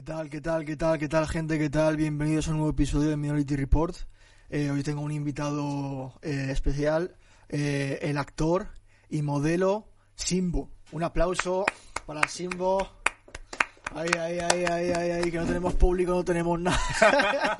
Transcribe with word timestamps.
¿Qué 0.00 0.04
tal, 0.04 0.30
qué 0.30 0.40
tal, 0.40 0.64
qué 0.64 0.76
tal, 0.78 0.98
qué 0.98 1.08
tal, 1.10 1.28
gente? 1.28 1.58
¿Qué 1.58 1.68
tal? 1.68 1.98
Bienvenidos 1.98 2.48
a 2.48 2.52
un 2.52 2.56
nuevo 2.56 2.70
episodio 2.70 3.10
de 3.10 3.18
Minority 3.18 3.54
Report. 3.54 3.94
Eh, 4.48 4.70
hoy 4.70 4.82
tengo 4.82 5.02
un 5.02 5.12
invitado 5.12 6.14
eh, 6.22 6.46
especial, 6.48 7.16
eh, 7.50 7.98
el 8.00 8.16
actor 8.16 8.68
y 9.10 9.20
modelo 9.20 9.90
Simbo. 10.14 10.70
Un 10.92 11.02
aplauso 11.02 11.66
para 12.06 12.26
Simbo. 12.28 12.88
Ay, 13.94 14.08
ay, 14.18 14.38
ay, 14.38 14.64
ay, 14.64 14.92
ay, 14.96 15.10
ay, 15.10 15.30
que 15.30 15.36
no 15.36 15.44
tenemos 15.44 15.74
público, 15.74 16.12
no 16.12 16.24
tenemos 16.24 16.58
nada. 16.58 16.78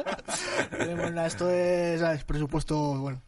no 0.73 0.79
tenemos 0.79 1.13
nada. 1.13 1.27
Esto 1.27 1.51
es, 1.51 2.01
¿sabes? 2.01 2.25
presupuesto, 2.25 3.01
bueno. 3.01 3.21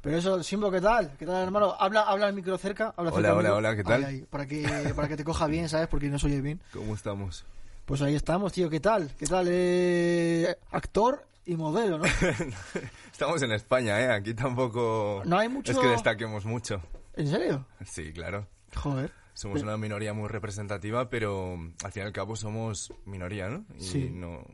Pero 0.00 0.16
eso, 0.16 0.42
Simbo, 0.42 0.70
¿qué 0.70 0.80
tal? 0.80 1.14
¿Qué 1.18 1.26
tal, 1.26 1.42
hermano? 1.42 1.76
Habla, 1.78 2.00
habla 2.00 2.28
el 2.28 2.34
micro 2.34 2.56
cerca. 2.56 2.94
Habla 2.96 3.10
Hola, 3.10 3.28
cerca 3.28 3.28
al 3.28 3.38
hola, 3.40 3.54
hola, 3.56 3.76
¿qué 3.76 3.84
tal? 3.84 4.04
Ay, 4.06 4.14
ay, 4.14 4.22
para, 4.22 4.46
que, 4.46 4.94
para 4.96 5.06
que 5.06 5.18
te 5.18 5.24
coja 5.24 5.46
bien, 5.48 5.68
¿sabes? 5.68 5.86
Porque 5.86 6.08
no 6.08 6.18
se 6.18 6.28
oye 6.28 6.40
bien. 6.40 6.62
¿Cómo 6.72 6.94
estamos? 6.94 7.44
Pues 7.88 8.02
ahí 8.02 8.14
estamos, 8.14 8.52
tío. 8.52 8.68
¿Qué 8.68 8.80
tal? 8.80 9.10
¿Qué 9.18 9.24
tal? 9.26 9.46
Eh, 9.48 10.54
actor 10.72 11.24
y 11.46 11.56
modelo, 11.56 11.96
¿no? 11.98 12.04
Estamos 13.10 13.40
en 13.40 13.52
España, 13.52 13.98
¿eh? 13.98 14.12
Aquí 14.12 14.34
tampoco 14.34 15.22
No 15.24 15.38
hay 15.38 15.48
mucho- 15.48 15.72
es 15.72 15.78
que 15.78 15.86
destaquemos 15.86 16.44
mucho. 16.44 16.82
¿En 17.16 17.28
serio? 17.28 17.66
Sí, 17.86 18.12
claro. 18.12 18.46
Joder. 18.76 19.10
Somos 19.32 19.62
una 19.62 19.78
minoría 19.78 20.12
muy 20.12 20.28
representativa, 20.28 21.08
pero 21.08 21.54
al 21.82 21.92
fin 21.92 22.02
y 22.02 22.06
al 22.06 22.12
cabo 22.12 22.36
somos 22.36 22.92
minoría, 23.06 23.48
¿no? 23.48 23.64
Y 23.78 23.80
Sí. 23.82 24.10
no... 24.12 24.44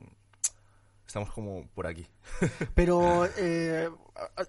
Estamos 1.06 1.30
como 1.30 1.66
por 1.74 1.86
aquí. 1.86 2.06
Pero 2.74 3.26
eh, 3.38 3.88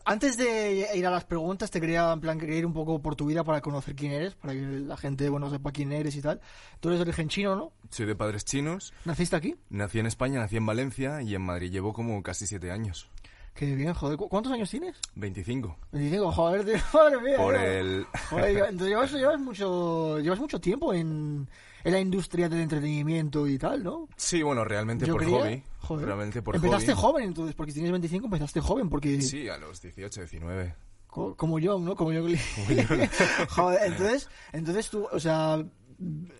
antes 0.06 0.38
de 0.38 0.92
ir 0.96 1.06
a 1.06 1.12
las 1.12 1.26
preguntas, 1.26 1.70
te 1.70 1.82
quería, 1.82 2.12
en 2.12 2.22
plan, 2.22 2.40
quería 2.40 2.58
ir 2.58 2.66
un 2.66 2.74
poco 2.74 3.02
por 3.02 3.16
tu 3.16 3.26
vida 3.26 3.44
para 3.44 3.62
conocer 3.62 3.96
quién 3.96 4.12
eres, 4.12 4.36
para 4.36 4.54
que 4.54 4.62
la 4.62 4.98
gente, 4.98 5.30
bueno, 5.30 5.50
sepa 5.50 5.72
quién 5.72 5.92
eres 5.92 6.16
y 6.16 6.22
tal. 6.22 6.40
Tú 6.80 6.90
eres 6.90 7.00
de 7.00 7.04
origen 7.04 7.28
chino, 7.30 7.56
¿no? 7.56 7.74
Soy 7.90 8.06
de 8.06 8.16
padres 8.16 8.46
chinos, 8.46 8.94
¿Naciste 9.06 9.36
aquí? 9.36 9.56
nací 9.70 10.00
en 10.00 10.06
España, 10.06 10.40
nací 10.40 10.58
en 10.58 10.66
Valencia 10.66 11.22
y 11.22 11.36
en 11.36 11.42
Madrid 11.42 11.72
llevo 11.72 11.94
como 11.94 12.22
casi 12.24 12.48
siete 12.48 12.72
años. 12.72 13.10
Qué 13.56 13.74
bien, 13.74 13.94
joder. 13.94 14.18
¿Cu- 14.18 14.28
¿Cuántos 14.30 14.52
años 14.52 14.70
tienes? 14.70 14.98
25. 15.16 15.78
25, 15.94 16.32
joder, 16.34 16.66
tío, 16.66 16.74
madre 16.94 17.22
mía. 17.22 17.38
Por 17.38 17.56
tío. 17.56 17.64
el... 17.64 18.06
Joder, 18.30 18.58
entonces 18.58 18.88
llevas, 18.90 19.12
llevas 19.14 19.40
mucho, 19.40 20.20
llevas 20.20 20.40
mucho 20.40 20.60
tiempo 20.60 20.94
en, 20.94 21.48
en 21.86 21.92
la 21.94 22.00
industria 22.02 22.50
del 22.50 22.60
entretenimiento 22.60 23.48
y 23.48 23.58
tal, 23.58 23.82
¿no? 23.84 24.10
Sí, 24.18 24.44
bueno, 24.44 24.66
realmente 24.66 25.06
Yo 25.06 25.14
por 25.14 25.24
hobby. 25.24 25.64
joder. 25.80 26.06
Realmente 26.06 26.42
por 26.42 26.56
Empezaste 26.58 26.94
hobby. 26.94 27.02
joven, 27.02 27.24
entonces, 27.30 27.56
porque 27.56 27.72
si 27.72 27.76
tienes 27.76 27.92
25 27.94 28.26
empezaste 28.26 28.60
joven, 28.60 28.90
porque 28.90 29.22
Sí, 29.22 29.48
a 29.48 29.58
los 29.58 29.82
18, 29.82 30.20
19. 30.20 30.76
co- 31.08 31.36
como 31.38 31.58
yo, 31.58 31.80
¿no? 31.80 31.96
Como 31.96 32.12
yo. 32.12 32.24
Joder, 33.50 33.80
entonces, 33.92 34.30
entonces 34.52 34.90
tú, 34.90 35.08
o 35.10 35.20
sea, 35.20 35.64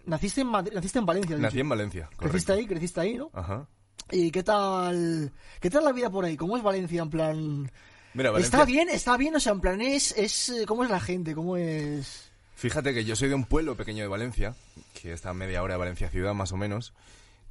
naciste 0.06 0.42
en 0.42 0.48
Madrid, 0.48 0.74
naciste 0.74 1.00
en 1.00 1.06
Valencia. 1.06 1.38
Nací 1.38 1.56
dicho. 1.56 1.62
en 1.64 1.70
Valencia, 1.70 2.10
Creciste 2.18 2.52
ahí, 2.52 2.68
creciste 2.68 3.00
ahí, 3.00 3.16
¿no? 3.16 3.30
Ajá. 3.34 3.68
¿Y 4.12 4.32
qué 4.32 4.44
tal, 4.44 5.32
qué 5.60 5.70
tal 5.70 5.84
la 5.84 5.92
vida 5.92 6.10
por 6.10 6.26
ahí? 6.26 6.38
¿Cómo 6.38 6.58
es 6.58 6.64
Valencia 6.64 7.02
en 7.02 7.10
plan? 7.10 7.72
Mira, 8.14 8.32
Valencia... 8.32 8.58
Está 8.60 8.66
bien, 8.66 8.90
está 8.90 9.18
bien, 9.18 9.36
o 9.36 9.40
sea, 9.40 9.54
en 9.54 9.62
plan 9.62 9.82
es, 9.82 10.12
es, 10.18 10.50
eh, 10.50 10.66
¿cómo 10.68 10.84
es 10.84 10.90
la 10.90 11.00
gente? 11.00 11.34
¿Cómo 11.34 11.58
es? 11.58 12.32
Fíjate 12.56 12.94
que 12.94 13.04
yo 13.04 13.16
soy 13.16 13.30
de 13.30 13.36
un 13.36 13.46
pueblo 13.46 13.76
pequeño 13.76 14.04
de 14.04 14.08
Valencia, 14.08 14.56
que 14.94 15.12
está 15.12 15.32
a 15.32 15.34
media 15.34 15.62
hora 15.62 15.74
de 15.74 15.80
Valencia 15.80 16.10
ciudad 16.10 16.34
más 16.34 16.52
o 16.52 16.58
menos, 16.58 16.94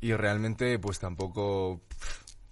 y 0.01 0.15
realmente 0.15 0.79
pues 0.79 0.99
tampoco, 0.99 1.81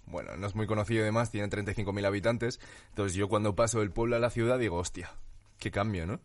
bueno, 0.05 0.35
no 0.37 0.47
es 0.47 0.53
muy 0.53 0.67
conocido 0.67 1.01
y 1.01 1.05
demás, 1.05 1.31
tiene 1.31 1.49
35.000 1.49 2.05
habitantes, 2.05 2.59
entonces 2.89 3.15
yo 3.15 3.27
cuando 3.29 3.55
paso 3.55 3.79
del 3.79 3.91
pueblo 3.91 4.17
a 4.17 4.19
la 4.19 4.29
ciudad 4.29 4.59
digo, 4.59 4.77
hostia, 4.77 5.11
qué 5.57 5.71
cambio, 5.71 6.05
¿no? 6.05 6.19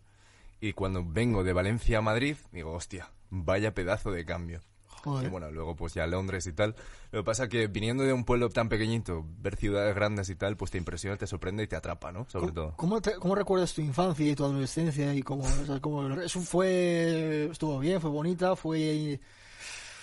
Y 0.60 0.72
cuando 0.72 1.04
vengo 1.04 1.44
de 1.44 1.52
Valencia 1.52 1.98
a 1.98 2.02
Madrid, 2.02 2.36
digo, 2.52 2.72
hostia, 2.72 3.10
vaya 3.30 3.72
pedazo 3.72 4.10
de 4.10 4.24
cambio. 4.24 4.60
Joder. 5.04 5.26
Y 5.26 5.30
bueno, 5.30 5.50
luego 5.50 5.76
pues 5.76 5.94
ya 5.94 6.06
Londres 6.06 6.46
y 6.46 6.52
tal. 6.52 6.74
Lo 7.12 7.20
que 7.20 7.24
pasa 7.24 7.48
que 7.48 7.66
viniendo 7.68 8.02
de 8.04 8.12
un 8.12 8.24
pueblo 8.24 8.48
tan 8.50 8.68
pequeñito, 8.68 9.24
ver 9.40 9.56
ciudades 9.56 9.94
grandes 9.94 10.28
y 10.30 10.34
tal, 10.34 10.56
pues 10.56 10.70
te 10.70 10.78
impresiona, 10.78 11.16
te 11.16 11.26
sorprende 11.26 11.62
y 11.62 11.66
te 11.66 11.76
atrapa, 11.76 12.12
¿no? 12.12 12.26
Sobre 12.28 12.52
todo. 12.52 12.74
¿Cómo, 12.76 13.00
te- 13.00 13.16
cómo 13.16 13.34
recuerdas 13.34 13.72
tu 13.74 13.80
infancia 13.80 14.26
y 14.30 14.34
tu 14.34 14.44
adolescencia 14.44 15.14
y 15.14 15.22
cómo, 15.22 15.44
o 15.44 15.66
sea, 15.66 15.80
cómo- 15.80 16.08
eso 16.20 16.40
fue, 16.40 17.46
estuvo 17.50 17.78
bien, 17.78 18.00
fue 18.00 18.10
bonita, 18.10 18.56
fue, 18.56 19.20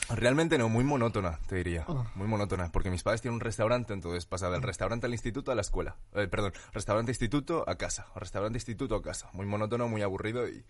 Realmente 0.07 0.59
no, 0.59 0.69
muy 0.69 0.83
monótona, 0.83 1.39
te 1.47 1.55
diría. 1.55 1.83
Ah. 1.87 2.05
Muy 2.13 2.27
monótona, 2.27 2.71
porque 2.71 2.91
mis 2.91 3.01
padres 3.01 3.21
tienen 3.21 3.35
un 3.35 3.41
restaurante, 3.41 3.91
entonces 3.91 4.25
pasa 4.27 4.51
del 4.51 4.61
restaurante 4.61 5.07
al 5.07 5.13
instituto 5.13 5.51
a 5.51 5.55
la 5.55 5.61
escuela. 5.61 5.95
Eh, 6.13 6.27
perdón, 6.27 6.53
restaurante 6.73 7.11
instituto 7.11 7.67
a 7.67 7.75
casa, 7.75 8.05
restaurante 8.15 8.57
instituto 8.57 8.95
a 8.95 9.01
casa. 9.01 9.29
Muy 9.33 9.47
monótono, 9.47 9.87
muy 9.87 10.03
aburrido 10.03 10.47
y... 10.47 10.63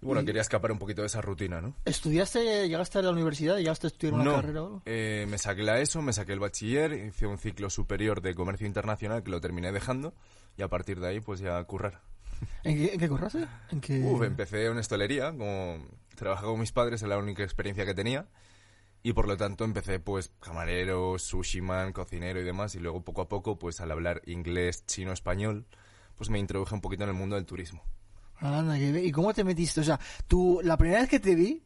bueno, 0.00 0.24
quería 0.24 0.42
escapar 0.42 0.72
un 0.72 0.78
poquito 0.78 1.02
de 1.02 1.06
esa 1.06 1.20
rutina, 1.20 1.60
¿no? 1.60 1.74
¿estudiaste, 1.84 2.68
llegaste 2.68 2.98
a 2.98 3.02
la 3.02 3.10
universidad, 3.10 3.56
llegaste 3.58 3.86
a 3.86 3.88
estudiar 3.88 4.14
una 4.14 4.24
no, 4.24 4.34
carrera 4.36 4.62
o 4.62 4.66
algo? 4.66 4.82
eh, 4.86 5.26
me 5.28 5.38
saqué 5.38 5.62
la 5.62 5.80
ESO, 5.80 6.02
me 6.02 6.12
saqué 6.12 6.32
el 6.32 6.40
bachiller, 6.40 6.92
hice 6.92 7.26
un 7.26 7.38
ciclo 7.38 7.70
superior 7.70 8.20
de 8.20 8.34
comercio 8.34 8.66
internacional 8.66 9.22
que 9.22 9.30
lo 9.30 9.40
terminé 9.40 9.72
dejando 9.72 10.14
y 10.56 10.62
a 10.62 10.68
partir 10.68 11.00
de 11.00 11.08
ahí 11.08 11.20
pues 11.20 11.40
ya 11.40 11.62
currar. 11.64 12.00
¿En 12.62 12.76
qué, 12.76 12.92
en 12.94 13.00
qué 13.00 13.08
corraste? 13.08 13.46
¿En 13.70 13.80
qué... 13.80 13.98
Uf, 14.00 14.22
empecé 14.22 14.66
en 14.66 14.78
hostelería, 14.78 15.32
como 15.32 15.78
trabajaba 16.14 16.52
con 16.52 16.60
mis 16.60 16.72
padres, 16.72 17.02
era 17.02 17.10
la 17.10 17.18
única 17.18 17.42
experiencia 17.42 17.84
que 17.84 17.94
tenía. 17.94 18.26
Y 19.02 19.12
por 19.12 19.28
lo 19.28 19.36
tanto 19.36 19.64
empecé 19.64 20.00
pues 20.00 20.32
camarero, 20.40 21.18
sushiman, 21.18 21.92
cocinero 21.92 22.40
y 22.40 22.44
demás. 22.44 22.74
Y 22.74 22.80
luego 22.80 23.02
poco 23.02 23.22
a 23.22 23.28
poco, 23.28 23.58
pues 23.58 23.80
al 23.80 23.90
hablar 23.92 24.22
inglés, 24.26 24.84
chino, 24.86 25.12
español, 25.12 25.66
pues 26.16 26.30
me 26.30 26.38
introduje 26.38 26.74
un 26.74 26.80
poquito 26.80 27.04
en 27.04 27.10
el 27.10 27.14
mundo 27.14 27.36
del 27.36 27.46
turismo. 27.46 27.84
Anda. 28.40 28.78
¿Y 28.78 29.10
cómo 29.12 29.32
te 29.34 29.44
metiste? 29.44 29.80
O 29.80 29.84
sea, 29.84 29.98
tú, 30.26 30.60
la 30.62 30.76
primera 30.76 31.00
vez 31.00 31.08
que 31.08 31.20
te 31.20 31.34
vi 31.34 31.62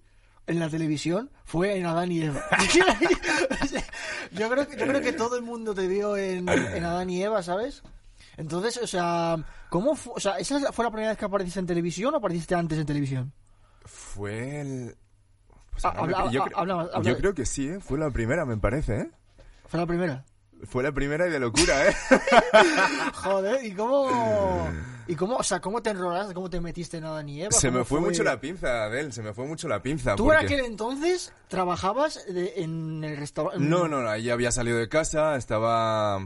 en 0.46 0.58
la 0.58 0.68
televisión 0.68 1.30
fue 1.44 1.76
en 1.78 1.86
Adán 1.86 2.10
y 2.12 2.22
Eva. 2.22 2.44
Yo, 4.32 4.48
creo 4.50 4.66
que, 4.66 4.76
yo 4.78 4.86
creo 4.86 5.00
que 5.02 5.12
todo 5.12 5.36
el 5.36 5.42
mundo 5.42 5.74
te 5.74 5.86
vio 5.86 6.16
en, 6.16 6.48
en 6.48 6.84
Adán 6.84 7.10
y 7.10 7.22
Eva, 7.22 7.42
¿sabes? 7.42 7.82
Entonces, 8.38 8.78
o 8.82 8.86
sea, 8.86 9.36
¿cómo 9.68 9.94
fu- 9.94 10.12
O 10.12 10.20
sea, 10.20 10.38
¿esa 10.38 10.72
fue 10.72 10.84
la 10.86 10.90
primera 10.90 11.10
vez 11.10 11.18
que 11.18 11.26
apareciste 11.26 11.60
en 11.60 11.66
televisión 11.66 12.14
o 12.14 12.16
apareciste 12.16 12.54
antes 12.54 12.78
en 12.78 12.86
televisión? 12.86 13.32
Fue 13.84 14.60
el... 14.62 14.96
pues, 15.70 15.84
Ah, 15.84 15.92
habla- 15.96 16.30
yo, 16.30 16.44
habla- 16.54 16.88
yo 17.02 17.16
creo 17.18 17.34
que 17.34 17.44
sí, 17.44 17.68
¿eh? 17.68 17.78
Fue 17.80 17.98
la 17.98 18.10
primera, 18.10 18.46
me 18.46 18.56
parece, 18.56 19.00
¿eh? 19.00 19.10
Fue 19.68 19.78
la 19.78 19.86
primera. 19.86 20.24
Fue 20.64 20.82
la 20.82 20.92
primera 20.92 21.26
y 21.26 21.30
de 21.30 21.40
locura, 21.40 21.88
¿eh? 21.88 21.94
Joder, 23.14 23.64
¿y 23.66 23.72
cómo...? 23.74 24.70
¿Y 25.08 25.14
cómo, 25.16 25.36
o 25.36 25.42
sea, 25.42 25.60
cómo 25.60 25.82
te 25.82 25.90
enrolaste, 25.90 26.32
cómo 26.34 26.48
te 26.48 26.60
metiste 26.60 26.96
en 26.98 27.04
Adán 27.04 27.28
y 27.28 27.42
Eva? 27.42 27.50
se 27.52 27.68
me 27.68 27.74
¿Cómo 27.78 27.84
fue, 27.84 28.00
mucho 28.00 28.22
la 28.22 28.40
pinza, 28.40 28.84
Adel, 28.84 29.12
se 29.12 29.22
me 29.22 29.32
fue 29.34 29.46
mucho 29.46 29.68
la 29.68 29.82
pinza. 29.82 30.14
¿Tú 30.16 30.30
en 30.32 30.38
porque- 30.38 30.54
aquel 30.54 30.64
entonces 30.66 31.32
trabajabas 31.48 32.24
de- 32.26 32.54
en 32.56 33.02
el 33.04 33.16
restaurante? 33.16 33.64
No, 33.64 33.88
no, 33.88 34.02
no, 34.02 34.08
ahí 34.08 34.30
había 34.30 34.52
salido 34.52 34.78
de 34.78 34.88
casa, 34.88 35.36
estaba... 35.36 36.18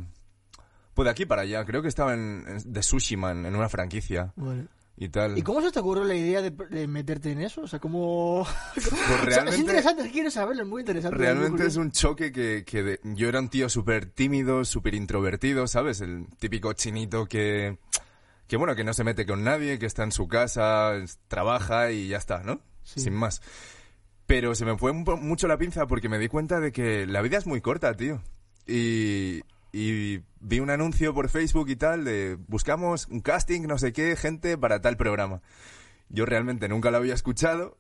Pues 0.95 1.05
de 1.05 1.11
aquí 1.11 1.27
para 1.27 1.43
allá, 1.43 1.65
creo 1.67 1.83
que 1.83 1.89
estaba 1.89 2.15
en, 2.15 2.45
en- 2.49 2.73
de 2.73 2.83
Sushiman, 2.83 3.45
en 3.45 3.55
una 3.55 3.69
franquicia 3.69 4.33
Vale. 4.37 4.67
y 4.97 5.11
tal. 5.11 5.37
¿Y 5.37 5.43
cómo 5.43 5.61
se 5.61 5.71
te 5.71 5.79
ocurrió 5.81 6.05
la 6.05 6.15
idea 6.15 6.41
de, 6.41 6.51
de 6.51 6.87
meterte 6.87 7.33
en 7.33 7.43
eso? 7.43 7.63
O 7.63 7.67
sea, 7.69 7.79
¿cómo...? 7.81 8.47
Pues 8.75 8.87
O 8.93 8.97
sea, 8.97 9.15
es 9.17 9.25
realmente, 9.27 9.61
interesante, 9.61 10.11
quiero 10.11 10.31
saberlo, 10.31 10.63
es 10.63 10.69
muy 10.69 10.81
interesante. 10.81 11.17
realmente 11.19 11.59
muy 11.59 11.67
es 11.67 11.77
un 11.77 11.91
choque 11.93 12.33
que, 12.33 12.65
que 12.67 12.83
de- 12.83 13.01
yo 13.05 13.29
era 13.29 13.41
un 13.41 13.49
tío 13.51 13.69
súper 13.69 14.07
tímido, 14.07 14.65
súper 14.65 14.95
introvertido, 14.95 15.67
¿sabes? 15.67 16.01
El 16.01 16.27
típico 16.39 16.73
chinito 16.73 17.27
que, 17.27 17.77
que, 18.49 18.57
bueno, 18.57 18.75
que 18.75 18.85
no 18.85 18.95
se 18.95 19.05
mete 19.05 19.27
con 19.27 19.45
nadie, 19.45 19.79
que 19.79 19.87
está 19.87 20.05
en 20.05 20.13
su 20.13 20.29
casa, 20.29 20.95
trabaja 21.29 21.91
y 21.91 22.09
ya 22.09 22.19
está, 22.19 22.43
¿no? 22.43 22.61
Sí. 22.83 23.01
Sin 23.01 23.15
más. 23.15 23.43
Pero 24.27 24.55
se 24.55 24.65
me 24.65 24.77
fue 24.77 24.93
mucho 24.93 25.47
la 25.49 25.59
pinza 25.59 25.87
porque 25.87 26.09
me 26.09 26.19
di 26.19 26.29
cuenta 26.29 26.61
de 26.61 26.73
que 26.73 27.07
la 27.07 27.23
vida 27.23 27.39
es 27.39 27.47
muy 27.47 27.61
corta, 27.61 27.95
tío. 27.95 28.23
Y, 28.67 29.43
y 29.73 30.23
vi 30.41 30.61
un 30.61 30.71
anuncio 30.71 31.15
por 31.15 31.29
Facebook 31.29 31.69
y 31.69 31.77
tal 31.77 32.05
de 32.05 32.37
buscamos 32.49 33.07
un 33.09 33.21
casting, 33.21 33.63
no 33.63 33.79
sé 33.79 33.93
qué, 33.93 34.17
gente 34.17 34.59
para 34.59 34.81
tal 34.81 34.97
programa. 34.97 35.43
Yo 36.09 36.27
realmente 36.27 36.69
nunca 36.69 36.91
lo 36.91 36.97
había 36.97 37.15
escuchado 37.15 37.79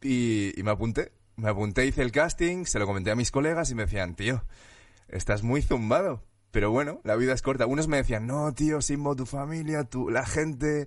y, 0.00 0.58
y 0.58 0.62
me 0.62 0.72
apunté. 0.72 1.12
Me 1.36 1.48
apunté, 1.48 1.86
hice 1.86 2.02
el 2.02 2.12
casting, 2.12 2.64
se 2.64 2.78
lo 2.78 2.86
comenté 2.86 3.10
a 3.10 3.16
mis 3.16 3.30
colegas 3.30 3.70
y 3.70 3.74
me 3.74 3.84
decían, 3.84 4.14
tío, 4.14 4.44
estás 5.08 5.42
muy 5.42 5.62
zumbado. 5.62 6.24
Pero 6.54 6.70
bueno, 6.70 7.00
la 7.02 7.16
vida 7.16 7.32
es 7.32 7.42
corta. 7.42 7.66
Unos 7.66 7.88
me 7.88 7.96
decían, 7.96 8.28
no, 8.28 8.54
tío, 8.54 8.80
Simbo, 8.80 9.16
tu 9.16 9.26
familia, 9.26 9.82
tu, 9.82 10.08
la 10.08 10.24
gente, 10.24 10.86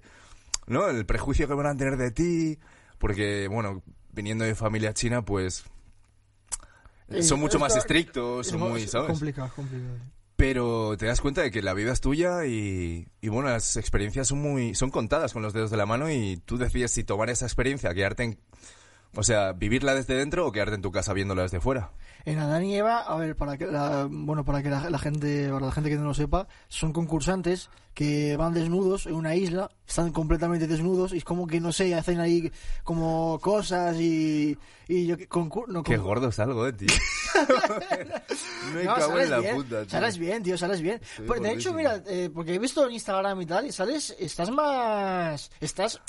¿no? 0.65 0.87
El 0.87 1.05
prejuicio 1.05 1.45
que 1.45 1.53
van 1.55 1.65
a 1.65 1.75
tener 1.75 1.97
de 1.97 2.09
ti. 2.09 2.57
Porque, 2.97 3.49
bueno, 3.49 3.83
viniendo 4.13 4.45
de 4.45 4.55
familia 4.55 4.93
china, 4.93 5.23
pues 5.25 5.65
Eh, 7.09 7.21
son 7.21 7.41
mucho 7.41 7.59
más 7.59 7.75
estrictos, 7.75 8.47
son 8.47 8.61
muy, 8.61 8.83
es 8.83 8.91
¿sabes? 8.91 9.09
complicado, 9.09 9.51
complicado. 9.53 9.97
Pero 10.37 10.95
te 10.97 11.05
das 11.05 11.19
cuenta 11.19 11.41
de 11.41 11.51
que 11.51 11.61
la 11.61 11.73
vida 11.73 11.91
es 11.91 11.99
tuya 11.99 12.45
y, 12.45 13.09
y 13.19 13.27
bueno, 13.27 13.49
las 13.49 13.75
experiencias 13.75 14.27
son 14.29 14.39
muy 14.39 14.73
son 14.73 14.89
contadas 14.89 15.33
con 15.33 15.41
los 15.41 15.51
dedos 15.51 15.69
de 15.69 15.77
la 15.77 15.85
mano 15.85 16.09
y 16.09 16.37
tú 16.45 16.57
decides 16.57 16.91
si 16.91 17.03
tomar 17.03 17.29
esa 17.29 17.45
experiencia, 17.45 17.93
quedarte 17.93 18.23
en, 18.23 18.39
O 19.19 19.23
sea, 19.23 19.51
vivirla 19.53 19.95
desde 19.95 20.13
dentro 20.15 20.45
o 20.45 20.51
quedarte 20.51 20.75
en 20.75 20.81
tu 20.81 20.91
casa 20.91 21.11
viéndola 21.11 21.41
desde 21.41 21.59
fuera. 21.59 21.91
En 22.23 22.37
Adán 22.39 22.63
y 22.65 22.75
Eva, 22.75 22.99
a 22.99 23.15
ver, 23.17 23.35
para 23.35 23.57
que 23.57 23.65
la, 23.65 24.07
bueno, 24.09 24.45
para 24.45 24.61
que 24.61 24.69
la, 24.69 24.89
la 24.89 24.99
gente, 24.99 25.49
para 25.49 25.65
la 25.65 25.71
gente 25.71 25.89
que 25.89 25.95
no 25.95 26.03
lo 26.03 26.13
sepa, 26.13 26.47
son 26.67 26.93
concursantes 26.93 27.69
que 27.93 28.37
van 28.37 28.53
desnudos 28.53 29.07
en 29.07 29.15
una 29.15 29.33
isla, 29.35 29.71
están 29.87 30.11
completamente 30.11 30.67
desnudos 30.67 31.13
y 31.13 31.17
es 31.17 31.23
como 31.23 31.47
que 31.47 31.59
no 31.59 31.71
sé, 31.71 31.95
hacen 31.95 32.19
ahí 32.19 32.51
como 32.83 33.39
cosas 33.41 33.95
y 33.99 34.55
y 34.87 35.07
yo 35.07 35.17
concur- 35.17 35.67
no, 35.67 35.81
Qué 35.83 35.97
gordo 35.97 36.31
salgo, 36.31 36.67
eh, 36.67 36.73
tío. 36.73 36.87
Me 38.73 38.83
No, 38.83 38.95
cago 38.95 39.19
en 39.19 39.29
la 39.29 39.39
bien, 39.39 39.55
puta, 39.55 39.81
tío. 39.81 39.89
Sales 39.89 40.17
bien, 40.17 40.43
tío, 40.43 40.57
sales 40.57 40.81
bien. 40.81 40.99
Estoy 41.01 41.25
Pues, 41.27 41.41
de 41.41 41.51
hecho, 41.53 41.73
mira, 41.73 42.01
eh, 42.07 42.29
porque 42.33 42.53
he 42.55 42.59
visto 42.59 42.85
en 42.85 42.91
Instagram 42.93 43.41
y 43.41 43.45
tal, 43.45 43.65
y 43.65 43.71
sales, 43.71 44.15
estás 44.19 44.51
más, 44.51 45.49
estás, 45.59 45.99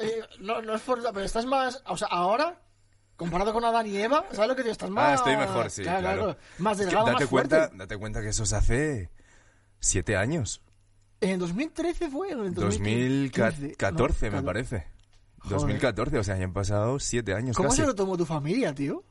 eh, 0.00 0.22
no, 0.40 0.62
no 0.62 0.74
es 0.74 0.82
por, 0.82 1.02
pero 1.02 1.20
estás 1.24 1.46
más, 1.46 1.82
o 1.86 1.96
sea, 1.96 2.08
ahora, 2.08 2.60
comparado 3.16 3.52
con 3.52 3.64
Adán 3.64 3.86
y 3.86 3.96
Eva, 3.96 4.24
¿sabes 4.32 4.48
lo 4.48 4.56
que 4.56 4.62
te 4.64 4.70
estás 4.70 4.90
más? 4.90 5.10
Ah, 5.10 5.14
estoy 5.14 5.36
mejor, 5.36 5.70
sí, 5.70 5.82
Claro, 5.82 6.00
claro. 6.00 6.36
Más 6.58 6.78
Es 6.78 6.78
que 6.80 6.84
delgado, 6.86 7.06
date 7.06 7.20
más 7.24 7.30
cuenta, 7.30 7.56
fuerte. 7.58 7.76
date 7.76 7.96
cuenta 7.96 8.20
que 8.22 8.28
eso 8.28 8.46
se 8.46 8.56
hace 8.56 9.10
siete 9.80 10.16
años. 10.16 10.62
En 11.20 11.30
el 11.30 11.38
2013 11.40 12.10
fue, 12.10 12.30
en 12.30 12.38
el 12.40 12.54
2014, 12.54 13.74
2015, 13.78 14.30
me 14.30 14.36
no, 14.36 14.44
parece. 14.44 14.86
Joder. 15.40 15.58
2014, 15.58 16.18
o 16.18 16.24
sea, 16.24 16.36
ya 16.36 16.44
han 16.44 16.52
pasado 16.52 16.98
siete 16.98 17.34
años 17.34 17.56
¿Cómo 17.56 17.68
casi. 17.70 17.80
se 17.80 17.86
lo 17.86 17.94
tomó 17.94 18.16
tu 18.16 18.24
familia, 18.26 18.74
tío? 18.74 19.04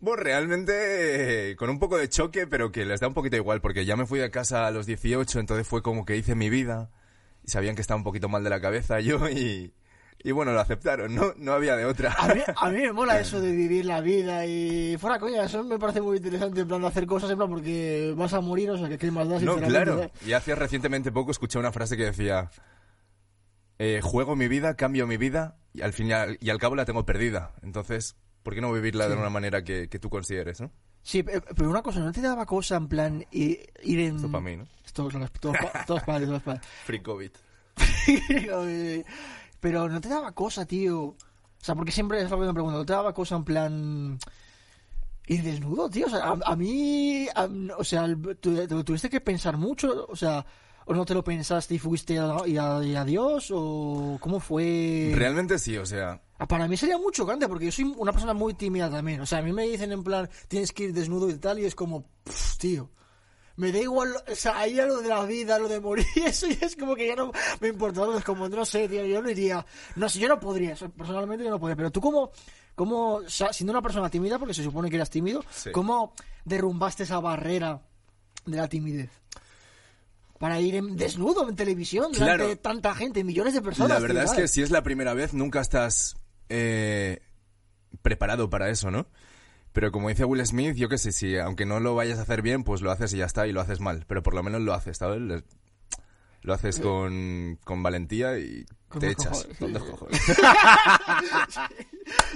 Bueno, 0.00 0.22
realmente 0.22 1.50
eh, 1.50 1.56
con 1.56 1.70
un 1.70 1.80
poco 1.80 1.96
de 1.98 2.08
choque, 2.08 2.46
pero 2.46 2.70
que 2.70 2.84
les 2.84 3.00
da 3.00 3.08
un 3.08 3.14
poquito 3.14 3.36
igual, 3.36 3.60
porque 3.60 3.84
ya 3.84 3.96
me 3.96 4.06
fui 4.06 4.20
de 4.20 4.30
casa 4.30 4.66
a 4.66 4.70
los 4.70 4.86
18, 4.86 5.40
entonces 5.40 5.66
fue 5.66 5.82
como 5.82 6.04
que 6.04 6.16
hice 6.16 6.36
mi 6.36 6.50
vida 6.50 6.90
y 7.48 7.50
sabían 7.50 7.74
que 7.74 7.80
estaba 7.80 7.96
un 7.96 8.04
poquito 8.04 8.28
mal 8.28 8.44
de 8.44 8.50
la 8.50 8.60
cabeza 8.60 9.00
yo 9.00 9.26
y, 9.30 9.72
y 10.22 10.32
bueno, 10.32 10.52
lo 10.52 10.60
aceptaron, 10.60 11.14
no, 11.14 11.32
no 11.38 11.52
había 11.54 11.76
de 11.76 11.86
otra. 11.86 12.12
A 12.18 12.34
mí, 12.34 12.42
a 12.54 12.68
mí 12.68 12.80
me 12.82 12.92
mola 12.92 13.18
eso 13.20 13.40
de 13.40 13.52
vivir 13.52 13.86
la 13.86 14.02
vida 14.02 14.44
y 14.44 14.98
fuera 14.98 15.18
coña, 15.18 15.44
eso 15.44 15.64
me 15.64 15.78
parece 15.78 16.02
muy 16.02 16.18
interesante 16.18 16.60
en 16.60 16.68
plan 16.68 16.82
de 16.82 16.88
hacer 16.88 17.06
cosas 17.06 17.30
en 17.30 17.38
plan 17.38 17.48
porque 17.48 18.12
vas 18.14 18.34
a 18.34 18.42
morir, 18.42 18.70
o 18.70 18.76
sea, 18.76 18.86
que 18.90 18.98
qué 18.98 19.10
más 19.10 19.26
da 19.26 19.40
No, 19.40 19.56
claro. 19.56 20.02
¿eh? 20.02 20.10
Y 20.26 20.34
hace 20.34 20.54
recientemente 20.54 21.10
poco 21.10 21.30
escuché 21.30 21.58
una 21.58 21.72
frase 21.72 21.96
que 21.96 22.04
decía, 22.04 22.50
eh, 23.78 24.00
juego 24.02 24.36
mi 24.36 24.46
vida, 24.46 24.74
cambio 24.76 25.06
mi 25.06 25.16
vida 25.16 25.56
y 25.72 25.80
al 25.80 25.94
fin 25.94 26.08
y 26.08 26.12
al, 26.12 26.36
y 26.38 26.50
al 26.50 26.58
cabo 26.58 26.76
la 26.76 26.84
tengo 26.84 27.06
perdida. 27.06 27.54
Entonces, 27.62 28.14
¿por 28.42 28.54
qué 28.54 28.60
no 28.60 28.70
vivirla 28.70 29.08
de 29.08 29.16
una 29.16 29.30
manera 29.30 29.64
que, 29.64 29.88
que 29.88 29.98
tú 29.98 30.10
consideres, 30.10 30.60
no? 30.60 30.70
Sí, 31.08 31.22
pe- 31.22 31.40
pero 31.40 31.70
una 31.70 31.80
cosa, 31.80 32.00
¿no 32.00 32.12
te 32.12 32.20
daba 32.20 32.44
cosa 32.44 32.76
en 32.76 32.86
plan 32.86 33.24
i- 33.32 33.58
ir 33.82 34.00
en... 34.00 34.16
Esto 34.16 34.30
para 34.30 34.44
mí, 34.44 34.56
¿no? 34.58 34.66
Todos, 35.40 35.56
pa- 35.72 35.84
todos 35.86 36.02
para 36.02 36.26
todos 36.26 36.42
para 36.42 36.60
Free 38.26 38.46
COVID. 38.46 39.04
Pero 39.60 39.88
no 39.88 40.00
te 40.02 40.08
daba 40.10 40.32
cosa, 40.32 40.66
tío. 40.66 40.98
O 41.00 41.16
sea, 41.62 41.74
porque 41.74 41.92
siempre 41.92 42.20
es 42.20 42.30
lo 42.30 42.38
que 42.38 42.44
me 42.46 42.52
pregunto, 42.52 42.76
¿no 42.78 42.84
te 42.84 42.92
daba 42.92 43.14
cosa 43.14 43.36
en 43.36 43.44
plan... 43.44 44.18
Ir 45.28 45.42
desnudo, 45.42 45.88
tío? 45.88 46.06
O 46.06 46.10
sea, 46.10 46.24
a, 46.24 46.38
a 46.44 46.56
mí... 46.56 47.26
a- 47.34 47.48
o 47.78 47.84
sea, 47.84 48.06
tuviste 48.84 49.08
que 49.08 49.22
pensar 49.22 49.56
mucho, 49.56 50.06
o 50.10 50.14
sea... 50.16 50.44
¿O 50.90 50.94
no 50.94 51.04
te 51.04 51.12
lo 51.14 51.22
pensaste 51.22 51.74
y 51.74 51.78
fuiste 51.78 52.18
a, 52.18 52.38
y 52.46 52.56
a- 52.56 52.82
y 52.82 52.94
adiós? 52.96 53.50
¿O 53.54 54.16
cómo 54.20 54.40
fue...? 54.40 55.12
Realmente 55.14 55.58
sí, 55.58 55.76
o 55.76 55.84
sea, 55.86 56.20
Ah, 56.38 56.46
Para 56.46 56.66
mí 56.68 56.76
sería 56.76 56.96
muy 56.98 57.12
chocante 57.12 57.46
porque 57.48 57.66
yo 57.66 57.72
soy 57.72 57.92
una 57.96 58.12
persona 58.12 58.32
muy 58.32 58.54
tímida 58.54 58.88
también. 58.90 59.20
O 59.20 59.26
sea, 59.26 59.38
a 59.38 59.42
mí 59.42 59.52
me 59.52 59.64
dicen 59.64 59.90
en 59.92 60.02
plan, 60.04 60.30
tienes 60.46 60.72
que 60.72 60.84
ir 60.84 60.92
desnudo 60.94 61.28
y 61.28 61.34
tal, 61.34 61.58
y 61.58 61.64
es 61.64 61.74
como, 61.74 62.04
"Pff, 62.24 62.56
tío. 62.58 62.90
Me 63.56 63.72
da 63.72 63.78
igual, 63.80 64.14
o 64.30 64.34
sea, 64.36 64.56
ahí 64.60 64.74
ya 64.74 64.86
lo 64.86 65.02
de 65.02 65.08
la 65.08 65.24
vida, 65.24 65.58
lo 65.58 65.66
de 65.68 65.80
morir, 65.80 66.06
eso 66.24 66.46
ya 66.46 66.64
es 66.64 66.76
como 66.76 66.94
que 66.94 67.08
ya 67.08 67.16
no 67.16 67.32
me 67.60 67.68
importa. 67.68 68.06
Es 68.16 68.22
como, 68.24 68.48
no 68.48 68.64
sé, 68.64 68.88
tío, 68.88 69.04
yo 69.04 69.20
no 69.20 69.28
iría. 69.30 69.66
No 69.96 70.08
sé, 70.08 70.20
yo 70.20 70.28
no 70.28 70.38
podría, 70.38 70.76
personalmente 70.96 71.44
yo 71.44 71.50
no 71.50 71.58
podría. 71.58 71.74
Pero 71.76 71.90
tú, 71.90 72.00
como, 72.00 72.30
como 72.76 73.14
o 73.16 73.28
sea, 73.28 73.52
siendo 73.52 73.72
una 73.72 73.82
persona 73.82 74.08
tímida, 74.08 74.38
porque 74.38 74.54
se 74.54 74.62
supone 74.62 74.88
que 74.88 74.94
eras 74.96 75.10
tímido, 75.10 75.44
Sí. 75.50 75.72
¿cómo 75.72 76.14
derrumbaste 76.44 77.02
esa 77.02 77.18
barrera 77.18 77.82
de 78.46 78.56
la 78.56 78.68
timidez? 78.68 79.10
Para 80.38 80.60
ir 80.60 80.76
en- 80.76 80.96
desnudo 80.96 81.48
en 81.48 81.56
televisión, 81.56 82.12
delante 82.12 82.34
Claro. 82.36 82.48
de 82.48 82.56
tanta 82.56 82.94
gente, 82.94 83.24
millones 83.24 83.54
de 83.54 83.62
personas. 83.62 83.90
La 83.90 83.98
verdad 84.06 84.24
es 84.24 84.32
que 84.32 84.46
si 84.48 84.62
es 84.62 84.70
la 84.70 84.82
primera 84.82 85.12
vez, 85.14 85.34
nunca 85.34 85.60
estás 85.60 86.16
eh, 86.48 87.20
preparado 88.02 88.48
para 88.48 88.70
eso, 88.70 88.90
¿no? 88.90 89.06
Pero 89.72 89.92
como 89.92 90.08
dice 90.08 90.24
Will 90.24 90.44
Smith, 90.46 90.74
yo 90.76 90.88
qué 90.88 90.96
sé, 90.98 91.12
si 91.12 91.36
aunque 91.36 91.66
no 91.66 91.78
lo 91.80 91.94
vayas 91.94 92.18
a 92.18 92.22
hacer 92.22 92.40
bien, 92.42 92.64
pues 92.64 92.80
lo 92.80 92.90
haces 92.90 93.12
y 93.12 93.18
ya 93.18 93.26
está, 93.26 93.46
y 93.46 93.52
lo 93.52 93.60
haces 93.60 93.80
mal. 93.80 94.04
Pero 94.08 94.22
por 94.22 94.34
lo 94.34 94.42
menos 94.42 94.62
lo 94.62 94.72
haces, 94.74 94.96
¿sabes? 94.98 95.42
Lo 96.42 96.54
haces 96.54 96.78
con, 96.80 97.58
con 97.64 97.82
valentía 97.82 98.38
y 98.38 98.64
te 98.98 99.10
echas. 99.10 99.46
Con 99.58 99.72
dos 99.72 99.82
cojones. 99.84 100.20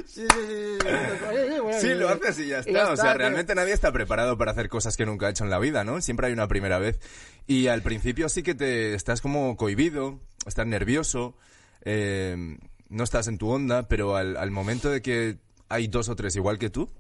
Sí, 0.07 0.27
sí, 0.29 0.79
sí, 0.83 1.81
sí, 1.81 1.95
lo 1.95 2.09
haces 2.11 2.39
y 2.41 2.49
ya 2.49 2.59
está. 2.59 2.93
o 2.93 2.97
sea, 2.97 3.15
realmente 3.15 3.55
nadie 3.55 3.73
está 3.73 3.91
preparado 3.93 4.37
para 4.37 4.51
hacer 4.53 4.69
cosas 4.69 4.97
que 4.97 5.07
nunca 5.07 5.27
ha 5.27 5.31
hecho 5.31 5.45
en 5.45 5.51
la 5.51 5.59
vida, 5.59 5.83
¿no? 5.85 6.01
Siempre 6.03 6.27
hay 6.27 6.33
una 6.35 6.47
primera 6.49 6.79
vez. 6.79 7.01
Y 7.47 7.69
al 7.69 7.83
principio 7.83 8.29
sí 8.29 8.43
que 8.43 8.55
te 8.55 8.95
estás 8.95 9.21
como 9.23 9.57
cohibido, 9.57 10.21
estás 10.47 10.67
nervioso, 10.67 11.37
eh, 11.85 12.59
no 12.91 13.05
estás 13.05 13.29
en 13.29 13.39
tu 13.39 13.49
onda, 13.51 13.89
pero 13.89 14.15
al, 14.17 14.37
al 14.37 14.51
momento 14.51 14.91
de 14.91 15.01
que 15.01 15.39
hay 15.71 15.89
dos 15.89 16.09
o 16.11 16.17
tres 16.17 16.37
igual 16.37 16.59
que 16.59 16.69
tú, 16.69 16.91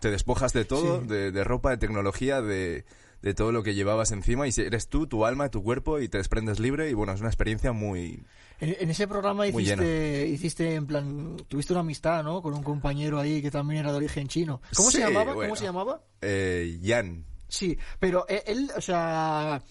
te 0.00 0.10
despojas 0.10 0.52
de 0.52 0.64
todo, 0.64 1.00
Sí. 1.02 1.06
de, 1.08 1.30
de 1.30 1.44
ropa, 1.44 1.70
de 1.70 1.76
tecnología, 1.78 2.42
de, 2.42 2.84
de 3.22 3.34
todo 3.34 3.52
lo 3.52 3.62
que 3.62 3.74
llevabas 3.74 4.12
encima 4.12 4.48
y 4.48 4.52
eres 4.56 4.88
tú, 4.88 5.06
tu 5.06 5.24
alma, 5.26 5.50
tu 5.50 5.62
cuerpo 5.62 6.00
y 6.00 6.08
te 6.08 6.18
desprendes 6.18 6.58
libre 6.58 6.88
y 6.90 6.94
bueno, 6.94 7.12
es 7.12 7.20
una 7.20 7.28
experiencia 7.28 7.72
muy... 7.72 8.22
En, 8.60 8.76
en 8.78 8.90
ese 8.90 9.06
programa 9.08 9.46
hiciste, 9.46 10.26
hiciste 10.28 10.74
en 10.74 10.86
plan, 10.86 11.36
tuviste 11.48 11.72
una 11.72 11.80
amistad, 11.80 12.22
¿no? 12.22 12.42
Con 12.42 12.54
un 12.54 12.62
compañero 12.62 13.18
ahí 13.18 13.40
que 13.42 13.50
también 13.50 13.80
era 13.80 13.90
de 13.90 13.96
origen 13.98 14.28
chino. 14.28 14.60
¿Cómo 14.74 14.90
Sí, 14.90 14.98
se 14.98 15.02
llamaba? 15.04 15.32
bueno. 15.34 15.48
¿Cómo 15.50 15.56
se 15.56 15.64
llamaba? 15.64 16.02
Eh, 16.20 16.78
Jan. 16.84 17.24
Sí, 17.48 17.76
pero 17.98 18.26
él, 18.28 18.42
él, 18.46 18.70
o 18.76 18.80
sea, 18.80 19.62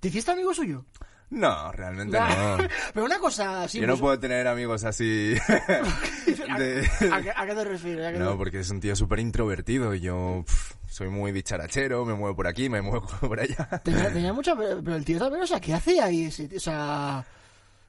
¿te 0.00 0.08
hiciste 0.08 0.30
amigo 0.30 0.54
suyo? 0.54 0.84
No, 1.30 1.70
realmente 1.72 2.18
no. 2.18 2.56
pero 2.94 3.04
una 3.06 3.18
cosa 3.18 3.64
así. 3.64 3.80
Yo 3.80 3.86
no 3.86 3.92
pues- 3.94 4.00
puedo 4.00 4.18
tener 4.18 4.46
amigos 4.48 4.84
así. 4.84 5.34
de- 6.58 6.88
¿A, 7.12 7.22
qué, 7.22 7.30
a 7.34 7.46
qué 7.46 7.54
te 7.54 7.64
refieres? 7.64 8.06
¿A 8.06 8.12
qué 8.12 8.18
No, 8.18 8.32
te- 8.32 8.36
porque 8.36 8.60
es 8.60 8.70
un 8.70 8.80
tío 8.80 8.96
súper 8.96 9.18
introvertido. 9.20 9.94
y 9.94 10.00
Yo 10.00 10.44
pf, 10.46 10.74
soy 10.88 11.08
muy 11.08 11.32
dicharachero, 11.32 12.04
me 12.04 12.14
muevo 12.14 12.34
por 12.36 12.46
aquí, 12.46 12.68
me 12.68 12.80
muevo 12.82 13.06
por 13.20 13.40
allá. 13.40 13.68
Tenía, 13.84 14.12
tenía 14.12 14.32
mucha. 14.32 14.56
Pero 14.56 14.82
pero 14.82 14.96
el 14.96 15.04
tío 15.04 15.18
también, 15.18 15.42
o 15.42 15.46
sea, 15.46 15.60
¿qué 15.60 15.74
hace 15.74 16.00
ahí 16.00 16.24
ese 16.24 16.48
tío? 16.48 16.58
O 16.58 16.60
sea. 16.60 17.24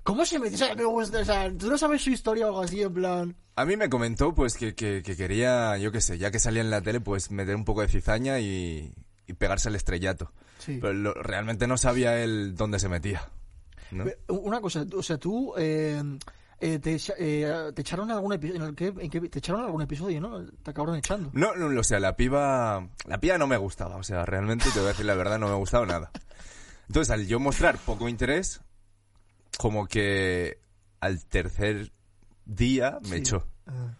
¿Cómo 0.03 0.25
se? 0.25 0.37
O 0.39 0.49
sea, 0.57 0.73
me 0.75 0.85
gusta, 0.85 1.19
o 1.19 1.25
sea, 1.25 1.51
tú 1.55 1.69
no 1.69 1.77
sabes 1.77 2.01
su 2.01 2.09
historia 2.09 2.45
o 2.45 2.49
algo 2.49 2.61
así, 2.61 2.81
en 2.81 2.93
plan. 2.93 3.35
A 3.55 3.65
mí 3.65 3.75
me 3.77 3.89
comentó 3.89 4.33
pues 4.33 4.55
que, 4.55 4.73
que, 4.73 5.03
que 5.03 5.15
quería, 5.15 5.77
yo 5.77 5.91
qué 5.91 6.01
sé, 6.01 6.17
ya 6.17 6.31
que 6.31 6.39
salía 6.39 6.61
en 6.61 6.69
la 6.71 6.81
tele, 6.81 6.99
pues 7.01 7.29
meter 7.29 7.55
un 7.55 7.65
poco 7.65 7.81
de 7.81 7.89
cizaña 7.89 8.39
y, 8.39 8.93
y 9.29 9.33
pegarse 9.33 9.69
al 9.69 9.75
estrellato. 9.75 10.33
Sí. 10.57 10.79
Pero 10.81 10.93
lo- 10.93 11.13
realmente 11.13 11.67
no 11.67 11.77
sabía 11.77 12.21
él 12.21 12.55
dónde 12.55 12.79
se 12.79 12.89
metía. 12.89 13.29
¿no? 13.91 14.05
Una 14.27 14.59
cosa, 14.61 14.85
o 14.95 15.03
sea, 15.03 15.17
tú. 15.17 15.53
Eh, 15.57 16.01
eh, 16.59 16.77
te, 16.79 16.95
echa- 16.95 17.13
eh, 17.17 17.71
te 17.73 17.81
echaron 17.81 18.11
algún 18.11 18.33
episodio. 18.33 18.61
¿en 18.63 18.69
el 18.69 18.75
que, 18.75 18.87
en 18.87 19.09
que- 19.09 19.29
te 19.29 19.39
echaron 19.39 19.63
algún 19.63 19.81
episodio, 19.81 20.19
¿no? 20.19 20.45
Te 20.45 20.71
acabaron 20.71 20.95
echando. 20.97 21.29
No, 21.33 21.55
no, 21.55 21.79
o 21.79 21.83
sea, 21.83 21.99
la 21.99 22.15
piba, 22.17 22.87
la 23.05 23.19
piba 23.19 23.37
no 23.37 23.47
me 23.47 23.55
gustaba, 23.57 23.95
o 23.95 24.03
sea, 24.03 24.25
realmente 24.25 24.65
te 24.73 24.79
voy 24.79 24.87
a 24.87 24.91
decir 24.91 25.05
la 25.05 25.15
verdad, 25.15 25.39
no 25.39 25.47
me 25.47 25.53
ha 25.53 25.57
gustado 25.57 25.85
nada. 25.85 26.11
Entonces, 26.87 27.11
al 27.11 27.27
yo 27.27 27.39
mostrar 27.39 27.77
poco 27.77 28.09
interés, 28.09 28.59
como 29.57 29.87
que 29.87 30.59
al 30.99 31.23
tercer 31.25 31.91
día 32.45 32.99
me 33.03 33.09
Sí. 33.09 33.15
echó. 33.15 33.47
Ah. 33.67 33.93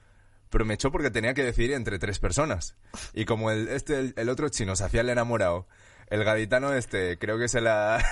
Pero 0.49 0.65
me 0.65 0.73
echó 0.73 0.91
porque 0.91 1.11
tenía 1.11 1.33
que 1.33 1.43
decidir 1.43 1.73
entre 1.73 1.99
tres 1.99 2.19
personas. 2.19 2.75
Y 3.13 3.25
como 3.25 3.51
el, 3.51 3.67
este, 3.67 3.99
el, 3.99 4.13
el 4.17 4.29
otro 4.29 4.49
chino 4.49 4.75
se 4.75 4.83
hacía 4.83 5.01
el 5.01 5.09
enamorado, 5.09 5.67
el 6.09 6.23
gaditano 6.23 6.73
este, 6.73 7.17
creo 7.19 7.37
que 7.37 7.47
se 7.47 7.61
la, 7.61 8.03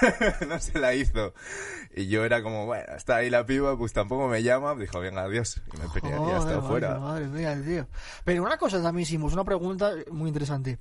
no 0.47 0.59
se 0.59 0.77
la 0.79 0.93
hizo. 0.93 1.33
Y 1.95 2.07
yo 2.07 2.23
era 2.23 2.43
como, 2.43 2.65
bueno, 2.65 2.85
está 2.95 3.17
ahí 3.17 3.29
la 3.29 3.45
piba, 3.45 3.77
pues 3.77 3.91
tampoco 3.93 4.27
me 4.27 4.43
llama, 4.43 4.75
dijo, 4.75 4.99
venga, 4.99 5.23
adiós. 5.23 5.61
Y 5.73 5.77
me 5.77 5.89
peleé 5.89 6.15
y 6.15 6.19
ya 6.19 6.19
Joder, 6.19 6.37
está 6.37 6.61
fuera. 6.61 6.99
Madre, 6.99 7.27
madre 7.27 7.39
mía, 7.39 7.63
tío. 7.65 7.87
Pero 8.23 8.43
una 8.43 8.57
cosa 8.57 8.81
también 8.81 9.03
hicimos, 9.03 9.33
una 9.33 9.43
pregunta 9.43 9.93
muy 10.11 10.27
interesante. 10.27 10.77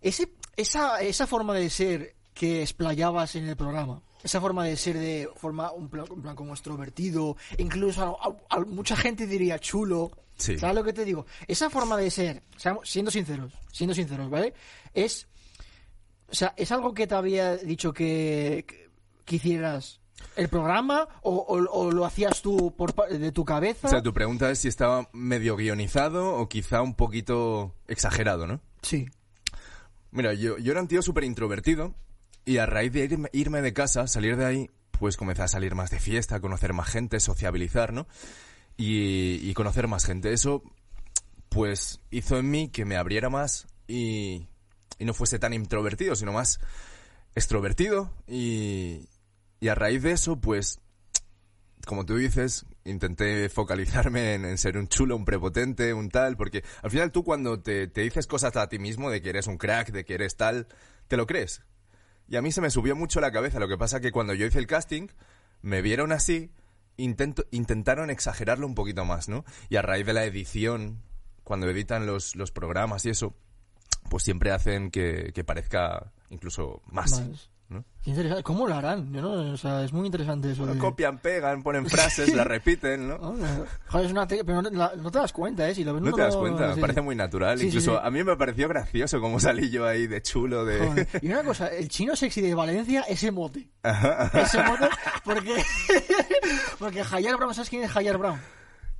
Ese, 0.00 0.32
esa, 0.56 1.00
esa 1.00 1.26
forma 1.26 1.54
de 1.54 1.68
ser 1.70 2.14
que 2.34 2.62
explayabas 2.62 3.34
en 3.34 3.48
el 3.48 3.56
programa, 3.56 4.00
esa 4.22 4.40
forma 4.40 4.64
de 4.64 4.76
ser 4.76 4.98
de 4.98 5.28
forma 5.36 5.72
un 5.72 5.88
plan, 5.88 6.06
un 6.10 6.22
plan 6.22 6.34
como 6.36 6.52
extrovertido, 6.52 7.36
incluso 7.58 8.02
a- 8.20 8.28
a- 8.50 8.56
a- 8.56 8.64
mucha 8.64 8.96
gente 8.96 9.26
diría 9.26 9.58
chulo. 9.58 10.10
Sí. 10.36 10.58
¿Sabes 10.58 10.74
lo 10.76 10.82
que 10.84 10.92
te 10.92 11.04
digo? 11.04 11.26
Esa 11.46 11.70
forma 11.70 11.96
de 11.96 12.10
ser, 12.10 12.42
siendo 12.84 13.10
sinceros, 13.10 13.52
siendo 13.70 13.94
sinceros, 13.94 14.28
¿vale? 14.30 14.54
Es, 14.94 15.28
o 16.28 16.34
sea, 16.34 16.54
es 16.56 16.72
algo 16.72 16.94
que 16.94 17.06
te 17.06 17.14
había 17.14 17.56
dicho 17.58 17.92
que, 17.92 18.64
que, 18.66 18.88
que 19.24 19.36
hicieras 19.36 20.00
el 20.36 20.48
programa 20.48 21.06
o, 21.22 21.30
o- 21.34 21.70
o 21.70 21.90
lo 21.92 22.04
hacías 22.04 22.42
tú 22.42 22.74
por 22.76 22.94
de 23.08 23.30
tu 23.32 23.44
cabeza. 23.44 23.88
O 23.88 23.90
sea, 23.90 24.02
tu 24.02 24.12
pregunta 24.12 24.50
es 24.50 24.60
si 24.60 24.68
estaba 24.68 25.08
medio 25.12 25.56
guionizado 25.56 26.34
o 26.36 26.48
quizá 26.48 26.80
un 26.82 26.94
poquito 26.94 27.74
exagerado, 27.88 28.46
¿no? 28.46 28.60
Sí. 28.82 29.06
Mira, 30.10 30.34
yo, 30.34 30.58
yo 30.58 30.72
era 30.72 30.80
un 30.80 30.88
tío 30.88 31.02
súper 31.02 31.24
introvertido 31.24 31.94
y 32.44 32.58
a 32.58 32.66
raíz 32.66 32.92
de 32.92 33.04
irme, 33.04 33.28
irme 33.32 33.62
de 33.62 33.72
casa, 33.72 34.06
salir 34.06 34.36
de 34.36 34.44
ahí, 34.44 34.70
pues 34.98 35.16
comencé 35.16 35.42
a 35.42 35.48
salir 35.48 35.74
más 35.74 35.90
de 35.90 35.98
fiesta, 35.98 36.36
a 36.36 36.40
conocer 36.40 36.72
más 36.72 36.88
gente, 36.88 37.20
sociabilizar, 37.20 37.92
¿no? 37.92 38.06
y, 38.76 39.48
y 39.48 39.54
conocer 39.54 39.88
más 39.88 40.04
gente. 40.04 40.32
Eso, 40.32 40.62
pues, 41.48 42.00
hizo 42.10 42.38
en 42.38 42.50
mí 42.50 42.68
que 42.68 42.84
me 42.84 42.96
abriera 42.96 43.28
más 43.28 43.66
y, 43.86 44.48
y 44.98 45.04
no 45.04 45.14
fuese 45.14 45.38
tan 45.38 45.52
introvertido, 45.52 46.16
sino 46.16 46.32
más 46.32 46.60
extrovertido. 47.34 48.12
Y, 48.26 49.08
y 49.60 49.68
a 49.68 49.74
raíz 49.74 50.02
de 50.02 50.12
eso, 50.12 50.40
pues, 50.40 50.80
como 51.86 52.04
tú 52.06 52.16
dices, 52.16 52.66
intenté 52.84 53.48
focalizarme 53.48 54.34
en, 54.34 54.44
en 54.44 54.58
ser 54.58 54.78
un 54.78 54.88
chulo, 54.88 55.16
un 55.16 55.24
prepotente, 55.24 55.94
un 55.94 56.10
tal, 56.10 56.36
porque 56.36 56.64
al 56.82 56.90
final 56.90 57.12
tú 57.12 57.24
cuando 57.24 57.60
te, 57.60 57.88
te 57.88 58.02
dices 58.02 58.26
cosas 58.26 58.56
a 58.56 58.68
ti 58.68 58.78
mismo 58.78 59.10
de 59.10 59.20
que 59.20 59.30
eres 59.30 59.46
un 59.46 59.58
crack, 59.58 59.90
de 59.90 60.04
que 60.04 60.14
eres 60.14 60.36
tal, 60.36 60.68
te 61.08 61.16
lo 61.16 61.26
crees. 61.26 61.62
Y 62.32 62.36
a 62.36 62.40
mí 62.40 62.50
se 62.50 62.62
me 62.62 62.70
subió 62.70 62.96
mucho 62.96 63.20
la 63.20 63.30
cabeza. 63.30 63.60
Lo 63.60 63.68
que 63.68 63.76
pasa 63.76 64.00
que 64.00 64.10
cuando 64.10 64.32
yo 64.32 64.46
hice 64.46 64.58
el 64.58 64.66
casting, 64.66 65.08
me 65.60 65.82
vieron 65.82 66.12
así, 66.12 66.50
intento, 66.96 67.44
intentaron 67.50 68.08
exagerarlo 68.08 68.66
un 68.66 68.74
poquito 68.74 69.04
más, 69.04 69.28
¿no? 69.28 69.44
Y 69.68 69.76
a 69.76 69.82
raíz 69.82 70.06
de 70.06 70.14
la 70.14 70.24
edición, 70.24 71.02
cuando 71.44 71.68
editan 71.68 72.06
los, 72.06 72.34
los 72.34 72.50
programas 72.50 73.04
y 73.04 73.10
eso, 73.10 73.36
pues 74.08 74.22
siempre 74.22 74.50
hacen 74.50 74.90
que, 74.90 75.32
que 75.34 75.44
parezca 75.44 76.10
incluso 76.30 76.80
más. 76.86 77.20
Más. 77.20 77.50
¿Cómo 78.42 78.66
lo 78.66 78.74
harán? 78.74 79.12
Yo 79.12 79.22
no, 79.22 79.52
o 79.52 79.56
sea, 79.56 79.84
es 79.84 79.92
muy 79.92 80.06
interesante 80.06 80.50
eso. 80.50 80.66
de- 80.66 80.78
Copian, 80.78 81.18
pegan, 81.18 81.62
ponen 81.62 81.86
frases, 81.88 82.34
las 82.34 82.46
repiten, 82.46 83.08
¿no? 83.08 83.14
Oh, 83.16 83.34
Joder, 83.88 84.06
es 84.06 84.12
una 84.12 84.26
te- 84.26 84.44
pero 84.44 84.60
no, 84.62 84.70
la- 84.70 84.92
no 84.96 85.10
te 85.10 85.18
das 85.18 85.32
cuenta, 85.32 85.68
¿eh? 85.68 85.74
Si 85.74 85.84
lo 85.84 85.94
ves 85.94 86.02
No 86.02 86.12
te 86.12 86.20
das 86.22 86.36
cuenta, 86.36 86.74
sí, 86.74 86.80
parece 86.80 87.00
sí. 87.00 87.04
muy 87.04 87.14
natural. 87.14 87.58
Sí, 87.58 87.66
Incluso 87.66 88.00
a 88.00 88.10
mí 88.10 88.24
me 88.24 88.36
pareció 88.36 88.68
gracioso 88.68 89.20
cómo 89.20 89.38
salí 89.38 89.70
yo 89.70 89.86
ahí 89.86 90.06
de 90.06 90.20
chulo, 90.22 90.64
de... 90.64 90.86
Joder. 90.86 91.08
Y 91.22 91.28
una 91.28 91.44
cosa, 91.44 91.68
el 91.68 91.88
chino 91.88 92.16
sexy 92.16 92.40
de 92.40 92.54
Valencia, 92.54 93.02
ese 93.08 93.30
mote. 93.30 93.68
Ese 94.34 94.62
mote, 94.64 94.88
porque. 95.24 95.62
porque 96.78 97.02
Brown, 97.36 97.54
¿sabes 97.54 97.70
quién 97.70 97.82
es 97.84 97.96
Hayar 97.96 98.18
Brown? 98.18 98.40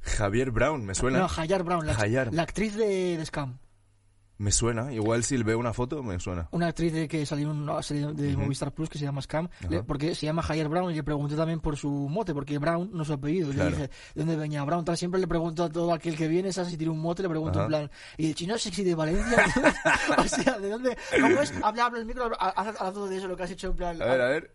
Javier 0.03 0.51
Brown, 0.51 0.85
me 0.85 0.95
suena. 0.95 1.21
No, 1.21 1.29
Hayar 1.37 1.63
Brown, 1.63 1.87
la, 1.87 1.95
Hayar. 1.97 2.33
la 2.33 2.43
actriz 2.43 2.75
de, 2.75 3.17
de 3.17 3.27
Scam. 3.27 3.59
Me 4.39 4.51
suena. 4.51 4.93
Igual 4.93 5.23
si 5.23 5.37
veo 5.43 5.59
una 5.59 5.73
foto, 5.73 6.03
me 6.03 6.19
suena. 6.19 6.49
Una 6.51 6.67
actriz 6.69 6.93
de 6.93 7.07
que 7.07 7.25
salió 7.27 7.51
una 7.51 7.81
serie 7.83 8.07
de 8.13 8.37
Movistar 8.37 8.73
Plus 8.73 8.89
que 8.89 8.99
se 8.99 9.05
llama 9.05 9.23
Scam, 9.23 9.49
le- 9.69 9.83
porque 9.85 10.15
se 10.17 10.27
llama 10.27 10.43
Hayar 10.49 10.69
Brown 10.69 10.91
y 10.91 10.95
le 10.95 11.05
pregunté 11.05 11.37
también 11.37 11.61
por 11.61 11.77
su 11.77 11.89
mote, 11.89 12.35
porque 12.35 12.59
Brown 12.59 12.91
no 12.93 13.03
es 13.03 13.07
su 13.09 13.15
apellido. 13.15 13.53
Claro. 13.53 13.71
Le 13.71 13.77
dije, 13.77 13.89
¿de 14.15 14.21
dónde 14.23 14.37
venía 14.37 14.65
Brown? 14.65 14.85
Tal, 14.85 14.97
siempre 14.97 15.21
le 15.21 15.29
pregunto 15.29 15.63
a 15.65 15.69
todo 15.71 15.93
aquel 15.95 16.17
que 16.17 16.27
viene, 16.27 16.53
¿sabes? 16.53 16.71
Si 16.73 16.77
tiene 16.77 16.93
un 16.93 16.99
mote, 17.01 17.23
le 17.23 17.29
pregunto 17.29 17.59
Ajá. 17.61 17.65
en 17.67 17.69
plan, 17.69 17.91
¿y 18.17 18.29
el 18.31 18.35
chino 18.35 18.59
sexy 18.59 18.83
de 18.83 18.95
Valencia? 18.97 19.45
o 20.19 20.25
sea, 20.25 20.59
¿de 20.59 20.69
dónde? 20.71 20.97
¿Cómo 21.21 21.41
es? 21.41 21.53
Habla, 21.63 21.87
habla 21.87 21.99
el 22.01 22.07
micro, 22.07 22.31
haz 22.41 22.93
todo 22.95 23.07
de 23.07 23.19
eso, 23.19 23.29
lo 23.29 23.37
que 23.37 23.45
has 23.45 23.51
hecho 23.51 23.69
en 23.69 23.77
plan. 23.77 24.03
A 24.03 24.07
ver, 24.07 24.21
a 24.21 24.29
ver. 24.29 24.55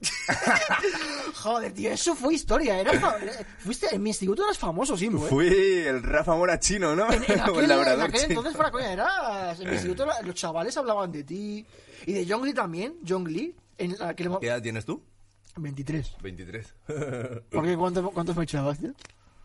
Joder, 1.34 1.72
tío, 1.72 1.90
eso 1.90 2.14
fue 2.14 2.34
historia. 2.34 2.80
Era 2.80 2.98
fa- 3.00 3.16
Fuiste 3.58 3.94
en 3.94 4.02
mi 4.02 4.10
instituto 4.10 4.44
eras 4.44 4.58
famoso, 4.58 4.96
sí, 4.96 5.06
güey. 5.08 5.28
Fui 5.28 5.48
el 5.48 6.02
Rafa 6.02 6.34
Mora 6.34 6.58
chino, 6.58 6.94
¿no? 6.94 7.12
En, 7.12 7.22
en 7.24 7.40
aquel, 7.40 7.64
el 7.64 7.70
en 7.70 8.00
aquel 8.00 8.12
chino. 8.20 8.26
entonces, 8.28 8.54
fuera 8.54 8.70
coña, 8.70 8.92
eras. 8.92 9.60
En 9.60 9.66
mi 9.68 9.74
instituto 9.74 10.06
la- 10.06 10.20
los 10.22 10.34
chavales 10.34 10.76
hablaban 10.76 11.10
de 11.12 11.24
ti. 11.24 11.66
Y 12.06 12.12
de 12.12 12.26
Jong 12.32 12.44
Lee 12.44 12.54
también, 12.54 12.94
Jong 13.06 13.28
Lee. 13.28 13.54
En 13.76 13.94
aquel 14.02 14.30
mo- 14.30 14.40
¿Qué 14.40 14.46
edad 14.48 14.62
tienes 14.62 14.84
tú? 14.84 15.02
23. 15.56 16.16
23. 16.22 16.74
¿Por 17.50 17.64
qué? 17.64 17.76
¿Cuánto- 17.76 18.10
¿Cuántos 18.10 18.36
me 18.36 18.44
echabas, 18.44 18.78
tío? 18.78 18.92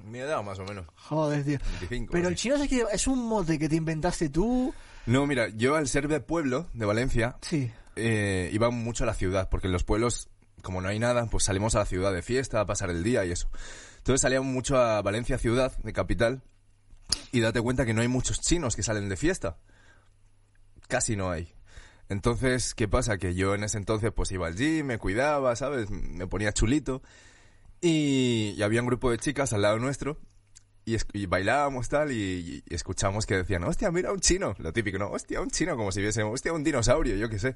Mi 0.05 0.19
edad, 0.19 0.43
más 0.43 0.59
o 0.59 0.65
menos. 0.65 0.85
Joder, 0.95 1.43
tío. 1.45 1.59
25. 1.79 2.11
Pero 2.11 2.27
el 2.27 2.35
chino 2.35 2.55
es, 2.55 2.67
que 2.67 2.85
es 2.91 3.07
un 3.07 3.25
mote 3.27 3.57
que 3.57 3.69
te 3.69 3.75
inventaste 3.77 4.29
tú. 4.29 4.73
No, 5.05 5.25
mira, 5.25 5.47
yo 5.49 5.75
al 5.75 5.87
ser 5.87 6.07
de 6.07 6.19
pueblo, 6.19 6.67
de 6.73 6.85
Valencia, 6.85 7.37
Sí. 7.41 7.71
eh, 7.95 8.49
iba 8.51 8.69
mucho 8.69 9.03
a 9.05 9.07
la 9.07 9.13
ciudad, 9.13 9.47
porque 9.49 9.67
en 9.67 9.73
los 9.73 9.83
pueblos, 9.85 10.29
como 10.63 10.81
no 10.81 10.87
hay 10.87 10.97
nada, 10.97 11.27
pues 11.27 11.43
salimos 11.43 11.75
a 11.75 11.79
la 11.79 11.85
ciudad 11.85 12.11
de 12.11 12.23
fiesta, 12.23 12.61
a 12.61 12.65
pasar 12.65 12.89
el 12.89 13.03
día 13.03 13.23
y 13.25 13.31
eso. 13.31 13.49
Entonces 13.97 14.21
salíamos 14.21 14.51
mucho 14.51 14.77
a 14.77 15.01
Valencia 15.03 15.37
ciudad, 15.37 15.77
de 15.77 15.93
capital, 15.93 16.41
y 17.31 17.41
date 17.41 17.61
cuenta 17.61 17.85
que 17.85 17.93
no 17.93 18.01
hay 18.01 18.07
muchos 18.07 18.39
chinos 18.39 18.75
que 18.75 18.81
salen 18.81 19.09
de 19.09 19.17
fiesta. 19.17 19.57
Casi 20.87 21.15
no 21.15 21.29
hay. 21.29 21.53
Entonces, 22.09 22.73
¿qué 22.73 22.87
pasa? 22.87 23.17
Que 23.17 23.35
yo 23.35 23.53
en 23.55 23.63
ese 23.63 23.77
entonces 23.77 24.11
pues 24.15 24.31
iba 24.31 24.47
al 24.47 24.55
gym, 24.55 24.87
me 24.87 24.97
cuidaba, 24.97 25.55
¿sabes? 25.55 25.89
Me 25.91 26.27
ponía 26.27 26.53
chulito. 26.53 27.03
Y, 27.81 28.55
y 28.57 28.63
había 28.63 28.81
un 28.81 28.87
grupo 28.87 29.11
de 29.11 29.17
chicas 29.17 29.53
al 29.53 29.61
lado 29.61 29.77
nuestro 29.79 30.17
y, 30.85 30.97
y 31.13 31.25
bailábamos 31.25 31.89
tal 31.89 32.11
y, 32.11 32.63
y 32.67 32.73
escuchamos 32.73 33.25
que 33.25 33.37
decían, 33.37 33.63
hostia, 33.63 33.91
mira 33.91 34.11
un 34.11 34.19
chino, 34.19 34.55
lo 34.59 34.73
típico, 34.73 34.97
¿no? 34.97 35.09
Hostia, 35.11 35.41
un 35.41 35.49
chino, 35.49 35.75
como 35.77 35.91
si 35.91 36.01
viésemos, 36.01 36.33
hostia, 36.33 36.53
un 36.53 36.63
dinosaurio, 36.63 37.15
yo 37.15 37.29
qué 37.29 37.39
sé. 37.39 37.55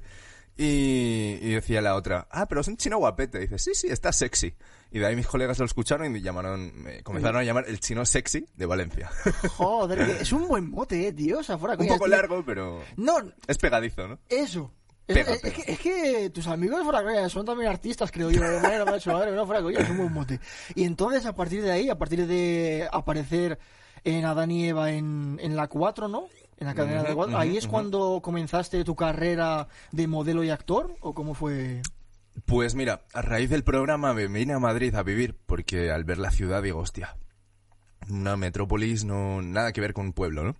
Y, 0.56 1.38
y 1.40 1.52
decía 1.54 1.80
la 1.80 1.94
otra, 1.94 2.26
ah, 2.30 2.46
pero 2.46 2.62
es 2.62 2.68
un 2.68 2.76
chino 2.76 2.98
guapete. 2.98 3.38
Y 3.38 3.40
dice, 3.42 3.58
sí, 3.58 3.70
sí, 3.74 3.86
está 3.88 4.12
sexy. 4.12 4.54
Y 4.90 4.98
de 4.98 5.06
ahí 5.06 5.14
mis 5.14 5.26
colegas 5.26 5.58
lo 5.58 5.64
escucharon 5.66 6.06
y 6.06 6.10
me 6.10 6.20
llamaron, 6.20 6.72
me 6.82 7.02
comenzaron 7.02 7.40
a 7.40 7.44
llamar 7.44 7.66
el 7.68 7.78
chino 7.78 8.04
sexy 8.04 8.44
de 8.56 8.66
Valencia. 8.66 9.08
Joder, 9.56 10.00
es 10.00 10.32
un 10.32 10.48
buen 10.48 10.68
mote, 10.68 11.06
eh, 11.06 11.12
tío. 11.12 11.38
O 11.38 11.42
sea, 11.44 11.58
fuera 11.58 11.74
un 11.74 11.78
coña, 11.78 11.90
poco 11.92 12.06
tío. 12.06 12.16
largo, 12.16 12.42
pero 12.44 12.82
No, 12.96 13.18
es 13.46 13.58
pegadizo, 13.58 14.08
¿no? 14.08 14.18
Eso. 14.28 14.72
Es, 15.08 15.14
Pega, 15.14 15.38
que, 15.40 15.64
es 15.66 15.78
que 15.80 16.30
tus 16.30 16.46
amigos 16.46 16.84
fuera 16.84 17.28
son 17.30 17.46
también 17.46 17.70
artistas, 17.70 18.10
creo 18.12 18.30
yo. 18.30 18.42
Macho, 18.60 19.12
madre, 19.12 19.32
no 19.32 19.46
fuera 19.46 19.62
coña, 19.62 19.80
es 19.80 19.88
un 19.88 19.96
buen 19.96 20.12
mote. 20.12 20.38
Y 20.74 20.84
entonces, 20.84 21.24
a 21.24 21.34
partir 21.34 21.62
de 21.62 21.72
ahí, 21.72 21.88
a 21.88 21.96
partir 21.98 22.26
de 22.26 22.86
aparecer 22.92 23.58
en 24.04 24.24
Adán 24.26 24.50
y 24.50 24.68
Eva 24.68 24.92
en, 24.92 25.38
en 25.40 25.56
la 25.56 25.68
4, 25.68 26.08
¿no? 26.08 26.28
En 26.58 26.66
la 26.66 26.74
cadena 26.74 27.04
de 27.04 27.14
Ujú, 27.14 27.14
4, 27.14 27.32
ujú, 27.32 27.40
¿ahí 27.40 27.56
es 27.56 27.66
cuando 27.66 28.20
comenzaste 28.22 28.84
tu 28.84 28.94
carrera 28.96 29.68
de 29.92 30.06
modelo 30.06 30.44
y 30.44 30.50
actor? 30.50 30.94
¿O 31.00 31.14
cómo 31.14 31.34
fue? 31.34 31.86
Pues 32.46 32.74
mira, 32.74 33.04
a 33.14 33.22
raíz 33.22 33.50
del 33.50 33.64
programa 33.64 34.14
me 34.14 34.26
vine 34.28 34.52
a 34.54 34.58
Madrid 34.58 34.94
a 34.94 35.02
vivir 35.02 35.36
porque 35.46 35.90
al 35.90 36.04
ver 36.04 36.18
la 36.18 36.30
ciudad 36.30 36.62
digo, 36.62 36.78
hostia, 36.80 37.16
una 38.08 38.36
metrópolis 38.36 39.04
no 39.04 39.42
nada 39.42 39.72
que 39.72 39.80
ver 39.80 39.92
con 39.92 40.06
un 40.06 40.12
pueblo, 40.12 40.44
¿no? 40.44 40.56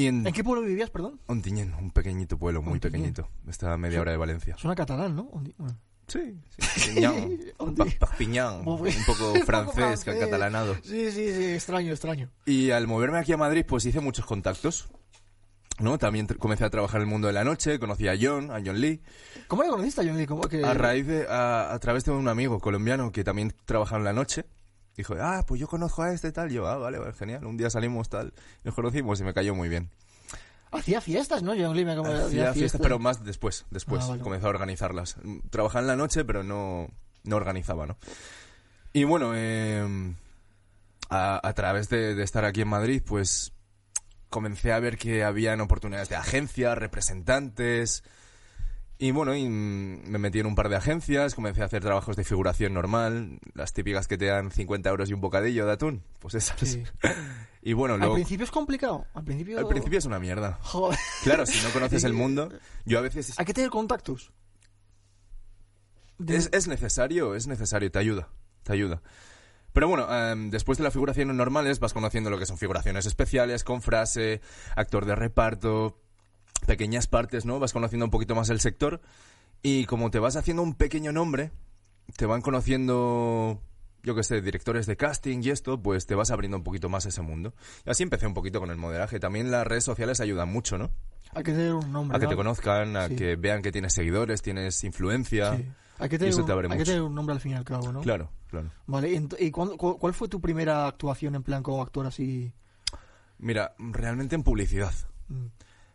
Y 0.00 0.06
en, 0.06 0.26
¿En 0.26 0.32
qué 0.32 0.42
pueblo 0.42 0.62
vivías, 0.62 0.88
perdón? 0.88 1.20
Ontinyent, 1.26 1.74
un 1.78 1.90
pequeñito 1.90 2.38
pueblo, 2.38 2.62
muy 2.62 2.78
pequeñito. 2.80 3.28
Está 3.46 3.74
a 3.74 3.76
media 3.76 4.00
hora 4.00 4.12
de 4.12 4.16
Valencia. 4.16 4.56
Suena 4.56 4.74
catalán, 4.74 5.14
¿no? 5.14 5.30
Ondi- 5.30 5.54
bueno. 5.58 5.76
Sí, 6.06 6.40
sí. 6.58 6.94
Piñán, 6.94 7.38
Pa- 7.76 7.84
un 8.64 8.64
poco 8.64 9.34
francés, 9.44 10.02
catalanado. 10.04 10.74
Sí, 10.82 11.12
sí, 11.12 11.34
sí, 11.34 11.44
extraño, 11.52 11.90
extraño. 11.92 12.30
Y 12.46 12.70
al 12.70 12.86
moverme 12.86 13.18
aquí 13.18 13.32
a 13.32 13.36
Madrid, 13.36 13.64
pues 13.68 13.84
hice 13.84 14.00
muchos 14.00 14.24
contactos. 14.24 14.88
¿No? 15.80 15.98
También 15.98 16.26
comencé 16.26 16.64
a 16.64 16.70
trabajar 16.70 17.00
en 17.00 17.06
el 17.06 17.10
mundo 17.12 17.26
de 17.28 17.32
la 17.34 17.44
noche, 17.44 17.78
conocí 17.78 18.08
a 18.08 18.14
John, 18.20 18.50
a 18.50 18.60
John 18.64 18.80
Lee. 18.80 19.02
¿Cómo 19.48 19.62
le 19.62 19.68
conociste 19.70 20.00
a 20.02 20.04
John 20.04 20.16
Lee? 20.18 20.26
¿Cómo 20.26 20.42
que... 20.42 20.62
A 20.64 20.74
raíz 20.74 21.06
de, 21.06 21.26
a, 21.26 21.72
a 21.72 21.78
través 21.78 22.04
de 22.04 22.10
un 22.10 22.28
amigo 22.28 22.58
colombiano 22.60 23.12
que 23.12 23.22
también 23.24 23.54
trabajaba 23.66 23.98
en 23.98 24.04
la 24.04 24.12
noche, 24.12 24.44
dijo, 24.96 25.14
ah, 25.20 25.44
pues 25.46 25.60
yo 25.60 25.66
conozco 25.68 26.02
a 26.02 26.12
este 26.12 26.32
tal. 26.32 26.50
Yo, 26.50 26.66
ah, 26.66 26.76
vale, 26.76 26.98
vale, 26.98 27.12
genial. 27.14 27.44
Un 27.46 27.56
día 27.56 27.70
salimos 27.70 28.08
tal, 28.08 28.32
nos 28.64 28.74
conocimos 28.74 29.20
y 29.20 29.24
me 29.24 29.34
cayó 29.34 29.54
muy 29.54 29.68
bien. 29.68 29.90
Hacía 30.72 31.00
fiestas, 31.00 31.42
¿no? 31.42 31.52
Como- 31.96 32.10
Hacía 32.10 32.52
fiestas, 32.54 32.80
pero 32.80 32.98
más 33.00 33.24
después, 33.24 33.66
después. 33.70 34.04
Ah, 34.04 34.08
vale. 34.10 34.22
Comenzó 34.22 34.46
a 34.46 34.50
organizarlas. 34.50 35.16
Trabajaba 35.50 35.80
en 35.80 35.86
la 35.88 35.96
noche, 35.96 36.24
pero 36.24 36.44
no, 36.44 36.88
no 37.24 37.36
organizaba, 37.36 37.86
¿no? 37.86 37.96
Y 38.92 39.02
bueno, 39.04 39.32
eh, 39.34 40.14
a, 41.08 41.40
a 41.48 41.52
través 41.54 41.88
de, 41.88 42.14
de 42.14 42.22
estar 42.22 42.44
aquí 42.44 42.60
en 42.60 42.68
Madrid, 42.68 43.02
pues 43.04 43.52
comencé 44.28 44.72
a 44.72 44.78
ver 44.78 44.96
que 44.96 45.24
habían 45.24 45.60
oportunidades 45.60 46.08
de 46.08 46.14
agencias, 46.16 46.78
representantes. 46.78 48.04
Y 49.02 49.12
bueno, 49.12 49.34
y 49.34 49.48
me 49.48 50.18
metí 50.18 50.40
en 50.40 50.46
un 50.46 50.54
par 50.54 50.68
de 50.68 50.76
agencias, 50.76 51.34
comencé 51.34 51.62
a 51.62 51.64
hacer 51.64 51.82
trabajos 51.82 52.16
de 52.16 52.22
figuración 52.24 52.74
normal, 52.74 53.38
las 53.54 53.72
típicas 53.72 54.06
que 54.06 54.18
te 54.18 54.26
dan 54.26 54.50
50 54.50 54.90
euros 54.90 55.08
y 55.08 55.14
un 55.14 55.22
bocadillo 55.22 55.64
de 55.64 55.72
atún, 55.72 56.02
pues 56.20 56.34
esas. 56.34 56.60
Sí. 56.60 56.84
Y 57.62 57.74
bueno, 57.74 57.92
Al 57.94 58.00
luego... 58.00 58.14
principio 58.14 58.44
es 58.44 58.50
complicado. 58.50 59.04
Al 59.12 59.22
principio... 59.22 59.58
Al 59.58 59.68
principio 59.68 59.98
es 59.98 60.06
una 60.06 60.18
mierda. 60.18 60.58
Joder. 60.62 60.98
Claro, 61.22 61.44
si 61.44 61.62
no 61.62 61.70
conoces 61.74 62.04
el 62.04 62.12
mundo, 62.14 62.50
yo 62.86 62.98
a 62.98 63.02
veces 63.02 63.38
Hay 63.38 63.44
que 63.44 63.52
tener 63.52 63.68
contactos. 63.68 64.32
De- 66.16 66.36
Es, 66.36 66.48
es 66.52 66.68
necesario, 66.68 67.34
es 67.34 67.46
necesario, 67.48 67.90
te 67.90 67.98
ayuda, 67.98 68.28
te 68.62 68.72
ayuda. 68.72 69.02
Pero 69.74 69.88
bueno, 69.88 70.08
em, 70.10 70.48
después 70.50 70.78
de 70.78 70.84
las 70.84 70.92
figuraciones 70.94 71.36
normales 71.36 71.80
vas 71.80 71.92
conociendo 71.92 72.30
lo 72.30 72.38
que 72.38 72.46
son 72.46 72.56
figuraciones 72.56 73.04
especiales, 73.04 73.62
con 73.62 73.82
frase, 73.82 74.40
actor 74.74 75.04
de 75.04 75.14
reparto, 75.14 75.99
pequeñas 76.66 77.06
partes, 77.06 77.44
¿no? 77.44 77.58
Vas 77.58 77.72
conociendo 77.72 78.04
un 78.04 78.10
poquito 78.10 78.34
más 78.34 78.50
el 78.50 78.60
sector 78.60 79.00
y 79.62 79.84
como 79.86 80.10
te 80.10 80.18
vas 80.18 80.36
haciendo 80.36 80.62
un 80.62 80.74
pequeño 80.74 81.12
nombre, 81.12 81.50
te 82.16 82.26
van 82.26 82.40
conociendo, 82.42 83.60
yo 84.02 84.14
que 84.14 84.22
sé, 84.22 84.40
directores 84.40 84.86
de 84.86 84.96
casting 84.96 85.40
y 85.42 85.50
esto, 85.50 85.80
pues 85.82 86.06
te 86.06 86.14
vas 86.14 86.30
abriendo 86.30 86.56
un 86.56 86.64
poquito 86.64 86.88
más 86.88 87.06
ese 87.06 87.22
mundo. 87.22 87.54
Y 87.86 87.90
así 87.90 88.02
empecé 88.02 88.26
un 88.26 88.34
poquito 88.34 88.60
con 88.60 88.70
el 88.70 88.76
modelaje. 88.76 89.20
También 89.20 89.50
las 89.50 89.66
redes 89.66 89.84
sociales 89.84 90.20
ayudan 90.20 90.48
mucho, 90.50 90.78
¿no? 90.78 90.90
Hay 91.32 91.42
que 91.44 91.52
tener 91.52 91.74
un 91.74 91.92
nombre. 91.92 92.16
A 92.16 92.20
que 92.20 92.26
te 92.26 92.32
¿no? 92.32 92.36
conozcan, 92.38 92.96
a 92.96 93.08
Sí. 93.08 93.16
que 93.16 93.36
vean 93.36 93.62
que 93.62 93.70
tienes 93.70 93.92
seguidores, 93.92 94.42
tienes 94.42 94.82
influencia. 94.84 95.56
Sí. 95.56 95.66
Hay 95.98 96.08
que 96.08 96.18
tener, 96.18 96.30
eso 96.32 96.40
un, 96.40 96.46
te 96.46 96.52
abre 96.52 96.66
hay 96.66 96.72
que 96.72 96.78
mucho. 96.78 96.90
tener 96.92 97.02
un 97.02 97.14
nombre 97.14 97.34
al 97.34 97.40
fin 97.40 97.52
y 97.52 97.54
al 97.56 97.64
cabo, 97.64 97.92
¿no? 97.92 98.00
Claro, 98.00 98.30
claro. 98.48 98.70
Vale, 98.86 99.12
y, 99.12 99.16
ent- 99.16 99.36
¿y 99.38 99.50
cuándo- 99.50 99.76
cu- 99.76 99.98
cuál 99.98 100.14
fue 100.14 100.28
tu 100.28 100.40
primera 100.40 100.86
actuación 100.86 101.34
en 101.34 101.42
plan 101.42 101.62
como 101.62 101.82
actor 101.82 102.06
así? 102.06 102.52
Mira, 103.38 103.74
realmente 103.78 104.34
en 104.34 104.42
publicidad. 104.42 104.92
Mm. 105.28 105.46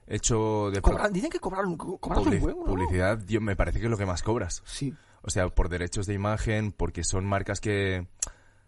He 0.07 0.17
hecho 0.17 0.69
de 0.71 0.81
Cobran- 0.81 1.11
dicen 1.11 1.29
que 1.31 1.39
cobraron, 1.39 1.75
co- 1.77 1.97
cobras 1.97 2.23
publi- 2.23 2.37
un 2.37 2.43
huevo, 2.43 2.59
¿no? 2.65 2.71
publicidad, 2.73 3.19
yo, 3.25 3.41
me 3.41 3.55
parece 3.55 3.79
que 3.79 3.85
es 3.85 3.91
lo 3.91 3.97
que 3.97 4.05
más 4.05 4.21
cobras. 4.23 4.61
Sí. 4.65 4.93
O 5.23 5.29
sea, 5.31 5.47
por 5.49 5.69
derechos 5.69 6.05
de 6.05 6.13
imagen, 6.13 6.71
porque 6.71 7.03
son 7.03 7.25
marcas 7.25 7.59
que, 7.59 8.07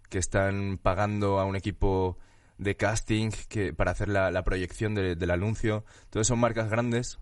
que 0.09 0.17
están 0.17 0.79
pagando 0.81 1.39
a 1.39 1.45
un 1.45 1.55
equipo 1.55 2.17
de 2.57 2.75
casting 2.75 3.29
que 3.49 3.71
para 3.73 3.91
hacer 3.91 4.07
la, 4.09 4.31
la 4.31 4.43
proyección 4.43 4.95
de- 4.95 5.15
del 5.15 5.29
anuncio. 5.31 5.85
Entonces 6.05 6.27
son 6.27 6.39
marcas 6.39 6.69
grandes 6.71 7.19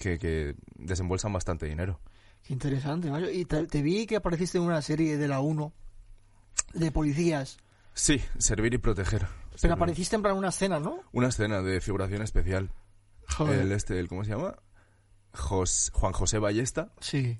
que, 0.00 0.18
que 0.18 0.56
desembolsan 0.74 1.32
bastante 1.32 1.66
dinero. 1.66 2.00
Qué 2.42 2.52
interesante, 2.54 3.10
macho. 3.10 3.30
Y 3.30 3.44
te, 3.44 3.66
te 3.68 3.82
vi 3.82 4.06
que 4.06 4.16
apareciste 4.16 4.58
en 4.58 4.64
una 4.64 4.82
serie 4.82 5.16
de 5.18 5.28
la 5.28 5.38
1 5.40 5.72
de 6.74 6.90
policías. 6.90 7.58
Sí, 7.94 8.20
servir 8.38 8.74
y 8.74 8.78
proteger. 8.78 9.26
Pero 9.50 9.58
Servir. 9.58 9.72
apareciste 9.74 10.16
en 10.16 10.22
plan 10.22 10.36
una 10.36 10.48
escena, 10.48 10.80
¿no? 10.80 11.00
Una 11.12 11.28
escena 11.28 11.60
de 11.62 11.80
figuración 11.80 12.22
especial. 12.22 12.70
Joder. 13.36 13.60
El 13.60 13.72
este, 13.72 13.98
el, 13.98 14.08
¿cómo 14.08 14.24
se 14.24 14.30
llama? 14.30 14.56
Jos- 15.32 15.90
Juan 15.92 16.12
José 16.12 16.38
Ballesta, 16.38 16.92
Sí. 17.00 17.38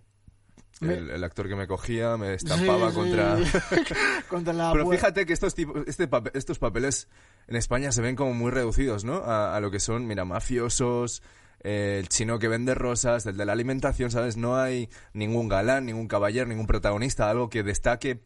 El, 0.81 1.11
el 1.11 1.25
actor 1.25 1.47
que 1.47 1.57
me 1.57 1.67
cogía, 1.67 2.17
me 2.17 2.33
estampaba 2.33 2.89
Sí, 2.91 2.97
contra... 2.97 3.37
sí. 3.37 3.53
contra 4.31 4.53
la 4.55 4.73
Pero 4.73 4.89
fíjate 4.89 5.27
que 5.27 5.35
estos, 5.35 5.55
tipos, 5.55 5.83
este 5.87 6.09
estos 6.33 6.59
papeles 6.59 7.07
en 7.49 7.57
España 7.57 7.93
se 7.93 8.01
ven 8.01 8.17
como 8.17 8.33
muy 8.33 8.51
reducidos, 8.51 9.05
¿no? 9.05 9.17
A, 9.17 9.55
a 9.57 9.61
lo 9.61 9.71
que 9.71 9.79
son, 9.79 10.07
mira, 10.07 10.25
mafiosos, 10.25 11.23
eh, 11.63 11.99
el 12.01 12.09
chino 12.09 12.39
que 12.39 12.49
vende 12.49 12.75
rosas, 12.75 13.27
el 13.27 13.37
de 13.37 13.45
la 13.45 13.53
alimentación, 13.53 14.11
¿sabes? 14.11 14.39
No 14.39 14.57
hay 14.57 14.89
ningún 15.13 15.51
galán, 15.51 15.85
ningún 15.85 16.09
caballero, 16.09 16.47
ningún 16.47 16.67
protagonista, 16.67 17.29
algo 17.29 17.51
que 17.51 17.63
destaque, 17.63 18.23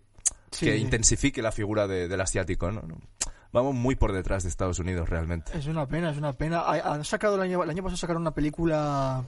Sí. 0.52 0.66
que 0.66 0.76
intensifique 0.76 1.42
la 1.42 1.50
figura 1.50 1.88
de- 1.88 2.06
del 2.06 2.20
asiático, 2.20 2.70
¿no? 2.70 2.82
Vamos 3.54 3.74
muy 3.74 3.94
por 3.94 4.12
detrás 4.12 4.42
de 4.42 4.48
Estados 4.50 4.78
Unidos, 4.80 5.08
realmente. 5.08 5.56
Es 5.56 5.66
una 5.66 5.86
pena, 5.86 6.10
es 6.10 6.18
una 6.18 6.32
pena. 6.32 6.58
Ha- 6.60 6.92
Han 6.94 7.04
sacado 7.04 7.36
el 7.36 7.40
año, 7.42 7.62
el 7.62 7.70
año 7.70 7.82
pasado 7.84 7.96
sacaron 7.96 8.20
una 8.22 8.34
película, 8.34 9.24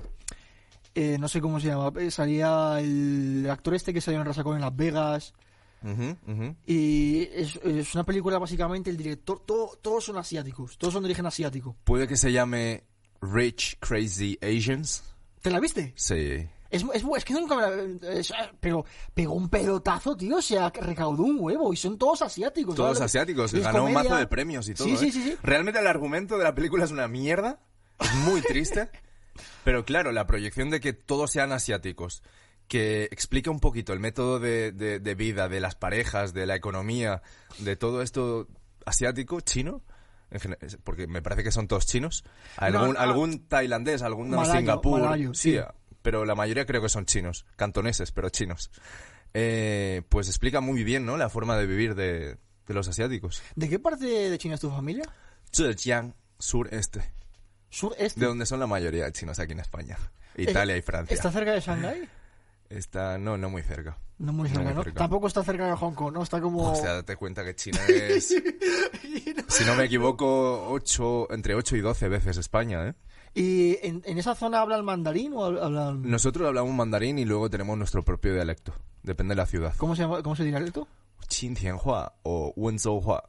eh, 0.97 1.17
no 1.19 1.29
sé 1.29 1.41
cómo 1.41 1.61
se 1.61 1.69
llama, 1.69 1.93
eh, 2.01 2.11
salía 2.11 2.81
el 2.81 3.47
actor 3.49 3.75
este 3.77 3.95
que 3.95 4.01
salió 4.01 4.19
en 4.21 4.27
Rasacón 4.27 4.57
en 4.57 4.63
Las 4.63 4.75
Vegas. 4.77 5.33
Y 6.67 7.23
es, 7.33 7.57
es 7.63 7.95
una 7.95 8.03
película 8.05 8.39
básicamente, 8.39 8.91
el 8.91 8.97
director, 8.97 9.41
todo- 9.47 9.79
todos 9.81 10.05
son 10.05 10.19
asiáticos, 10.19 10.77
todos 10.77 10.93
son 10.95 11.05
de 11.05 11.07
origen 11.09 11.27
asiático. 11.27 11.77
Puede 11.85 12.09
que 12.09 12.17
se 12.17 12.33
llame 12.33 12.83
Rich 13.23 13.79
Crazy 13.79 14.39
Asians. 14.43 15.05
¿Te 15.41 15.51
la 15.53 15.61
viste? 15.61 15.93
Sí. 15.95 16.49
Es, 16.71 16.85
es, 16.95 17.05
es 17.17 17.25
que 17.25 17.35
nunca 17.35 17.55
me 17.57 17.63
la... 17.63 18.13
es- 18.15 18.33
pero 18.61 18.85
pegó 19.15 19.35
un 19.35 19.49
pelotazo, 19.49 20.17
tío, 20.17 20.41
sea, 20.43 20.71
que 20.71 20.81
recaudó 20.81 21.23
un 21.23 21.39
huevo 21.41 21.73
y 21.73 21.77
son 21.77 21.97
todos 21.99 22.23
asiáticos. 22.23 22.75
Todos 22.75 23.01
asiáticos. 23.01 23.53
Y 23.55 23.61
Ganó 23.61 23.85
un 23.85 23.93
comedia. 23.93 24.11
mazo 24.11 24.17
de 24.21 24.27
premios 24.27 24.69
y 24.69 24.75
todo. 24.75 24.89
Sí, 24.89 24.95
¿eh? 24.95 24.97
sí, 24.99 25.13
sí, 25.13 25.23
sí. 25.23 25.37
Realmente 25.43 25.81
el 25.81 25.87
argumento 25.87 26.39
de 26.39 26.45
la 26.45 26.55
película 26.55 26.85
es 26.85 26.91
una 26.91 27.09
mierda. 27.09 27.61
Es 28.01 28.15
muy 28.27 28.41
triste. 28.43 28.91
pero 29.65 29.85
claro, 29.85 30.13
la 30.13 30.27
proyección 30.27 30.71
de 30.71 30.81
que 30.81 30.93
todos 30.93 31.31
sean 31.31 31.53
asiáticos, 31.53 32.23
que 32.69 33.05
explica 33.05 33.51
un 33.51 33.61
poquito 33.61 33.93
el 33.93 34.01
método 34.01 34.41
de, 34.41 34.73
de- 34.73 34.99
de 34.99 35.15
vida, 35.15 35.49
de 35.49 35.61
las 35.61 35.75
parejas, 35.77 36.35
de 36.35 36.47
la 36.47 36.57
economía, 36.57 37.23
de 37.59 37.77
todo 37.77 38.03
esto 38.03 38.49
asiático, 38.85 39.41
chino. 39.41 39.83
porque 40.83 41.07
me 41.07 41.23
parece 41.23 41.45
que 41.45 41.53
son 41.53 41.69
todos 41.69 41.87
chinos. 41.87 42.25
Algún, 42.57 42.95
no. 42.95 42.99
algún 43.01 43.47
tailandés, 43.47 44.03
algún 44.03 44.31
Malayo, 44.31 44.53
Singapur. 44.59 45.01
malayo, 45.01 45.33
sí, 45.35 45.53
sí. 45.53 45.61
Pero 46.07 46.25
la 46.25 46.37
mayoría 46.37 46.65
creo 46.67 46.81
que 46.81 46.89
son 46.89 47.05
chinos. 47.05 47.45
Cantoneses, 47.57 48.13
pero 48.13 48.29
chinos. 48.29 48.71
Eh, 49.35 50.03
pues 50.09 50.29
explica 50.29 50.61
muy 50.61 50.85
bien, 50.85 51.05
¿no? 51.05 51.17
La 51.17 51.29
forma 51.29 51.57
de 51.59 51.67
vivir 51.67 51.97
de, 51.97 52.37
de 52.65 52.75
los 52.75 52.87
asiáticos. 52.87 53.43
¿De 53.57 53.69
qué 53.69 53.81
parte 53.81 54.07
de 54.07 54.39
China 54.39 54.55
es 54.55 54.61
tu 54.61 54.71
familia? 54.71 55.03
Zhejiang, 55.53 56.15
sureste, 56.39 57.03
Sureste. 57.71 58.21
de 58.21 58.27
donde 58.27 58.47
son 58.47 58.61
la 58.61 58.69
mayoría 58.69 59.05
de 59.07 59.11
chinos 59.11 59.41
aquí 59.41 59.51
en 59.51 59.59
España. 59.59 59.99
Italia 60.37 60.77
y 60.77 60.83
Francia. 60.83 61.13
¿Está 61.13 61.33
cerca 61.33 61.51
de 61.55 61.61
Shanghái? 61.61 62.09
Está, 62.71 63.19
no, 63.19 63.37
no 63.37 63.51
muy 63.51 63.63
cerca. 63.63 63.99
No 64.19 64.33
muy 64.33 64.49
No 64.49 64.55
cerca, 64.55 64.65
muy 64.69 64.75
¿no? 64.75 64.85
cerca. 64.85 64.99
Tampoco 65.01 65.27
está 65.27 65.43
cerca 65.43 65.67
de 65.67 65.75
Hong 65.75 65.95
Kong, 65.95 66.15
¿no? 66.15 66.23
Está 66.23 66.41
como... 66.41 66.71
O 66.71 66.77
sea, 66.77 66.93
date 66.95 67.17
cuenta 67.17 67.45
que 67.45 67.57
China 67.57 67.81
es, 67.89 68.29
si 68.29 69.65
no 69.65 69.75
me 69.75 69.83
equivoco, 69.87 70.69
ocho, 70.71 71.27
entre 71.33 71.57
8 71.57 71.75
y 71.75 71.81
12 71.81 72.09
veces 72.09 72.37
España, 72.37 72.87
¿eh? 72.87 72.95
¿Y 73.39 73.77
en, 73.87 74.03
en 74.07 74.17
esa 74.19 74.35
zona 74.35 74.61
hablan 74.63 74.85
mandarín 74.85 75.35
o 75.35 75.41
hab- 75.47 75.63
hablan...? 75.63 76.03
Nosotros 76.03 76.49
hablamos 76.49 76.73
mandarín 76.75 77.19
y 77.19 77.25
luego 77.27 77.51
tenemos 77.51 77.77
nuestro 77.77 78.03
propio 78.03 78.33
dialecto. 78.33 78.73
Depende 79.03 79.33
de 79.33 79.37
la 79.37 79.47
ciudad. 79.47 79.75
¿Cómo 79.77 79.95
se 79.95 80.03
llama, 80.03 80.23
cómo 80.23 80.35
se 80.35 80.45
dirá 80.45 80.59
esto? 80.61 80.89
O 82.23 82.53
Wenzhouhua, 82.57 83.29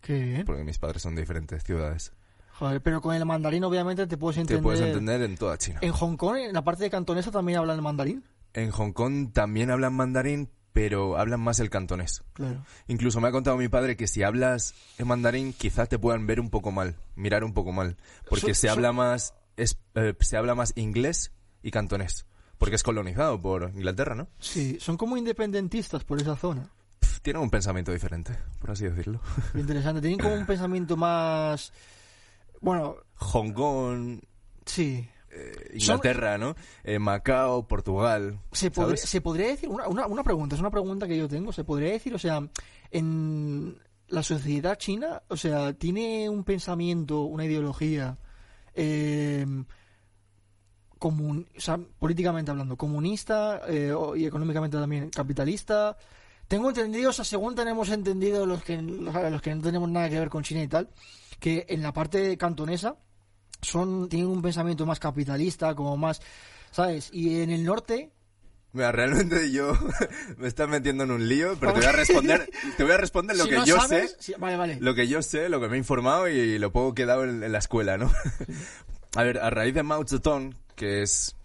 Qué 0.00 0.18
bien. 0.18 0.44
porque 0.46 0.64
mis 0.64 0.78
padres 0.78 1.02
son 1.02 1.14
de 1.14 1.22
diferentes 1.22 1.62
ciudades. 1.64 2.12
Joder, 2.58 2.80
pero 2.82 3.00
con 3.00 3.14
el 3.14 3.24
mandarín 3.26 3.64
obviamente 3.64 4.06
te 4.06 4.16
puedes 4.16 4.36
Te 4.36 4.40
entender... 4.42 4.62
puedes 4.62 4.80
entender 4.80 5.22
en 5.22 5.36
toda 5.36 5.58
China. 5.58 5.78
En 5.82 5.92
Hong 5.92 6.16
Kong, 6.16 6.36
en 6.36 6.52
la 6.52 6.62
parte 6.64 6.84
de 6.84 6.90
cantonesa 6.90 7.30
también 7.30 7.58
hablan 7.58 7.76
el 7.76 7.82
mandarín. 7.82 8.24
En 8.54 8.70
Hong 8.70 8.92
Kong 8.92 9.32
también 9.32 9.70
hablan 9.70 9.94
mandarín, 9.94 10.48
pero 10.72 11.16
hablan 11.18 11.40
más 11.40 11.60
el 11.60 11.70
cantonés. 11.70 12.22
Claro. 12.34 12.64
Incluso 12.88 13.20
me 13.20 13.28
ha 13.28 13.32
contado 13.32 13.56
mi 13.56 13.68
padre 13.68 13.96
que 13.96 14.06
si 14.06 14.22
hablas 14.22 14.74
en 14.98 15.08
mandarín 15.08 15.52
quizás 15.52 15.88
te 15.88 15.98
puedan 15.98 16.26
ver 16.26 16.40
un 16.40 16.50
poco 16.50 16.70
mal, 16.70 16.96
mirar 17.16 17.44
un 17.44 17.52
poco 17.54 17.72
mal, 17.72 17.96
porque 18.28 18.54
So- 18.54 18.60
se 18.62 18.66
so- 18.68 18.72
habla 18.74 18.92
más 18.92 19.34
es, 19.56 19.78
eh, 19.94 20.14
se 20.20 20.36
habla 20.36 20.54
más 20.54 20.72
inglés 20.76 21.32
y 21.62 21.70
cantonés, 21.70 22.26
porque 22.58 22.76
es 22.76 22.82
colonizado 22.82 23.40
por 23.40 23.70
Inglaterra, 23.74 24.14
¿no? 24.14 24.28
Sí, 24.38 24.78
son 24.80 24.96
como 24.96 25.16
independentistas 25.16 26.04
por 26.04 26.20
esa 26.20 26.36
zona. 26.36 26.70
Pf, 27.00 27.20
Tienen 27.20 27.42
un 27.42 27.50
pensamiento 27.50 27.92
diferente, 27.92 28.36
por 28.60 28.70
así 28.70 28.84
decirlo. 28.84 29.20
Interesante. 29.54 30.00
Tienen 30.00 30.18
como 30.18 30.34
un 30.34 30.46
pensamiento 30.46 30.96
más... 30.96 31.72
Bueno, 32.60 32.96
Hong 33.16 33.52
Kong, 33.52 34.20
sí. 34.64 35.08
eh, 35.30 35.70
Inglaterra, 35.74 36.38
¿no? 36.38 36.54
Eh, 36.84 36.98
Macao, 37.00 37.66
Portugal. 37.66 38.38
Se, 38.52 38.70
podría- 38.70 38.96
¿sabes? 38.96 39.10
se 39.10 39.20
podría 39.20 39.48
decir, 39.48 39.68
una, 39.68 39.88
una, 39.88 40.06
una 40.06 40.22
pregunta, 40.22 40.54
es 40.54 40.60
una 40.60 40.70
pregunta 40.70 41.08
que 41.08 41.16
yo 41.18 41.26
tengo, 41.28 41.52
se 41.52 41.64
podría 41.64 41.90
decir, 41.90 42.14
o 42.14 42.18
sea, 42.20 42.40
en 42.92 43.78
la 44.08 44.22
sociedad 44.22 44.76
china, 44.78 45.22
o 45.28 45.36
sea, 45.36 45.72
tiene 45.72 46.28
un 46.28 46.44
pensamiento, 46.44 47.22
una 47.22 47.44
ideología, 47.46 48.18
eh, 48.74 49.46
comun- 50.98 51.46
o 51.56 51.60
sea, 51.60 51.78
políticamente 51.98 52.50
hablando, 52.50 52.76
comunista 52.76 53.62
eh, 53.68 53.92
y 54.16 54.24
económicamente 54.26 54.76
también 54.76 55.10
capitalista. 55.10 55.96
Tengo 56.48 56.68
entendido, 56.68 57.10
o 57.10 57.12
sea, 57.12 57.24
según 57.24 57.54
tenemos 57.54 57.88
entendido 57.88 58.46
los 58.46 58.62
que, 58.62 58.80
los 58.80 59.42
que 59.42 59.54
no 59.54 59.62
tenemos 59.62 59.88
nada 59.90 60.08
que 60.10 60.18
ver 60.18 60.28
con 60.28 60.42
China 60.42 60.62
y 60.62 60.68
tal, 60.68 60.90
que 61.40 61.64
en 61.68 61.82
la 61.82 61.92
parte 61.92 62.36
cantonesa 62.36 62.96
son 63.60 64.08
tienen 64.08 64.28
un 64.28 64.42
pensamiento 64.42 64.84
más 64.84 64.98
capitalista, 65.00 65.74
como 65.74 65.96
más, 65.96 66.20
¿sabes? 66.70 67.10
Y 67.12 67.40
en 67.40 67.50
el 67.50 67.64
norte 67.64 68.10
Mira, 68.72 68.90
realmente 68.92 69.50
yo 69.52 69.72
me 70.38 70.48
estás 70.48 70.68
metiendo 70.68 71.04
en 71.04 71.10
un 71.10 71.28
lío, 71.28 71.56
pero 71.60 71.72
te 71.74 71.80
voy 71.80 71.88
a 71.88 71.92
responder, 71.92 72.48
te 72.76 72.82
voy 72.84 72.92
a 72.92 72.96
responder 72.96 73.36
lo 73.36 73.44
Si 73.44 73.50
que 73.50 73.56
no 73.56 73.66
yo 73.66 73.76
sabes, 73.80 74.12
sé. 74.12 74.16
si- 74.32 74.34
vale, 74.40 74.56
vale. 74.56 74.78
lo 74.80 74.94
que 74.94 75.08
yo 75.08 75.20
sé, 75.22 75.48
lo 75.50 75.60
que 75.60 75.68
me 75.68 75.74
he 75.74 75.78
informado 75.78 76.26
y 76.28 76.58
lo 76.58 76.72
poco 76.72 76.94
que 76.94 77.02
he 77.02 77.06
dado 77.06 77.24
en, 77.24 77.42
en 77.42 77.52
la 77.52 77.58
escuela, 77.58 77.98
¿no? 77.98 78.10
A 79.14 79.22
ver, 79.24 79.38
a 79.38 79.50
raíz 79.50 79.74
de 79.74 79.82
Mao 79.82 80.04
Zedong, 80.08 80.54
que 80.74 81.02
es 81.02 81.36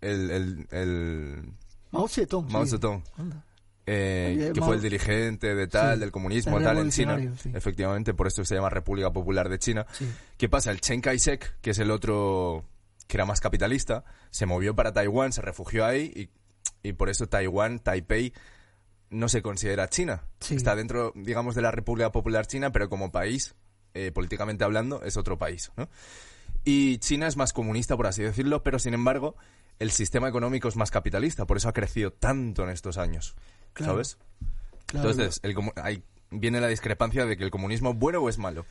el, 0.00 0.30
el, 0.32 0.66
el 0.72 1.52
Mao 1.92 2.08
Zedong. 2.08 2.50
Mao 2.50 2.64
sí. 2.64 2.72
Zedong, 2.72 3.04
Anda. 3.16 3.44
eh, 3.86 4.50
que 4.52 4.58
Mao- 4.60 4.66
fue 4.66 4.74
el 4.76 4.82
dirigente 4.82 5.54
de 5.54 5.68
tal, 5.68 5.94
Sí, 5.94 6.00
del 6.00 6.10
comunismo, 6.10 6.60
tal, 6.60 6.78
en 6.78 6.90
China. 6.90 7.16
sí. 7.40 7.52
Efectivamente, 7.54 8.12
por 8.12 8.26
eso 8.26 8.44
se 8.44 8.56
llama 8.56 8.70
República 8.70 9.12
Popular 9.12 9.48
de 9.48 9.60
China. 9.60 9.86
Sí. 9.92 10.10
¿Qué 10.36 10.48
pasa? 10.48 10.72
El 10.72 10.80
Chen 10.80 11.00
Kai-shek, 11.00 11.60
que 11.60 11.70
es 11.70 11.78
el 11.78 11.92
otro 11.92 12.64
que 13.06 13.16
era 13.18 13.24
más 13.24 13.40
capitalista, 13.40 14.04
se 14.30 14.46
movió 14.46 14.74
para 14.74 14.92
Taiwán, 14.92 15.32
se 15.32 15.42
refugió 15.42 15.84
ahí 15.86 16.10
y, 16.16 16.30
y 16.82 16.92
por 16.92 17.08
eso 17.08 17.28
Taiwán, 17.28 17.78
Taipei, 17.78 18.32
no 19.10 19.28
se 19.28 19.42
considera 19.42 19.88
China. 19.88 20.24
Sí. 20.40 20.54
Está 20.56 20.74
dentro, 20.74 21.12
digamos, 21.14 21.54
de 21.54 21.62
la 21.62 21.70
República 21.70 22.10
Popular 22.12 22.46
China, 22.46 22.72
pero 22.72 22.88
como 22.88 23.12
país, 23.12 23.54
eh, 23.94 24.10
políticamente 24.12 24.64
hablando, 24.64 25.02
es 25.02 25.16
otro 25.16 25.38
país, 25.38 25.70
¿no? 25.76 25.88
Y 26.64 26.98
China 26.98 27.26
es 27.26 27.36
más 27.36 27.52
comunista, 27.52 27.96
por 27.96 28.06
así 28.06 28.22
decirlo, 28.22 28.62
pero 28.62 28.78
sin 28.78 28.94
embargo, 28.94 29.36
el 29.78 29.90
sistema 29.90 30.28
económico 30.28 30.68
es 30.68 30.76
más 30.76 30.90
capitalista, 30.90 31.44
por 31.46 31.56
eso 31.56 31.68
ha 31.68 31.72
crecido 31.72 32.12
tanto 32.12 32.62
en 32.64 32.70
estos 32.70 32.98
años, 32.98 33.34
Claro. 33.72 33.92
¿sabes? 33.94 34.18
Claro. 34.86 35.10
Entonces, 35.10 35.40
el 35.42 35.56
ahí 35.76 36.02
viene 36.30 36.60
la 36.60 36.68
discrepancia 36.68 37.26
de 37.26 37.36
que 37.36 37.44
el 37.44 37.50
comunismo 37.50 37.90
es 37.90 37.98
bueno 37.98 38.20
o 38.20 38.28
es 38.28 38.38
malo. 38.38 38.64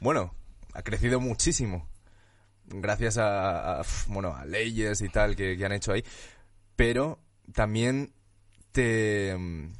Bueno, 0.00 0.34
ha 0.72 0.82
crecido 0.82 1.20
muchísimo. 1.20 1.88
Gracias 2.66 3.18
a, 3.18 3.82
bueno, 4.06 4.34
a 4.34 4.44
leyes 4.44 5.00
y 5.02 5.08
tal 5.08 5.36
que, 5.36 5.56
que 5.56 5.64
han 5.64 5.72
hecho 5.72 5.92
ahí. 5.92 6.04
Pero 6.76 7.18
también 7.52 8.12
te, 8.72 9.34
mm, 9.36 9.72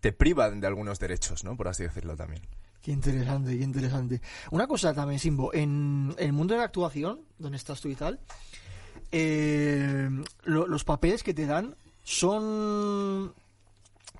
te 0.00 0.12
privan 0.12 0.60
de 0.60 0.66
algunos 0.66 0.98
derechos, 0.98 1.44
¿no? 1.44 1.56
Por 1.56 1.68
así 1.68 1.82
decirlo 1.84 2.16
también. 2.16 2.42
Qué 2.82 2.92
interesante, 2.92 3.56
qué 3.58 3.64
interesante. 3.64 4.20
Una 4.50 4.66
cosa 4.68 4.94
también, 4.94 5.18
Simbo, 5.18 5.52
en 5.54 6.14
el 6.18 6.32
mundo 6.32 6.54
de 6.54 6.58
la 6.58 6.66
actuación, 6.66 7.22
donde 7.38 7.56
estás 7.56 7.80
tú 7.80 7.88
y 7.88 7.96
tal, 7.96 8.20
eh, 9.12 10.08
lo- 10.44 10.66
los 10.66 10.84
papeles 10.84 11.22
que 11.22 11.34
te 11.34 11.46
dan 11.46 11.76
son 12.04 13.32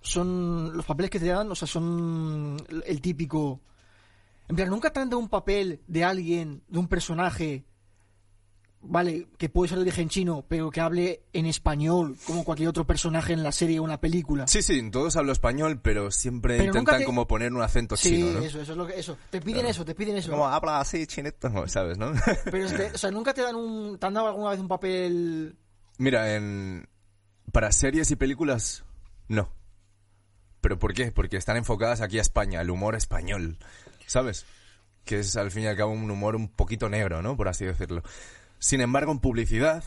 son 0.03 0.77
los 0.77 0.85
papeles 0.87 1.11
que 1.11 1.19
te 1.19 1.27
dan, 1.27 1.51
o 1.51 1.55
sea, 1.57 1.67
son 1.67 2.57
el 2.87 3.01
típico 3.01 3.61
en 4.49 4.55
plan, 4.55 4.71
nunca 4.71 4.93
te 4.93 5.01
han 5.01 5.11
dado 5.11 5.19
un 5.19 5.29
papel 5.29 5.81
de 5.89 6.05
alguien, 6.05 6.63
de 6.69 6.79
un 6.79 6.87
personaje 6.87 7.65
vale, 8.89 9.27
que 9.39 9.49
puede 9.49 9.69
ser 9.69 9.79
de 9.79 9.83
origen 9.83 10.09
chino, 10.09 10.45
pero 10.49 10.71
que 10.71 10.81
hable 10.81 11.23
en 11.33 11.47
español, 11.47 12.17
como 12.27 12.45
cualquier 12.45 12.69
otro 12.69 12.87
personaje 12.87 13.33
en 13.33 13.43
la 13.43 13.53
serie 13.53 13.79
o 13.79 13.83
una 13.83 14.01
película. 14.01 14.47
Sí, 14.49 14.63
sí, 14.63 14.91
todos 14.91 15.17
hablo 15.17 15.33
español, 15.33 15.81
pero 15.83 16.11
siempre 16.11 16.57
Pero 16.59 16.67
intentan 16.71 16.99
te- 17.01 17.05
como 17.05 17.27
poner 17.27 17.53
un 17.53 17.63
acento 17.63 17.97
Sí, 17.97 18.11
chino, 18.11 18.33
¿no? 18.33 18.39
eso, 18.41 18.61
eso 18.61 18.73
es 18.73 18.79
lo 18.79 18.87
que, 18.87 18.99
eso. 18.99 19.17
Te 19.31 19.41
piden 19.41 19.67
eso, 19.67 19.85
te 19.85 19.95
piden 19.95 20.17
eso. 20.17 20.31
Como 20.31 20.47
habla 20.47 20.81
así, 20.81 21.07
chinito, 21.07 21.51
¿sabes, 21.69 21.99
no? 21.99 22.13
Pero, 22.45 22.67
este, 22.67 22.93
o 22.95 22.99
sea, 22.99 23.11
nunca 23.11 23.35
te 23.35 23.43
dan 23.43 23.57
un, 23.57 23.99
te 23.99 24.07
han 24.07 24.15
dado 24.15 24.29
alguna 24.29 24.51
vez 24.51 24.61
un 24.61 24.69
papel 24.69 25.57
Mira, 25.99 26.35
en... 26.35 26.89
para 27.53 27.73
series 27.73 28.11
y 28.11 28.17
películas, 28.17 28.85
no. 29.29 29.51
¿Pero 30.61 30.79
por 30.79 30.95
qué? 30.95 31.13
Porque 31.13 31.37
están 31.37 31.57
enfocadas 31.57 32.01
aquí 32.01 32.19
a 32.19 32.23
España, 32.23 32.61
el 32.61 32.71
humor 32.71 32.95
español, 32.97 33.59
¿sabes? 34.07 34.47
Que 35.05 35.21
es 35.21 35.37
al 35.37 35.53
fin 35.53 35.63
y 35.63 35.67
al 35.69 35.77
cabo 35.77 35.93
un 35.93 36.11
humor 36.11 36.35
un 36.35 36.49
poquito 36.49 36.89
negro, 36.89 37.23
¿no? 37.23 37.37
Por 37.37 37.47
así 37.49 37.65
decirlo. 37.65 38.03
Sin 38.59 38.81
embargo, 38.81 39.13
en 39.13 39.19
publicidad 39.21 39.85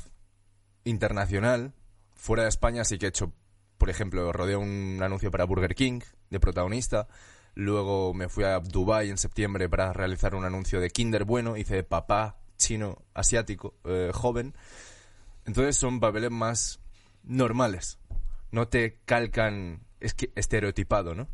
internacional, 0.84 1.74
fuera 2.16 2.44
de 2.44 2.50
España 2.50 2.84
sí 2.84 2.98
que 2.98 3.06
he 3.08 3.10
hecho, 3.10 3.34
por 3.78 3.90
ejemplo, 3.90 4.32
rodeé 4.32 4.56
un 4.56 5.00
anuncio 5.02 5.32
para 5.32 5.46
Burger 5.46 5.76
King 5.76 6.02
de 6.30 6.40
protagonista. 6.40 7.08
Luego 7.56 8.14
me 8.14 8.30
fui 8.30 8.44
a 8.44 8.60
Dubai 8.60 9.10
en 9.10 9.18
septiembre 9.18 9.68
para 9.70 9.92
realizar 9.94 10.36
un 10.36 10.46
anuncio 10.46 10.80
de 10.80 10.90
Kinder 10.92 11.26
Bueno, 11.26 11.58
hice 11.58 11.76
de 11.76 11.84
papá 11.84 12.38
chino 12.58 13.04
asiático 13.14 13.76
eh, 13.86 14.12
joven. 14.14 14.56
Entonces 15.46 15.76
son 15.78 16.00
papeles 16.00 16.32
más 16.32 16.80
normales. 17.24 18.00
No 18.52 18.68
te 18.68 19.00
calcan 19.06 19.82
es 20.00 20.14
que 20.14 20.32
estereotipado, 20.36 21.16
¿no? 21.16 21.28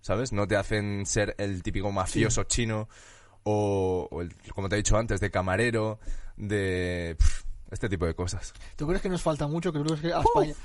¿Sabes? 0.00 0.32
No 0.32 0.46
te 0.46 0.56
hacen 0.56 1.04
ser 1.06 1.34
el 1.38 1.62
típico 1.62 1.92
mafioso 1.92 2.44
chino 2.44 2.88
o, 3.42 4.08
o 4.10 4.22
el- 4.22 4.34
como 4.54 4.68
te 4.68 4.76
he 4.76 4.78
dicho 4.78 4.96
antes, 4.96 5.20
de 5.20 5.30
camarero, 5.30 5.98
de 6.38 7.16
este 7.70 7.88
tipo 7.88 8.06
de 8.06 8.14
cosas. 8.14 8.54
¿Tú 8.76 8.86
crees 8.86 9.02
que 9.02 9.08
nos 9.08 9.22
falta 9.22 9.46
mucho? 9.46 9.72
Que 9.72 9.82
creo 9.82 10.00
que 10.00 10.12
a 10.12 10.20
España. 10.20 10.54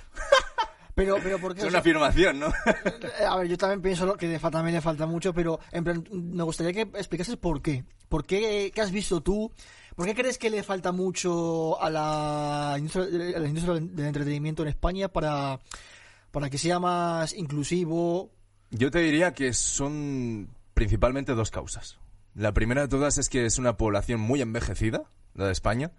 Pero, 0.96 1.18
pero 1.24 1.40
¿por 1.40 1.56
qué? 1.56 1.62
Es 1.62 1.64
O 1.64 1.68
una 1.70 1.72
sea, 1.72 1.80
afirmación, 1.80 2.40
¿no? 2.40 2.48
eh, 2.48 3.26
a 3.28 3.36
ver, 3.38 3.48
yo 3.48 3.58
también 3.58 3.82
pienso 3.82 4.16
que 4.16 4.38
también 4.38 4.76
le 4.76 4.82
falta 4.82 5.08
mucho, 5.08 5.34
pero 5.34 5.60
en 5.72 5.84
plan, 5.84 6.04
me 6.12 6.44
gustaría 6.44 6.72
que 6.72 6.82
explicases 6.82 7.36
por 7.36 7.64
qué. 7.64 7.84
¿Por 8.10 8.28
qué? 8.28 8.72
¿Qué 8.72 8.80
has 8.80 8.92
visto 8.92 9.20
tú? 9.22 9.52
¿Por 9.96 10.06
qué 10.06 10.14
crees 10.14 10.38
que 10.38 10.52
le 10.52 10.62
falta 10.62 10.92
mucho 10.92 11.82
a 11.82 11.90
la 11.90 12.76
industria, 12.78 13.36
a 13.36 13.40
la 13.40 13.48
industria 13.48 13.74
del 13.80 14.06
entretenimiento 14.06 14.62
en 14.62 14.70
España 14.70 15.08
para, 15.08 15.60
para 16.30 16.52
que 16.52 16.60
sea 16.60 16.78
más 16.78 17.34
inclusivo? 17.34 18.30
Yo 18.70 18.92
te 18.92 19.00
diría 19.00 19.34
que 19.34 19.52
son 19.54 20.50
principalmente 20.76 21.34
dos 21.34 21.50
causas. 21.50 21.98
La 22.36 22.52
primera 22.54 22.82
de 22.84 22.88
todas 22.88 23.18
es 23.18 23.30
que 23.30 23.48
es 23.48 23.58
una 23.58 23.78
población 23.78 24.20
muy 24.20 24.42
envejecida, 24.42 25.06
la 25.36 25.46
de 25.48 25.52
España, 25.52 25.91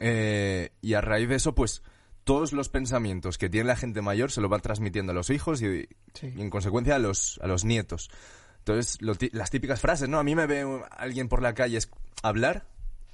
eh, 0.00 0.72
y 0.80 0.94
a 0.94 1.00
raíz 1.00 1.28
de 1.28 1.36
eso, 1.36 1.54
pues 1.54 1.82
todos 2.24 2.52
los 2.52 2.68
pensamientos 2.68 3.36
que 3.38 3.48
tiene 3.50 3.68
la 3.68 3.76
gente 3.76 4.00
mayor 4.00 4.30
se 4.32 4.40
los 4.40 4.50
van 4.50 4.60
transmitiendo 4.62 5.12
a 5.12 5.14
los 5.14 5.30
hijos 5.30 5.60
y, 5.62 5.88
Sí. 6.14 6.32
y 6.36 6.40
en 6.40 6.50
consecuencia 6.50 6.96
a 6.96 6.98
los, 6.98 7.38
a 7.42 7.46
los 7.46 7.64
nietos. 7.64 8.10
Entonces, 8.58 9.02
lo 9.02 9.12
las 9.32 9.50
típicas 9.50 9.80
frases, 9.80 10.08
¿no? 10.08 10.18
A 10.18 10.24
mí 10.24 10.34
me 10.34 10.46
ve 10.46 10.64
alguien 10.90 11.28
por 11.28 11.42
la 11.42 11.52
calle 11.54 11.78
hablar 12.22 12.66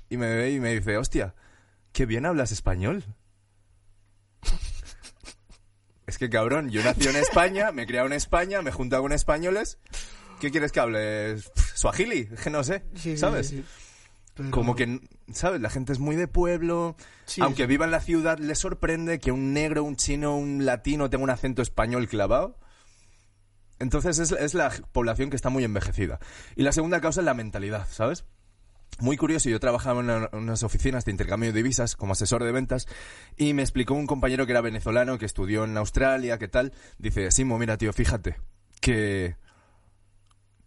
y 0.09 0.16
me 0.16 0.29
ve 0.37 0.53
y 0.53 0.61
me 0.61 0.73
dice, 0.79 0.96
hostia, 0.96 1.35
qué 1.92 2.07
bien 2.07 2.25
hablas 2.25 2.53
español. 2.53 3.05
Es 6.07 6.18
que 6.18 6.29
cabrón, 6.29 6.70
yo 6.70 6.83
nací 6.83 7.07
en 7.09 7.16
España, 7.16 7.70
me 7.73 7.83
he 7.83 7.87
criado 7.87 8.07
en 8.07 8.12
España, 8.14 8.62
me 8.62 8.70
he 8.70 8.73
juntado 8.73 9.03
con 9.03 9.12
españoles. 9.12 9.79
¿Qué 10.40 10.51
quieres 10.51 10.73
que 10.73 10.81
hable? 10.81 11.37
¿Suajili? 11.75 12.27
Que 12.27 12.51
no 12.51 12.64
sé, 12.64 12.85
Sí, 12.96 13.16
¿sabes? 13.16 13.49
sí. 13.49 13.64
Pero- 14.40 14.50
Como 14.53 14.74
que, 14.74 15.00
¿sabes? 15.33 15.61
La 15.61 15.70
gente 15.70 15.92
es 15.92 15.98
muy 15.98 16.16
de 16.16 16.29
pueblo. 16.29 16.96
Sí, 17.26 17.40
Aunque 17.40 17.62
sí. 17.64 17.66
viva 17.68 17.85
en 17.85 17.90
la 17.90 18.00
ciudad, 18.00 18.38
le 18.38 18.55
sorprende 18.55 19.18
que 19.20 19.33
un 19.33 19.53
negro, 19.53 19.85
un 19.85 19.96
chino, 19.96 20.37
un 20.37 20.64
latino 20.66 21.09
tenga 21.11 21.24
un 21.24 21.31
acento 21.31 21.62
español 21.62 22.09
clavado. 22.09 22.59
Entonces 23.79 24.18
es, 24.18 24.33
es 24.33 24.55
la 24.55 24.70
población 24.92 25.31
que 25.31 25.37
está 25.37 25.48
muy 25.48 25.64
envejecida. 25.64 26.18
Y 26.57 26.62
la 26.62 26.72
segunda 26.72 27.00
causa 27.00 27.20
es 27.20 27.24
la 27.24 27.35
mentalidad, 27.35 27.87
¿sabes? 27.90 28.24
Muy 28.98 29.16
curioso, 29.16 29.48
yo 29.48 29.61
trabajaba 29.61 30.00
en 30.00 30.11
una- 30.11 30.29
en 30.33 30.38
unas 30.40 30.62
oficinas 30.62 31.05
de 31.07 31.12
intercambio 31.12 31.50
de 31.53 31.57
divisas 31.57 31.96
como 31.96 32.12
asesor 32.12 32.44
de 32.44 32.53
ventas 32.53 32.87
y 33.37 33.55
me 33.55 33.62
explicó 33.62 33.94
un 33.94 34.07
compañero 34.07 34.44
que 34.44 34.53
era 34.53 34.61
venezolano, 34.61 35.16
que 35.18 35.24
estudió 35.24 35.64
en 35.64 35.76
Australia, 35.79 36.38
¿qué 36.38 36.48
tal? 36.48 36.72
Dice, 36.98 37.31
Simo, 37.31 37.59
mira, 37.59 37.79
tío, 37.79 37.92
fíjate 37.94 38.37
que 38.81 39.37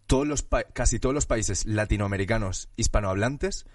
todos 0.06 0.26
los 0.26 0.46
casi 0.72 0.98
todos 0.98 1.14
los 1.14 1.26
países 1.26 1.66
latinoamericanos 1.66 2.68
hispanohablantes, 2.76 3.66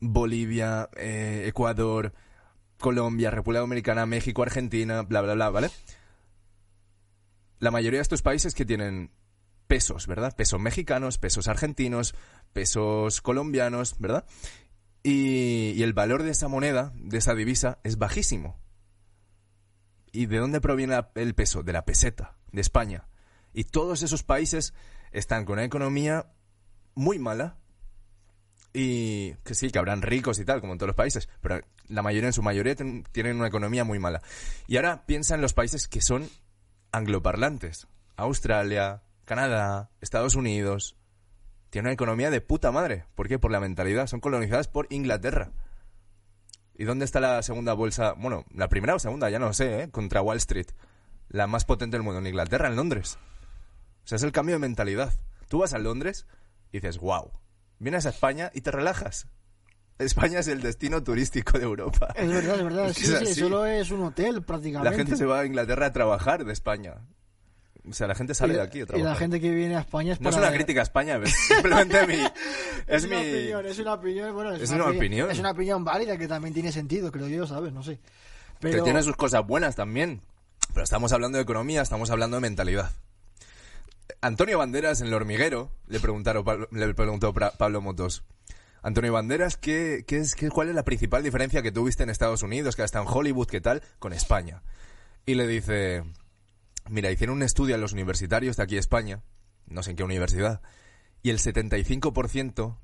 Bolivia, 0.00 0.88
eh, 0.96 1.44
Ecuador, 1.46 2.12
Colombia, 2.78 3.30
República 3.30 3.60
Dominicana, 3.60 4.06
México, 4.06 4.42
Argentina, 4.42 5.02
bla, 5.02 5.20
bla, 5.22 5.34
bla, 5.34 5.50
¿vale? 5.50 5.70
La 7.60 7.70
mayoría 7.70 7.98
de 7.98 8.02
estos 8.02 8.22
países 8.22 8.54
que 8.54 8.64
tienen 8.64 9.12
pesos, 9.68 10.08
¿verdad? 10.08 10.34
Pesos 10.36 10.60
mexicanos, 10.60 11.18
pesos 11.18 11.46
argentinos, 11.46 12.14
pesos 12.52 13.20
colombianos, 13.20 13.94
¿verdad? 14.00 14.26
Y, 15.04 15.72
y 15.76 15.82
el 15.84 15.92
valor 15.92 16.24
de 16.24 16.30
esa 16.30 16.48
moneda, 16.48 16.92
de 16.96 17.18
esa 17.18 17.34
divisa, 17.34 17.78
es 17.84 17.98
bajísimo. 17.98 18.60
¿Y 20.10 20.26
de 20.26 20.38
dónde 20.38 20.60
proviene 20.60 21.00
el 21.14 21.34
peso? 21.34 21.62
De 21.62 21.72
la 21.72 21.84
peseta, 21.84 22.36
de 22.50 22.60
España. 22.60 23.08
Y 23.54 23.64
todos 23.64 24.02
esos 24.02 24.24
países 24.24 24.74
están 25.12 25.44
con 25.44 25.54
una 25.54 25.64
economía 25.64 26.26
muy 26.94 27.18
mala. 27.18 27.58
Y 28.74 29.34
que 29.44 29.54
sí, 29.54 29.70
que 29.70 29.78
habrán 29.78 30.02
ricos 30.02 30.38
y 30.38 30.44
tal, 30.44 30.60
como 30.60 30.72
en 30.72 30.78
todos 30.78 30.88
los 30.88 30.96
países, 30.96 31.28
pero 31.42 31.60
la 31.88 32.02
mayoría, 32.02 32.28
en 32.28 32.32
su 32.32 32.42
mayoría, 32.42 32.74
tienen 32.74 33.36
una 33.36 33.48
economía 33.48 33.84
muy 33.84 33.98
mala. 33.98 34.22
Y 34.66 34.76
ahora 34.76 35.04
piensa 35.04 35.34
en 35.34 35.42
los 35.42 35.52
países 35.52 35.88
que 35.88 36.00
son 36.00 36.28
angloparlantes. 36.90 37.86
Australia, 38.16 39.02
Canadá, 39.24 39.90
Estados 40.00 40.36
Unidos. 40.36 40.96
Tienen 41.70 41.88
una 41.88 41.94
economía 41.94 42.30
de 42.30 42.40
puta 42.40 42.72
madre. 42.72 43.04
¿Por 43.14 43.28
qué? 43.28 43.38
Por 43.38 43.50
la 43.50 43.60
mentalidad. 43.60 44.06
Son 44.06 44.20
colonizadas 44.20 44.68
por 44.68 44.86
Inglaterra. 44.90 45.52
¿Y 46.74 46.84
dónde 46.84 47.04
está 47.04 47.20
la 47.20 47.42
segunda 47.42 47.74
bolsa? 47.74 48.14
Bueno, 48.14 48.44
la 48.54 48.68
primera 48.68 48.94
o 48.94 48.98
segunda, 48.98 49.28
ya 49.30 49.38
no 49.38 49.46
lo 49.46 49.52
sé, 49.52 49.82
¿eh? 49.82 49.90
Contra 49.90 50.22
Wall 50.22 50.38
Street. 50.38 50.68
La 51.28 51.46
más 51.46 51.64
potente 51.64 51.96
del 51.96 52.04
mundo. 52.04 52.20
En 52.20 52.26
Inglaterra, 52.26 52.68
en 52.68 52.76
Londres. 52.76 53.18
O 54.04 54.08
sea, 54.08 54.16
es 54.16 54.22
el 54.22 54.32
cambio 54.32 54.56
de 54.56 54.60
mentalidad. 54.60 55.12
Tú 55.48 55.58
vas 55.58 55.74
a 55.74 55.78
Londres 55.78 56.26
y 56.70 56.78
dices, 56.78 56.98
wow. 56.98 57.30
Vienes 57.78 58.06
a 58.06 58.10
España 58.10 58.50
y 58.54 58.60
te 58.60 58.70
relajas. 58.70 59.26
España 59.98 60.40
es 60.40 60.48
el 60.48 60.62
destino 60.62 61.02
turístico 61.02 61.58
de 61.58 61.64
Europa. 61.64 62.12
Es 62.16 62.28
verdad, 62.28 62.56
es 62.56 62.64
verdad. 62.64 62.92
Sí, 62.94 63.06
sí, 63.06 63.34
solo 63.34 63.66
es 63.66 63.90
un 63.90 64.02
hotel 64.02 64.42
prácticamente. 64.42 64.90
La 64.90 64.96
gente 64.96 65.16
se 65.16 65.26
va 65.26 65.40
a 65.40 65.46
Inglaterra 65.46 65.86
a 65.86 65.92
trabajar 65.92 66.44
de 66.44 66.52
España. 66.52 66.96
O 67.88 67.92
sea, 67.92 68.06
la 68.06 68.14
gente 68.14 68.34
sale 68.34 68.54
y, 68.54 68.56
de 68.56 68.62
aquí 68.62 68.80
a 68.80 68.82
y 68.82 68.86
trabajar. 68.86 69.12
la 69.12 69.16
gente 69.16 69.40
que 69.40 69.50
viene 69.50 69.76
a 69.76 69.80
España 69.80 70.12
es 70.12 70.20
No 70.20 70.30
es 70.30 70.36
una 70.36 70.52
crítica 70.52 70.80
a 70.80 70.82
España, 70.84 71.20
es 71.22 71.34
simplemente 71.48 72.06
mi... 72.06 72.14
Es, 72.14 72.30
Es, 72.86 73.04
una 73.04 73.20
mi... 73.20 73.28
opinión, 73.28 73.66
es 73.66 73.78
una 73.80 73.92
opinión, 73.94 74.34
bueno, 74.34 74.52
es, 74.52 74.62
Es 74.62 74.70
una 74.70 74.86
opinión. 74.86 75.30
Es 75.30 75.38
una 75.40 75.50
opinión 75.50 75.84
válida 75.84 76.16
que 76.16 76.28
también 76.28 76.54
tiene 76.54 76.70
sentido, 76.70 77.10
creo 77.10 77.28
yo, 77.28 77.46
¿sabes? 77.46 77.72
No 77.72 77.82
sé. 77.82 77.98
Que 78.60 78.80
tiene 78.82 79.02
sus 79.02 79.16
cosas 79.16 79.44
buenas 79.44 79.74
también. 79.74 80.22
Pero 80.72 80.84
estamos 80.84 81.12
hablando 81.12 81.38
de 81.38 81.42
economía, 81.42 81.82
estamos 81.82 82.10
hablando 82.10 82.36
de 82.36 82.42
mentalidad. 82.42 82.92
Antonio 84.20 84.58
Banderas 84.58 85.00
en 85.00 85.08
El 85.08 85.14
Hormiguero 85.14 85.70
le 85.86 86.00
preguntaron 86.00 86.44
le 86.70 86.94
preguntó 86.94 87.32
Pablo 87.32 87.80
Motos. 87.80 88.24
Antonio 88.82 89.12
Banderas, 89.12 89.56
¿qué, 89.56 90.04
qué 90.06 90.18
es, 90.18 90.34
qué, 90.34 90.48
¿cuál 90.48 90.68
es 90.68 90.74
la 90.74 90.84
principal 90.84 91.22
diferencia 91.22 91.62
que 91.62 91.70
tuviste 91.70 92.02
en 92.02 92.10
Estados 92.10 92.42
Unidos, 92.42 92.74
que 92.74 92.82
hasta 92.82 93.00
en 93.00 93.06
Hollywood, 93.08 93.46
qué 93.46 93.60
tal, 93.60 93.82
con 94.00 94.12
España? 94.12 94.62
Y 95.24 95.34
le 95.36 95.46
dice, 95.46 96.02
mira, 96.90 97.10
hicieron 97.12 97.36
un 97.36 97.42
estudio 97.44 97.76
a 97.76 97.78
los 97.78 97.92
universitarios 97.92 98.56
de 98.56 98.64
aquí 98.64 98.76
España, 98.76 99.22
no 99.66 99.84
sé 99.84 99.90
en 99.92 99.96
qué 99.96 100.02
universidad, 100.02 100.62
y 101.22 101.30
el 101.30 101.38
75% 101.38 102.76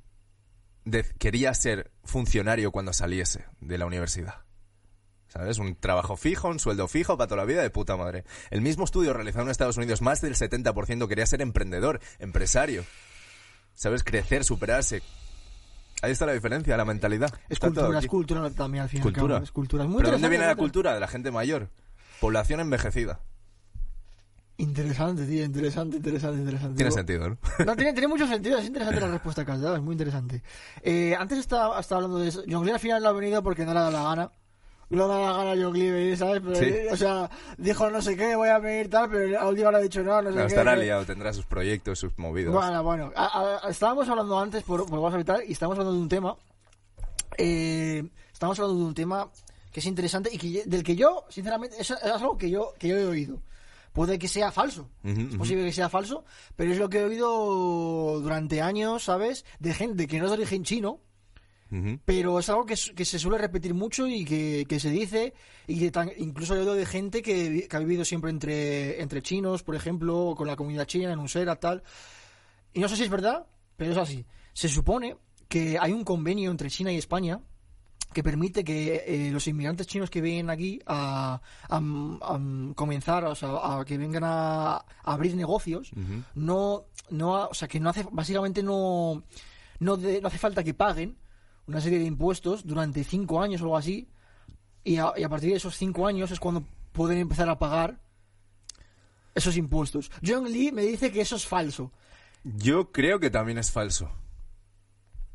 de- 0.85 1.05
quería 1.19 1.53
ser 1.55 1.91
funcionario 2.05 2.71
cuando 2.71 2.93
saliese 2.93 3.47
de 3.61 3.79
la 3.79 3.87
universidad. 3.87 4.45
¿Sabes? 5.29 5.59
Un 5.59 5.77
trabajo 5.77 6.17
fijo, 6.17 6.49
un 6.49 6.59
sueldo 6.59 6.89
fijo 6.89 7.17
para 7.17 7.29
toda 7.29 7.43
la 7.43 7.45
vida 7.45 7.63
de 7.63 7.71
puta 7.71 7.97
madre. 7.97 8.25
El 8.51 8.63
mismo 8.63 8.85
estudio 8.85 9.13
realizado 9.13 9.45
en 9.45 9.51
Estados 9.51 9.77
Unidos, 9.77 10.01
más 10.01 10.21
del 10.21 10.35
70% 10.35 11.07
quería 11.07 11.27
ser 11.27 11.43
emprendedor, 11.43 12.01
empresario. 12.19 12.85
¿Sabes? 13.75 14.03
Crecer, 14.03 14.45
superarse. 14.45 15.03
Ahí 16.01 16.13
está 16.13 16.27
la 16.27 16.33
diferencia, 16.33 16.77
la 16.77 16.85
mentalidad. 16.85 17.33
es 17.49 17.59
cultura, 17.59 17.99
es 17.99 18.07
cultura 18.07 18.51
también 18.51 18.83
al 18.85 18.89
final. 18.89 19.03
Cultura. 19.03 19.39
Es 19.39 19.53
cultura. 19.53 19.85
Es 19.85 19.91
muy 19.91 19.99
¿Pero 19.99 20.13
dónde 20.13 20.29
viene 20.29 20.47
la 20.47 20.57
cultura? 20.57 20.95
De 20.95 21.01
la 21.01 21.09
gente 21.09 21.31
mayor. 21.31 21.69
Población 22.21 22.61
envejecida. 22.61 23.21
Interesante, 24.61 25.25
tío, 25.25 25.45
interesante, 25.45 25.99
interesante, 25.99 26.39
interesante. 26.41 26.77
Tiene 26.77 26.91
sentido, 26.91 27.29
¿no? 27.29 27.39
No, 27.65 27.77
tiene, 27.77 27.93
tiene 27.93 28.09
mucho 28.09 28.27
sentido, 28.29 28.59
es 28.59 28.67
interesante 28.67 29.01
la 29.01 29.09
respuesta 29.09 29.45
que 29.45 29.53
has 29.53 29.61
dado, 29.61 29.77
es 29.77 29.83
muy 29.83 29.93
interesante. 29.93 30.43
Eh, 30.83 31.15
antes 31.17 31.39
estaba, 31.39 31.79
estaba 31.79 32.01
hablando 32.01 32.19
de 32.19 32.29
eso. 32.29 32.43
John 32.49 32.63
Cleese 32.63 32.75
al 32.75 32.81
final 32.81 33.03
no 33.03 33.09
ha 33.09 33.13
venido 33.13 33.43
porque 33.43 33.65
no 33.65 33.73
le 33.73 33.79
ha 33.79 33.83
dado 33.83 33.93
la 33.93 34.03
gana. 34.03 34.33
No 34.91 35.07
dado 35.07 35.27
la 35.27 35.33
gana 35.55 35.71
Cleese 35.71 35.93
venir, 35.93 36.17
¿sabes? 36.17 36.41
Pero, 36.43 36.57
Sí. 36.57 36.75
o 36.91 36.97
sea, 36.97 37.31
dijo 37.59 37.91
no 37.91 38.01
sé 38.01 38.17
qué, 38.17 38.35
voy 38.37 38.49
a 38.49 38.59
venir 38.59 38.89
tal, 38.89 39.11
pero 39.11 39.39
a 39.39 39.47
última 39.49 39.69
hora 39.69 39.79
ha 39.79 39.83
dicho 39.83 40.03
no, 40.03 40.23
no 40.23 40.31
sé 40.31 40.37
No, 40.37 40.43
qué. 40.43 40.49
estará 40.49 40.75
liado, 40.77 41.05
tendrá 41.05 41.33
sus 41.35 41.45
proyectos, 41.45 41.99
sus 41.99 42.17
movidos. 42.19 42.55
Bueno, 42.55 42.83
bueno. 42.83 43.13
A- 43.15 43.61
a- 43.65 43.71
estábamos 43.71 44.09
hablando 44.09 44.39
antes 44.39 44.63
por, 44.63 44.87
por 44.87 44.99
WhatsApp 44.99 45.21
y 45.21 45.25
tal, 45.25 45.43
y 45.47 45.53
estábamos 45.53 45.79
hablando 45.79 45.95
de 45.95 46.03
un 46.03 46.09
tema 46.09 46.37
eh, 47.37 48.05
estamos 48.33 48.59
hablando 48.59 48.81
de 48.81 48.87
un 48.89 48.95
tema 48.95 49.29
que 49.73 49.81
es 49.81 49.87
interesante 49.87 50.31
y 50.33 50.39
que, 50.39 50.65
del 50.65 50.83
que 50.83 50.97
yo, 50.97 51.25
sinceramente, 51.29 51.77
es, 51.81 51.91
es 51.91 52.03
algo 52.03 52.37
que 52.39 52.51
yo, 52.51 52.73
que 52.79 52.89
yo 52.89 52.97
he 52.97 53.05
oído. 53.05 53.39
Puede 53.93 54.19
que 54.19 54.29
sea 54.29 54.53
falso, 54.53 54.89
Ujú, 55.05 55.21
es 55.21 55.29
ujú. 55.29 55.39
posible 55.39 55.65
que 55.65 55.73
sea 55.73 55.89
falso, 55.89 56.25
pero 56.57 56.73
es 56.73 56.79
lo 56.79 56.89
que 56.89 56.99
he 57.01 57.05
oído 57.05 58.21
durante 58.21 58.61
años, 58.63 59.05
¿sabes? 59.05 59.45
De 59.59 59.75
gente 59.75 60.07
que 60.07 60.19
no 60.19 60.25
es 60.27 60.31
de 60.31 60.37
origen 60.39 60.63
chino, 60.65 61.01
Pero 62.05 62.39
es 62.39 62.49
algo 62.49 62.65
que, 62.65 62.77
se 62.77 63.19
suele 63.19 63.39
repetir 63.39 63.75
mucho 63.75 64.07
y 64.07 64.25
que, 64.25 64.65
que 64.69 64.81
se 64.81 64.91
dice, 64.91 65.35
y 65.67 65.79
que 65.79 65.91
tan- 65.91 66.11
incluso 66.17 66.55
de 66.75 66.87
gente 66.87 67.21
que, 67.23 67.69
ha 67.71 67.79
vivido 67.79 68.05
siempre 68.05 68.31
entre, 68.31 69.03
entre 69.03 69.21
chinos, 69.23 69.63
por 69.63 69.75
ejemplo, 69.75 70.19
o 70.19 70.35
con 70.35 70.47
la 70.47 70.57
comunidad 70.57 70.87
china 70.87 71.13
en 71.13 71.19
Usera, 71.19 71.57
tal. 71.57 71.83
Y 72.73 72.81
no 72.81 72.89
sé 72.89 72.97
si 72.97 73.03
es 73.05 73.11
verdad, 73.11 73.47
pero 73.77 73.93
es 73.93 73.99
así. 73.99 74.25
Se 74.53 74.69
supone 74.69 75.17
que 75.49 75.79
hay 75.79 75.93
un 75.93 76.05
convenio 76.05 76.51
entre 76.51 76.71
China 76.71 76.91
y 76.93 76.97
España 76.97 77.41
que 78.13 78.23
permite 78.23 78.65
que 78.65 79.05
eh, 79.07 79.31
los 79.31 79.47
inmigrantes 79.49 79.87
chinos 79.87 80.09
que 80.09 80.23
vienen 80.23 80.49
aquí 80.49 80.81
a, 80.87 81.41
a- 81.69 81.77
a 82.23 82.41
comenzar, 82.75 83.25
o 83.27 83.35
sea, 83.35 83.51
a 83.81 83.85
que 83.85 83.99
vengan 83.99 84.25
a, 84.25 84.77
a 84.77 84.85
abrir 85.05 85.37
negocios, 85.37 85.93
Ujú. 85.93 86.23
no, 86.35 86.85
no, 87.11 87.49
o 87.49 87.55
sea, 87.55 87.69
que 87.69 87.79
no 87.79 87.91
hace, 87.91 88.07
básicamente 88.11 88.63
no, 88.63 89.23
no, 89.81 89.97
de- 89.99 90.21
no 90.23 90.29
hace 90.29 90.39
falta 90.39 90.65
que 90.65 90.73
paguen 90.73 91.17
una 91.69 91.81
serie 91.83 91.99
de 91.99 92.07
impuestos 92.07 92.67
durante 92.67 93.05
cinco 93.05 93.41
años 93.41 93.61
o 93.61 93.65
algo 93.65 93.77
así, 93.77 94.09
y 94.83 94.97
a, 94.97 95.13
partir 95.29 95.51
de 95.51 95.57
esos 95.57 95.77
cinco 95.77 96.07
años 96.07 96.31
es 96.31 96.41
cuando 96.41 96.65
pueden 96.93 97.19
empezar 97.19 97.49
a 97.51 97.59
pagar 97.59 98.01
esos 99.35 99.57
impuestos. 99.57 100.11
John 100.27 100.51
Lee 100.51 100.73
me 100.73 100.83
dice 100.83 101.13
que 101.13 101.21
eso 101.21 101.37
es 101.37 101.47
falso. 101.47 101.93
Yo 102.43 102.91
creo 102.91 103.21
que 103.21 103.29
también 103.29 103.59
es 103.59 103.71
falso. 103.71 104.11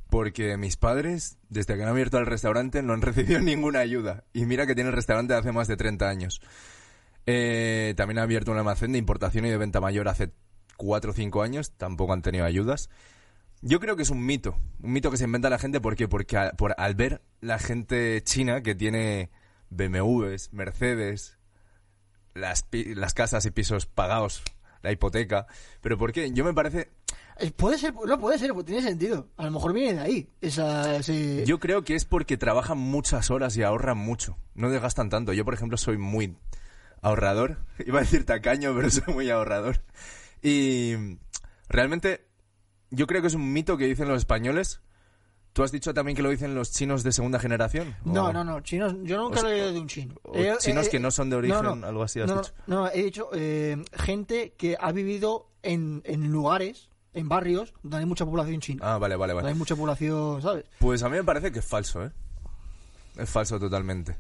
Porque 0.10 0.58
mis 0.58 0.76
padres, 0.76 1.38
desde 1.50 1.76
que 1.76 1.84
han 1.84 1.90
abierto 1.90 2.18
el 2.18 2.26
restaurante, 2.26 2.82
no 2.82 2.94
han 2.94 3.02
recibido 3.04 3.40
ninguna 3.40 3.80
ayuda. 3.80 4.24
Y 4.34 4.46
mira 4.46 4.66
que 4.66 4.74
tiene 4.74 4.90
el 4.90 4.96
restaurante 4.96 5.36
hace 5.36 5.52
más 5.52 5.68
de 5.68 5.78
30 5.78 6.10
años. 6.10 6.42
Eh, 7.28 7.94
también 7.96 8.18
ha 8.18 8.24
abierto 8.24 8.52
un 8.52 8.58
almacén 8.58 8.92
de 8.92 8.98
importación 8.98 9.46
y 9.46 9.50
de 9.50 9.58
venta 9.58 9.80
mayor 9.80 10.08
hace 10.08 10.32
4 10.78 11.12
o 11.12 11.14
5 11.14 11.44
años. 11.44 11.74
Tampoco 11.78 12.14
han 12.14 12.24
tenido 12.24 12.46
ayudas. 12.46 12.90
Yo 13.66 13.80
creo 13.80 13.96
que 13.96 14.04
es 14.04 14.10
un 14.10 14.26
mito. 14.26 14.58
Un 14.82 14.92
mito 14.94 15.10
que 15.10 15.18
se 15.18 15.24
inventa 15.24 15.50
la 15.50 15.58
gente. 15.58 15.80
¿Por 15.82 15.96
qué? 15.96 16.08
Porque 16.08 16.38
al, 16.38 16.52
por, 16.56 16.76
al 16.78 16.96
ver 16.96 17.22
la 17.42 17.60
gente 17.60 18.22
china 18.24 18.62
que 18.62 18.76
tiene 18.76 19.30
BMWs, 19.70 20.52
Mercedes, 20.54 21.38
las, 22.34 22.66
las 22.72 23.14
casas 23.14 23.46
y 23.46 23.52
pisos 23.52 23.86
pagados, 23.86 24.44
la 24.82 24.92
hipoteca. 24.92 25.48
¿Pero 25.82 25.98
por 25.98 26.12
qué? 26.12 26.32
Yo 26.32 26.44
me 26.44 26.54
parece... 26.54 26.92
Eh, 27.40 27.52
Puede 27.52 27.78
ser, 27.78 27.94
no 27.94 28.20
puede 28.20 28.38
ser, 28.38 28.52
tiene 28.64 28.82
sentido. 28.82 29.30
A 29.38 29.46
lo 29.46 29.52
mejor 29.52 29.74
viene 29.74 29.94
de 29.94 30.00
ahí. 30.02 30.30
Esa, 30.42 30.98
ese- 30.98 31.46
Yo 31.46 31.60
creo 31.60 31.84
que 31.84 31.96
es 31.96 32.06
porque 32.06 32.38
trabajan 32.38 32.78
muchas 32.78 33.32
horas 33.32 33.56
y 33.58 33.64
ahorran 33.64 33.98
mucho. 33.98 34.38
No 34.56 34.70
desgastan 34.70 35.10
tanto. 35.10 35.34
Yo, 35.34 35.46
por 35.46 35.54
ejemplo, 35.54 35.78
soy 35.78 35.98
muy 35.98 36.38
ahorrador. 37.02 37.58
Iba 37.86 38.00
a 38.00 38.02
decir 38.04 38.26
tacaño, 38.26 38.76
pero 38.76 38.90
soy 38.90 39.14
muy 39.14 39.30
ahorrador. 39.30 39.82
Y 40.44 40.94
realmente 41.70 42.26
yo 42.94 43.08
creo 43.08 43.22
que 43.22 43.28
es 43.28 43.34
un 43.34 43.52
mito 43.54 43.78
que 43.78 43.86
dicen 43.86 44.08
los 44.08 44.18
españoles. 44.20 44.82
¿Tú 45.54 45.62
has 45.62 45.72
dicho 45.72 45.94
también 45.94 46.16
que 46.16 46.24
lo 46.24 46.32
dicen 46.32 46.56
los 46.56 46.72
chinos 46.72 47.04
de 47.04 47.12
segunda 47.12 47.38
generación? 47.40 47.96
No, 48.06 48.26
O- 48.26 48.34
no, 48.34 48.44
no, 48.44 48.62
chinos, 48.62 48.96
yo 49.04 49.18
nunca 49.18 49.40
o 49.40 49.44
lo 49.44 49.50
he 49.50 49.54
oído 49.62 49.74
de 49.74 49.80
un 49.82 49.88
chino. 49.88 50.16
Eh, 50.34 50.56
chinos 50.60 50.88
eh, 50.88 50.90
que 50.90 51.00
no 51.00 51.12
son 51.12 51.30
de 51.30 51.36
origen, 51.36 51.62
no, 51.62 51.76
no. 51.76 51.86
algo 51.88 52.02
así 52.02 52.20
has 52.20 52.28
no, 52.28 52.38
dicho. 52.42 52.54
No, 52.66 52.82
no, 52.86 52.90
he 52.92 53.04
dicho 53.04 53.30
eh, 53.34 53.78
gente 53.94 54.56
que 54.58 54.76
ha 54.80 54.92
vivido 54.92 55.52
en, 55.62 56.02
en 56.06 56.32
lugares, 56.32 56.90
en 57.14 57.30
barrios, 57.30 57.76
donde 57.84 57.98
hay 57.98 58.06
mucha 58.08 58.26
población 58.26 58.62
china. 58.62 58.82
Ah, 58.84 58.98
vale, 58.98 59.16
vale, 59.16 59.34
Donde 59.34 59.44
vale. 59.44 59.54
hay 59.54 59.60
mucha 59.60 59.76
población, 59.76 60.42
¿sabes? 60.42 60.66
Pues 60.80 61.04
a 61.04 61.10
mí 61.10 61.18
me 61.18 61.24
parece 61.24 61.52
que 61.52 61.60
es 61.60 61.66
falso, 61.66 62.04
¿eh? 62.04 62.12
Es 63.18 63.30
falso 63.30 63.60
totalmente. 63.60 64.18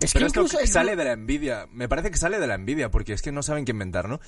Es 0.00 0.12
Pero 0.12 0.26
que 0.30 0.40
esto 0.40 0.58
es- 0.58 0.70
sale 0.72 0.96
de 0.96 1.04
la 1.04 1.12
envidia. 1.12 1.68
Me 1.72 1.88
parece 1.88 2.10
que 2.10 2.18
sale 2.18 2.40
de 2.40 2.46
la 2.48 2.54
envidia, 2.56 2.90
porque 2.90 3.12
es 3.12 3.22
que 3.22 3.30
no 3.30 3.44
saben 3.44 3.64
qué 3.64 3.70
inventar, 3.70 4.08
¿no? 4.08 4.18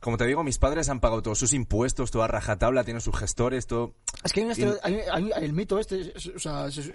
Como 0.00 0.16
te 0.16 0.26
digo, 0.26 0.44
mis 0.44 0.58
padres 0.58 0.88
han 0.88 1.00
pagado 1.00 1.22
todos 1.22 1.38
sus 1.38 1.52
impuestos, 1.52 2.10
toda 2.10 2.28
rajatabla, 2.28 2.84
tienen 2.84 3.00
sus 3.00 3.16
gestores, 3.16 3.66
todo. 3.66 3.94
Es 4.24 4.32
que 4.32 4.40
hay, 4.40 4.46
un 4.46 4.52
hay- 4.82 5.00
hay- 5.32 5.44
el 5.44 5.52
mito 5.52 5.78
este, 5.78 6.12
es- 6.16 6.26
o 6.28 6.38
sea, 6.38 6.70
se- 6.70 6.92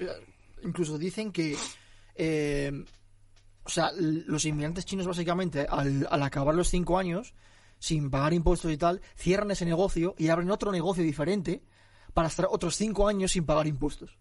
incluso 0.63 0.97
dicen 0.97 1.31
que, 1.33 1.57
eh, 2.15 2.71
o 3.65 3.69
sea, 3.69 3.91
los 3.97 4.45
inmigrantes 4.45 4.85
chinos 4.85 5.05
básicamente 5.07 5.67
al, 5.69 6.07
al 6.09 6.23
acabar 6.23 6.55
los 6.55 6.69
cinco 6.69 6.97
años, 6.97 7.33
sin 7.79 8.09
pagar 8.09 8.33
impuestos 8.33 8.71
y 8.71 8.77
tal, 8.77 9.01
cierran 9.17 9.51
ese 9.51 9.65
negocio 9.65 10.15
y 10.17 10.29
abren 10.29 10.49
otro 10.51 10.71
negocio 10.71 11.03
diferente 11.03 11.61
para 12.13 12.29
estar 12.29 12.47
otros 12.49 12.77
cinco 12.77 13.07
años 13.09 13.33
sin 13.33 13.45
pagar 13.45 13.67
impuestos. 13.67 14.17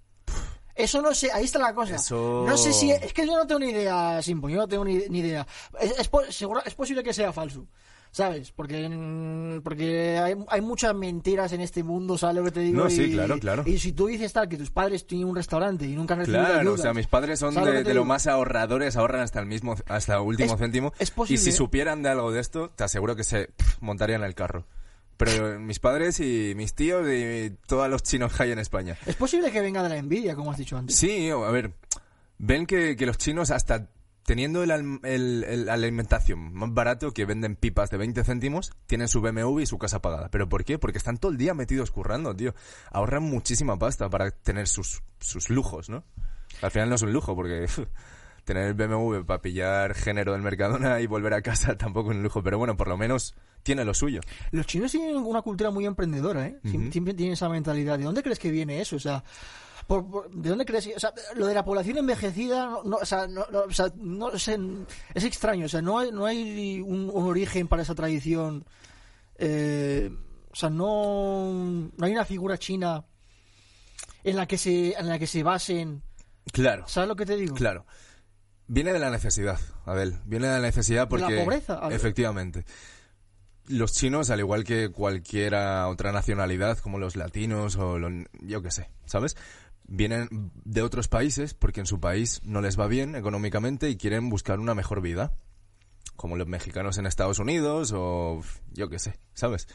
Eso 0.75 1.03
no 1.03 1.15
sé, 1.15 1.31
ahí 1.31 1.45
está 1.45 1.59
la 1.61 1.73
cosa. 1.75 1.97
Eso- 1.97 2.45
No 2.49 2.57
sé 2.57 2.73
si, 2.73 2.91
es 2.91 3.13
que 3.13 3.27
yo 3.27 3.37
no 3.37 3.47
tengo 3.47 3.61
ni 3.61 3.71
idea, 3.71 4.21
Simpo, 4.23 4.49
yo 4.49 4.57
no 4.57 4.67
tengo 4.67 4.85
ni, 4.85 4.97
ni 5.09 5.21
idea. 5.21 5.47
Es 5.81 6.75
posible 6.75 7.03
que 7.05 7.13
sea 7.13 7.33
falso. 7.33 7.69
¿Sabes? 8.15 8.53
Porque, 8.53 9.61
porque 9.65 10.19
hay, 10.19 10.35
hay 10.49 10.61
muchas 10.61 10.95
mentiras 10.95 11.51
en 11.53 11.63
este 11.63 11.83
mundo, 11.83 12.19
¿sabes 12.19 12.37
lo 12.37 12.45
que 12.45 12.51
te 12.51 12.61
digo? 12.61 12.85
No, 12.85 12.91
sí, 12.91 13.05
Y- 13.05 13.13
claro, 13.15 13.39
claro. 13.39 13.63
Y 13.67 13.79
si 13.79 13.93
tú 13.93 14.07
dices 14.07 14.33
tal, 14.35 14.51
que 14.51 14.59
tus 14.59 14.71
padres 14.71 15.07
tienen 15.07 15.27
un 15.29 15.35
restaurante 15.35 15.87
y 15.87 15.95
nunca 15.97 16.13
han 16.13 16.21
recibido 16.21 16.45
Claro, 16.45 16.61
ayudas, 16.61 16.81
o 16.81 16.83
sea, 16.83 16.93
mis 16.95 17.07
padres 17.07 17.39
son 17.39 17.55
¿sabes 17.55 17.73
lo 17.75 17.83
de, 17.89 17.95
lo 17.95 18.05
más 18.05 18.27
ahorradores, 18.27 18.97
ahorran 18.99 19.23
hasta 19.23 19.41
el 19.41 19.47
mismo, 19.47 19.77
hasta 19.87 20.17
el 20.17 20.21
último 20.21 20.53
Es- 20.55 20.59
céntimo. 20.61 20.93
es 20.99 21.09
y 21.09 21.13
posible. 21.13 21.43
si 21.43 21.53
supieran 21.53 22.03
de 22.03 22.11
algo 22.11 22.31
de 22.33 22.41
esto, 22.41 22.69
te 22.77 22.85
aseguro 22.85 23.17
que 23.17 23.25
se 23.25 23.47
pff, 23.47 23.81
montarían 23.81 24.23
el 24.25 24.35
carro. 24.35 24.67
Pero 25.17 25.59
mis 25.59 25.79
padres 25.79 26.21
y 26.21 26.53
mis 26.55 26.75
tíos 26.75 27.07
y 27.09 27.57
todos 27.67 27.89
los 27.89 28.03
chinos 28.03 28.35
que 28.35 28.43
hay 28.43 28.53
en 28.53 28.59
España. 28.59 28.97
Es 29.07 29.15
posible 29.17 29.51
que 29.51 29.61
venga 29.63 29.83
de 29.83 29.89
la 29.89 29.97
envidia, 29.97 30.35
como 30.35 30.51
has 30.51 30.59
dicho 30.59 30.77
antes. 30.77 30.97
Sí, 30.97 31.31
a 31.31 31.37
ver, 31.51 31.73
ven 32.39 32.67
que, 32.67 32.95
que 32.97 33.07
los 33.07 33.17
chinos 33.17 33.51
hasta 33.53 33.89
teniendo 34.25 34.63
el, 34.63 34.71
alm- 34.71 35.01
el- 35.05 35.45
el- 35.45 35.67
la 35.67 35.73
alimentación 35.75 36.53
más 36.55 36.73
barato 36.73 37.13
que 37.13 37.25
venden 37.25 37.57
pipas 37.57 37.91
de 37.91 37.97
20 37.97 38.23
céntimos, 38.25 38.73
tienen 38.87 39.09
su 39.09 39.21
BMW 39.21 39.61
y 39.61 39.67
su 39.67 39.79
casa 39.79 40.01
pagada. 40.01 40.29
¿Pero 40.31 40.49
por 40.49 40.65
qué? 40.65 40.79
Porque 40.79 40.99
están 40.99 41.19
todo 41.19 41.33
el 41.33 41.39
día 41.39 41.55
metidos 41.55 41.91
currando, 41.91 42.35
tío. 42.35 42.55
Ahorran 42.91 43.23
muchísima 43.25 43.79
pasta 43.79 44.09
para 44.11 44.31
tener 44.31 44.69
sus, 44.69 45.03
sus 45.21 45.51
lujos, 45.51 45.89
¿no? 45.89 46.05
Al 46.61 46.71
final 46.71 46.89
no 46.89 46.95
es 46.97 47.03
un 47.03 47.13
lujo 47.13 47.35
porque 47.35 47.67
tener 48.45 48.65
el 48.69 48.75
BMW 48.75 49.25
para 49.25 49.41
pillar 49.41 49.95
género 49.95 50.33
del 50.33 50.43
Mercadona 50.43 51.01
y 51.01 51.07
volver 51.07 51.35
a 51.35 51.43
casa 51.43 51.77
tampoco 51.79 52.11
es 52.11 52.17
un 52.17 52.23
lujo, 52.23 52.43
pero 52.43 52.59
bueno, 52.59 52.77
por 52.77 52.89
lo 52.89 52.97
menos 52.97 53.35
tiene 53.63 53.85
lo 53.85 53.95
suyo. 53.95 54.21
Los 54.51 54.67
chinos 54.67 54.91
tienen 54.91 55.17
una 55.17 55.43
cultura 55.43 55.71
muy 55.71 55.87
emprendedora, 55.87 56.47
¿eh? 56.47 56.59
Siempre 56.91 57.15
tienen 57.15 57.35
esa 57.35 57.49
mentalidad. 57.49 57.99
¿De 57.99 58.05
dónde 58.05 58.23
crees 58.23 58.39
que 58.41 58.51
viene 58.51 58.81
eso? 58.81 58.97
O 58.97 59.01
sea, 59.01 59.23
por- 59.87 60.09
por- 60.11 60.31
¿de 60.31 60.49
dónde 60.49 60.65
crees 60.65 60.89
O 60.97 61.01
sea, 61.01 61.13
lo 61.35 61.47
de 61.47 61.55
la 61.55 61.65
población 61.65 61.99
envejecida, 61.99 62.67
no, 62.67 62.83
no, 62.85 62.97
o 62.97 63.05
sea, 63.07 63.27
no, 63.27 63.47
no, 63.51 63.61
o 63.61 63.71
sea, 63.71 63.93
no 63.97 64.39
sé, 64.39 64.59
es 65.15 65.25
extraño. 65.25 65.67
O 65.67 65.69
sea, 65.69 65.83
no 65.83 65.99
hay, 65.99 66.11
no 66.13 66.27
hay 66.27 66.81
un, 66.81 67.11
un 67.13 67.25
origen 67.27 67.69
para 67.69 67.83
esa 67.83 67.95
tradición. 67.95 68.65
Eh, 69.37 70.11
o 70.51 70.57
sea, 70.57 70.71
no, 70.71 71.53
no 71.97 72.07
hay 72.07 72.13
una 72.13 72.25
figura 72.25 72.59
china 72.59 73.05
en 74.25 74.37
la 74.37 74.47
que 74.47 74.59
se, 74.59 74.93
en 74.93 75.09
la 75.09 75.19
que 75.19 75.27
se 75.27 75.43
basen. 75.43 76.03
Claro. 76.53 76.85
¿Sabes 76.89 77.09
lo 77.09 77.17
que 77.17 77.27
te 77.27 77.37
digo? 77.37 77.55
Claro. 77.55 77.87
Viene 78.67 78.93
de 78.93 78.99
la 78.99 79.11
necesidad, 79.11 79.59
Abel. 79.85 80.19
Viene 80.25 80.47
de 80.47 80.53
la 80.55 80.61
necesidad 80.61 81.09
De 81.09 81.19
la 81.19 81.27
porque... 81.27 81.41
pobreza, 81.43 81.75
Abel. 81.79 81.97
Efectivamente. 81.97 82.65
Los 83.69 83.93
chinos, 83.93 84.31
al 84.31 84.41
igual 84.41 84.65
que 84.65 84.91
cualquiera 84.91 85.87
otra 85.89 86.11
nacionalidad, 86.11 86.79
como 86.79 86.99
los 86.99 87.15
latinos 87.17 87.77
o 87.77 87.99
los, 87.99 88.13
yo 88.41 88.61
qué 88.61 88.71
sé, 88.73 88.91
¿sabes? 89.05 89.37
Vienen 89.95 90.51
de 90.65 90.81
otros 90.81 91.07
países 91.09 91.53
porque 91.53 91.81
en 91.81 91.87
su 91.87 92.01
país 92.01 92.41
no 92.45 92.63
les 92.63 92.81
va 92.81 92.87
bien 92.87 93.15
económicamente 93.15 93.91
y 93.91 93.99
quieren 93.99 94.31
buscar 94.31 94.59
una 94.59 94.75
mejor 94.75 95.03
vida. 95.03 95.37
Como 96.17 96.39
los 96.39 96.49
mexicanos 96.49 96.97
en 96.97 97.05
Estados 97.05 97.39
Unidos 97.39 97.93
o 97.95 98.41
yo 98.73 98.89
qué 98.89 98.99
sé, 98.99 99.21
¿sabes? 99.35 99.69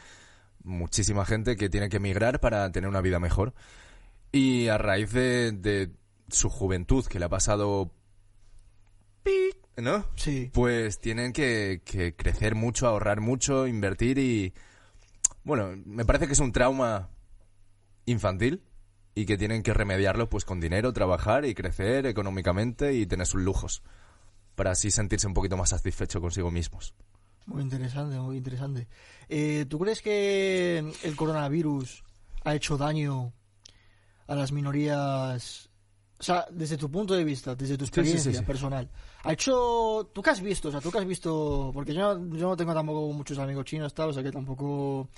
Muchísima 0.64 1.24
gente 1.24 1.56
que 1.56 1.68
tiene 1.68 1.88
que 1.88 1.98
emigrar 1.98 2.40
para 2.40 2.72
tener 2.72 2.90
una 2.90 3.00
vida 3.00 3.20
mejor. 3.20 3.54
Y 4.32 4.66
a 4.66 4.76
raíz 4.76 5.12
de, 5.12 5.52
de 5.52 5.92
su 6.28 6.48
juventud, 6.50 7.06
que 7.06 7.20
le 7.20 7.26
ha 7.26 7.30
pasado... 7.30 7.92
¿No? 9.76 10.04
Sí. 10.16 10.50
Pues 10.52 10.98
tienen 10.98 11.32
que, 11.32 11.82
que 11.84 12.16
crecer 12.16 12.56
mucho, 12.56 12.88
ahorrar 12.88 13.20
mucho, 13.20 13.68
invertir 13.68 14.18
y... 14.18 14.52
Bueno, 15.44 15.80
me 15.86 16.04
parece 16.04 16.26
que 16.26 16.32
es 16.32 16.40
un 16.40 16.50
trauma 16.50 17.08
infantil 18.04 18.64
y 19.18 19.26
que 19.26 19.36
tienen 19.36 19.64
que 19.64 19.74
remediarlo 19.74 20.28
pues 20.28 20.44
con 20.44 20.60
dinero, 20.60 20.92
trabajar 20.92 21.44
y 21.44 21.52
crecer 21.52 22.06
económicamente 22.06 22.94
y 22.94 23.04
tener 23.04 23.26
sus 23.26 23.40
lujos 23.40 23.82
para 24.54 24.70
así 24.70 24.92
sentirse 24.92 25.26
un 25.26 25.34
poquito 25.34 25.56
más 25.56 25.70
satisfecho 25.70 26.20
consigo 26.20 26.52
mismos. 26.52 26.94
Muy 27.46 27.62
interesante, 27.62 28.16
muy 28.20 28.36
interesante. 28.36 28.86
Eh, 29.28 29.66
¿Tú 29.68 29.80
crees 29.80 30.02
que 30.02 30.78
el 31.02 31.16
coronavirus 31.16 32.04
ha 32.44 32.54
hecho 32.54 32.76
daño 32.76 33.32
a 34.28 34.36
las 34.36 34.52
minorías? 34.52 35.68
O 36.20 36.22
sea, 36.22 36.46
desde 36.52 36.76
tu 36.76 36.88
punto 36.88 37.14
de 37.14 37.24
vista, 37.24 37.56
desde 37.56 37.76
tu 37.76 37.86
sí, 37.86 37.90
sí, 37.92 38.00
experiencia 38.00 38.40
sí. 38.40 38.46
personal, 38.46 38.88
ha 39.24 39.32
hecho. 39.32 40.12
¿Tú 40.14 40.22
qué 40.22 40.30
has 40.30 40.40
visto? 40.40 40.68
O 40.68 40.70
sea, 40.70 40.80
¿tú 40.80 40.92
qué 40.92 40.98
has 40.98 41.06
visto? 41.06 41.72
Porque 41.74 41.92
yo, 41.92 42.24
yo 42.36 42.50
no 42.50 42.56
tengo 42.56 42.72
tampoco 42.72 43.12
muchos 43.12 43.38
amigos 43.38 43.64
chinos, 43.64 43.92
tal, 43.92 44.10
o 44.10 44.12
sea 44.12 44.22
que 44.22 44.30
tampoco 44.30 45.08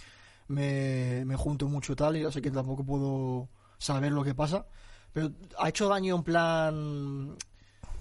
me, 0.48 1.22
me 1.26 1.36
junto 1.36 1.68
mucho 1.68 1.94
tal, 1.94 2.16
y 2.16 2.24
o 2.24 2.32
sea 2.32 2.40
que 2.40 2.50
tampoco 2.50 2.82
puedo 2.82 3.48
saber 3.80 4.12
lo 4.12 4.22
que 4.22 4.34
pasa. 4.34 4.66
Pero 5.12 5.32
ha 5.58 5.68
hecho 5.68 5.88
daño 5.88 6.14
en 6.14 6.22
plan... 6.22 7.36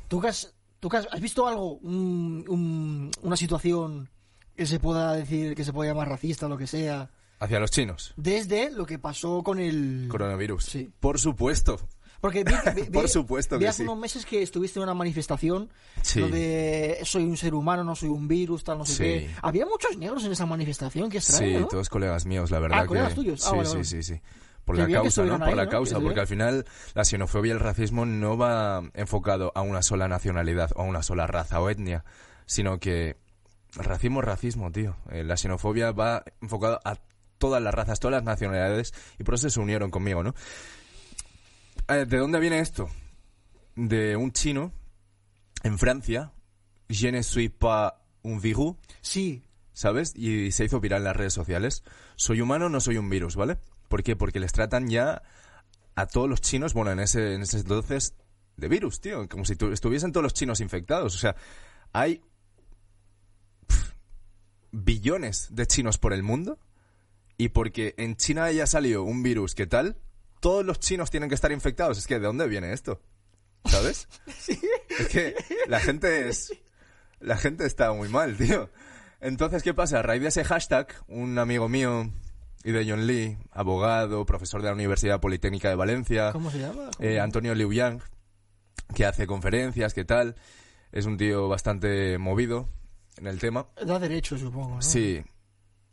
¿Tú, 0.07 0.21
que 0.21 0.27
has, 0.27 0.53
tú 0.79 0.89
que 0.89 0.97
has, 0.97 1.07
has 1.11 1.21
visto 1.21 1.47
algo, 1.47 1.73
un- 1.77 2.45
un- 2.47 3.11
una 3.23 3.35
situación 3.35 4.09
que 4.55 4.65
se 4.67 4.79
pueda 4.79 5.13
decir, 5.13 5.55
que 5.55 5.63
se 5.63 5.73
pueda 5.73 5.91
llamar 5.91 6.09
racista 6.09 6.45
o 6.45 6.49
lo 6.49 6.57
que 6.57 6.67
sea, 6.67 7.09
Hacia 7.39 7.59
los 7.59 7.71
chinos. 7.71 8.13
desde 8.17 8.69
lo 8.71 8.85
que 8.85 8.99
pasó 8.99 9.41
con 9.43 9.59
el... 9.59 10.07
Coronavirus. 10.09 10.63
Sí. 10.65 10.89
Por 10.99 11.17
supuesto. 11.19 11.79
Porque 12.21 12.43
vi, 12.43 12.51
vi- 12.75 12.81
vi- 12.81 12.89
Por 12.89 13.07
supuesto 13.07 13.57
vi 13.57 13.63
que 13.63 13.69
hace 13.69 13.77
sí. 13.77 13.83
unos 13.83 13.97
meses 13.97 14.25
que 14.25 14.41
estuviste 14.41 14.77
en 14.79 14.83
una 14.83 14.93
manifestación 14.93 15.69
Sí. 16.01 16.19
lo 16.19 16.27
de 16.27 16.99
soy 17.03 17.23
un 17.23 17.37
ser 17.37 17.53
humano, 17.53 17.83
no 17.85 17.95
soy 17.95 18.09
un 18.09 18.27
virus, 18.27 18.63
tal, 18.65 18.77
no 18.79 18.85
sé 18.85 18.93
Sí. 18.93 19.03
qué. 19.27 19.35
Había 19.41 19.65
muchos 19.65 19.95
negros 19.97 20.25
en 20.25 20.33
esa 20.33 20.45
manifestación, 20.45 21.09
qué 21.09 21.19
extraño, 21.19 21.55
Sí, 21.55 21.61
¿no? 21.61 21.67
todos 21.67 21.87
colegas 21.89 22.25
míos, 22.25 22.51
la 22.51 22.59
verdad 22.59 22.79
Ah, 22.79 22.81
que... 22.81 22.87
colegas 22.89 23.15
tuyos. 23.15 23.47
Ah, 23.47 23.63
sí, 23.63 23.77
sí, 23.83 24.03
sí, 24.03 24.03
sí. 24.15 24.21
Por 24.69 24.77
la 24.77 24.87
causa, 24.87 25.25
¿no? 25.25 25.39
Por 25.39 25.55
la 25.55 25.65
¿no? 25.65 25.71
causa, 25.71 25.99
porque 25.99 26.19
al 26.19 26.27
final 26.27 26.63
la 26.93 27.03
xenofobia 27.03 27.49
y 27.49 27.51
el 27.53 27.59
racismo 27.59 28.05
no 28.05 28.37
va 28.37 28.83
enfocado 28.93 29.51
a 29.55 29.61
una 29.61 29.81
sola 29.81 30.07
nacionalidad 30.07 30.69
o 30.75 30.81
a 30.81 30.85
una 30.85 31.01
sola 31.01 31.25
raza 31.25 31.59
o 31.59 31.71
etnia, 31.71 32.05
sino 32.45 32.79
que 32.79 33.17
racismo 33.73 34.19
es 34.19 34.27
racismo, 34.27 34.71
tío. 34.71 34.95
Eh, 35.09 35.23
la 35.23 35.37
xenofobia 35.37 35.91
va 35.91 36.23
enfocada 36.39 36.79
a 36.85 36.97
todas 37.39 37.63
las 37.63 37.73
razas, 37.73 37.99
todas 37.99 38.17
las 38.17 38.23
nacionalidades, 38.23 38.93
y 39.17 39.23
por 39.23 39.33
eso 39.33 39.49
se 39.49 39.59
unieron 39.59 39.89
conmigo, 39.89 40.21
¿no? 40.21 40.35
Eh, 41.87 42.05
¿De 42.05 42.17
dónde 42.19 42.39
viene 42.39 42.59
esto? 42.59 42.91
De 43.75 44.15
un 44.17 44.31
chino 44.33 44.71
en 45.63 45.79
Francia, 45.79 46.31
je 46.87 47.11
ne 47.11 47.23
suis 47.23 47.49
pas 47.49 47.93
un 48.21 48.39
virus, 48.39 48.75
Sí, 49.01 49.41
¿sabes? 49.73 50.15
Y 50.15 50.51
se 50.51 50.65
hizo 50.65 50.79
viral 50.79 50.99
en 50.99 51.05
las 51.05 51.15
redes 51.15 51.33
sociales. 51.33 51.83
Soy 52.15 52.41
humano, 52.41 52.69
no 52.69 52.79
soy 52.79 52.99
un 52.99 53.09
virus, 53.09 53.35
¿vale? 53.35 53.57
¿Por 53.89 54.01
qué? 54.03 54.15
Porque 54.15 54.39
les 54.39 54.53
tratan 54.53 54.87
ya 54.87 55.21
a 55.95 56.05
todos 56.07 56.29
los 56.29 56.39
chinos, 56.39 56.73
bueno, 56.73 56.91
en 56.91 56.99
ese, 57.01 57.33
en 57.33 57.41
ese 57.41 57.57
entonces, 57.57 58.13
de 58.55 58.67
virus, 58.69 59.01
tío. 59.01 59.27
Como 59.27 59.43
si 59.43 59.57
tu- 59.57 59.73
estuviesen 59.73 60.13
todos 60.13 60.23
los 60.23 60.33
chinos 60.33 60.61
infectados. 60.61 61.13
O 61.15 61.17
sea, 61.17 61.35
hay 61.91 62.21
billones 64.71 65.47
de 65.51 65.65
chinos 65.67 65.97
por 65.97 66.13
el 66.13 66.23
mundo. 66.23 66.59
Y 67.37 67.49
porque 67.49 67.95
en 67.97 68.17
China 68.17 68.45
haya 68.45 68.67
salido 68.67 69.03
un 69.03 69.23
virus, 69.23 69.55
¿qué 69.55 69.65
tal? 69.65 69.97
Todos 70.41 70.65
los 70.65 70.79
chinos 70.79 71.09
tienen 71.09 71.29
que 71.29 71.35
estar 71.35 71.51
infectados. 71.51 71.97
Es 71.97 72.05
que, 72.05 72.15
¿de 72.15 72.25
dónde 72.27 72.47
viene 72.47 72.73
esto? 72.73 73.01
¿Sabes? 73.65 74.07
Es 74.99 75.07
que 75.07 75.35
la 75.67 75.79
gente 75.79 76.27
es... 76.29 76.51
La 77.21 77.37
gente 77.37 77.65
está 77.65 77.91
muy 77.93 78.07
mal, 78.09 78.35
tío. 78.37 78.69
Entonces, 79.21 79.63
¿qué 79.63 79.73
pasa? 79.73 79.99
A 79.99 80.01
raíz 80.01 80.21
de 80.21 80.29
ese 80.29 80.43
hashtag, 80.45 80.87
un 81.07 81.37
amigo 81.37 81.67
mío 81.69 82.11
y 82.69 82.71
de 82.71 82.89
John 82.89 83.07
Lee, 83.07 83.37
abogado, 83.51 84.25
profesor 84.25 84.61
de 84.61 84.67
la 84.69 84.73
Universidad 84.73 85.19
Politécnica 85.19 85.69
de 85.69 85.75
Valencia, 85.75 86.31
¿cómo 86.31 86.51
se 86.51 86.59
llama? 86.59 86.89
eh, 86.99 87.19
Antonio 87.19 87.55
Liu 87.55 87.71
Yang, 87.73 88.01
que 88.93 89.05
hace 89.05 89.27
conferencias, 89.27 89.93
¿qué 89.93 90.05
tal? 90.05 90.35
Es 90.91 91.05
un 91.05 91.17
tío 91.17 91.47
bastante 91.47 92.17
movido 92.17 92.69
en 93.17 93.27
el 93.27 93.39
tema. 93.39 93.67
Da 93.85 93.99
derecho, 93.99 94.37
supongo, 94.37 94.75
¿no? 94.75 94.81
Sí. 94.81 95.23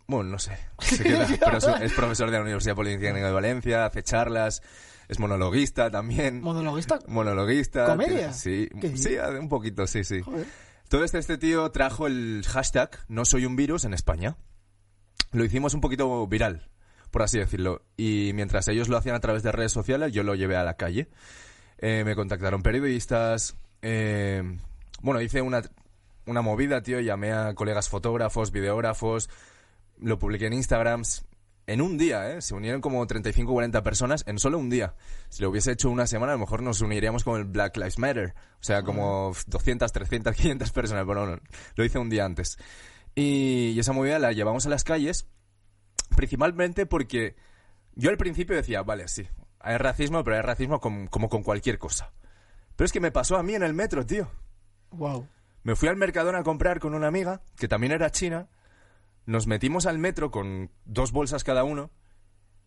Bueno, 0.07 0.31
no 0.31 0.39
sé. 0.39 0.57
Se 0.81 1.03
queda- 1.03 1.27
pero 1.45 1.59
es, 1.59 1.67
es 1.83 1.93
profesor 1.93 2.31
de 2.31 2.37
la 2.37 2.43
Universidad 2.43 2.77
Politécnica 2.77 3.27
de 3.27 3.33
Valencia, 3.33 3.85
hace 3.87 4.03
charlas, 4.03 4.62
es 5.09 5.19
monologuista 5.19 5.91
también. 5.91 6.41
¿Monologuista? 6.41 6.99
Monologuista. 7.09 7.87
¿Comedia? 7.87 8.33
Sí, 8.33 8.69
sí, 8.95 9.17
un 9.39 9.49
poquito, 9.49 9.87
sí, 9.87 10.05
sí. 10.05 10.21
Joder. 10.23 10.47
Entonces 10.85 11.15
este 11.15 11.37
tío 11.39 11.69
trajo 11.73 12.07
el 12.07 12.45
hashtag 12.47 12.91
No 13.09 13.25
soy 13.25 13.45
un 13.45 13.57
virus 13.57 13.85
en 13.85 13.93
España. 13.95 14.37
Lo 15.33 15.44
hicimos 15.44 15.74
un 15.74 15.81
poquito 15.81 16.26
viral, 16.26 16.68
por 17.11 17.22
así 17.22 17.38
decirlo. 17.38 17.83
Y 17.96 18.33
mientras 18.35 18.68
ellos 18.68 18.88
lo 18.88 18.96
hacían 18.96 19.16
a 19.16 19.20
través 19.20 19.42
de 19.42 19.52
redes 19.52 19.72
sociales, 19.72 20.12
yo 20.12 20.22
lo 20.22 20.35
llevé 20.35 20.57
a 20.57 20.64
la 20.64 20.74
calle. 20.74 21.09
Eh, 21.79 22.02
me 22.05 22.14
contactaron 22.14 22.62
periodistas. 22.62 23.57
eh, 23.83 24.42
bueno, 25.02 25.20
hice 25.20 25.42
una, 25.42 25.62
una 26.26 26.42
movida, 26.42 26.83
tío. 26.83 27.00
Llamé 27.00 27.33
a 27.33 27.55
colegas 27.55 27.88
fotógrafos, 27.88 28.50
videógrafos. 28.50 29.29
Lo 30.00 30.18
publiqué 30.18 30.46
en 30.46 30.55
Instagrams. 30.55 31.24
En 31.68 31.81
un 31.81 31.98
día, 31.98 32.31
¿eh? 32.31 32.42
Se 32.42 32.55
unieron 32.55 32.81
como 32.81 33.05
35 33.05 33.50
o 33.50 33.55
40 33.55 33.83
personas 33.83 34.22
en 34.29 34.38
solo 34.38 34.57
un 34.59 34.70
día. 34.70 34.94
Si 35.31 35.42
lo 35.42 35.50
hubiese 35.50 35.72
hecho 35.72 35.90
una 35.90 36.07
semana, 36.07 36.33
a 36.33 36.37
lo 36.37 36.40
mejor 36.40 36.62
nos 36.62 36.81
uniríamos 36.81 37.24
con 37.24 37.40
el 37.40 37.44
Black 37.44 37.76
Lives 37.76 37.98
Matter. 37.98 38.35
O 38.61 38.64
sea, 38.64 38.85
como 38.85 39.33
200, 39.48 39.90
300, 39.90 40.37
500 40.37 40.70
personas. 40.70 41.05
Pero 41.07 41.26
no, 41.26 41.40
lo 41.74 41.85
hice 41.85 41.98
un 41.98 42.09
día 42.09 42.24
antes. 42.24 42.57
Y, 43.16 43.70
y 43.70 43.81
esa 43.81 43.92
movida 43.92 44.18
la 44.20 44.31
llevamos 44.33 44.66
a 44.66 44.68
las 44.68 44.85
calles, 44.85 45.26
principalmente 46.14 46.87
porque 46.87 47.35
yo 47.94 48.11
al 48.11 48.18
principio 48.18 48.55
decía, 48.55 48.83
vale, 48.83 49.09
sí, 49.09 49.26
hay 49.59 49.79
racismo, 49.79 50.22
pero 50.22 50.37
hay 50.37 50.42
racismo 50.42 50.79
com- 50.81 51.09
como 51.09 51.29
con 51.29 51.42
cualquier 51.42 51.79
cosa. 51.79 52.12
Pero 52.76 52.85
es 52.87 52.92
que 52.92 53.00
me 53.00 53.11
pasó 53.11 53.37
a 53.37 53.42
mí 53.42 53.55
en 53.55 53.62
el 53.62 53.72
metro, 53.74 54.05
tío. 54.07 54.31
Wow. 54.90 55.26
Me 55.62 55.74
fui 55.74 55.88
al 55.88 55.96
Mercadona 55.96 56.38
a 56.40 56.44
comprar 56.44 56.79
con 56.79 56.94
una 56.94 57.09
amiga, 57.09 57.40
que 57.57 57.66
también 57.68 57.92
era 57.92 58.11
china. 58.11 58.48
Nos 59.24 59.46
metimos 59.46 59.87
al 59.87 59.98
metro 59.98 60.31
con 60.31 60.70
dos 60.85 61.11
bolsas 61.11 61.42
cada 61.42 61.64
uno. 61.64 61.90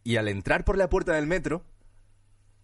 Y 0.03 0.17
al 0.17 0.27
entrar 0.27 0.65
por 0.65 0.77
la 0.77 0.89
puerta 0.89 1.13
del 1.13 1.27
metro, 1.27 1.63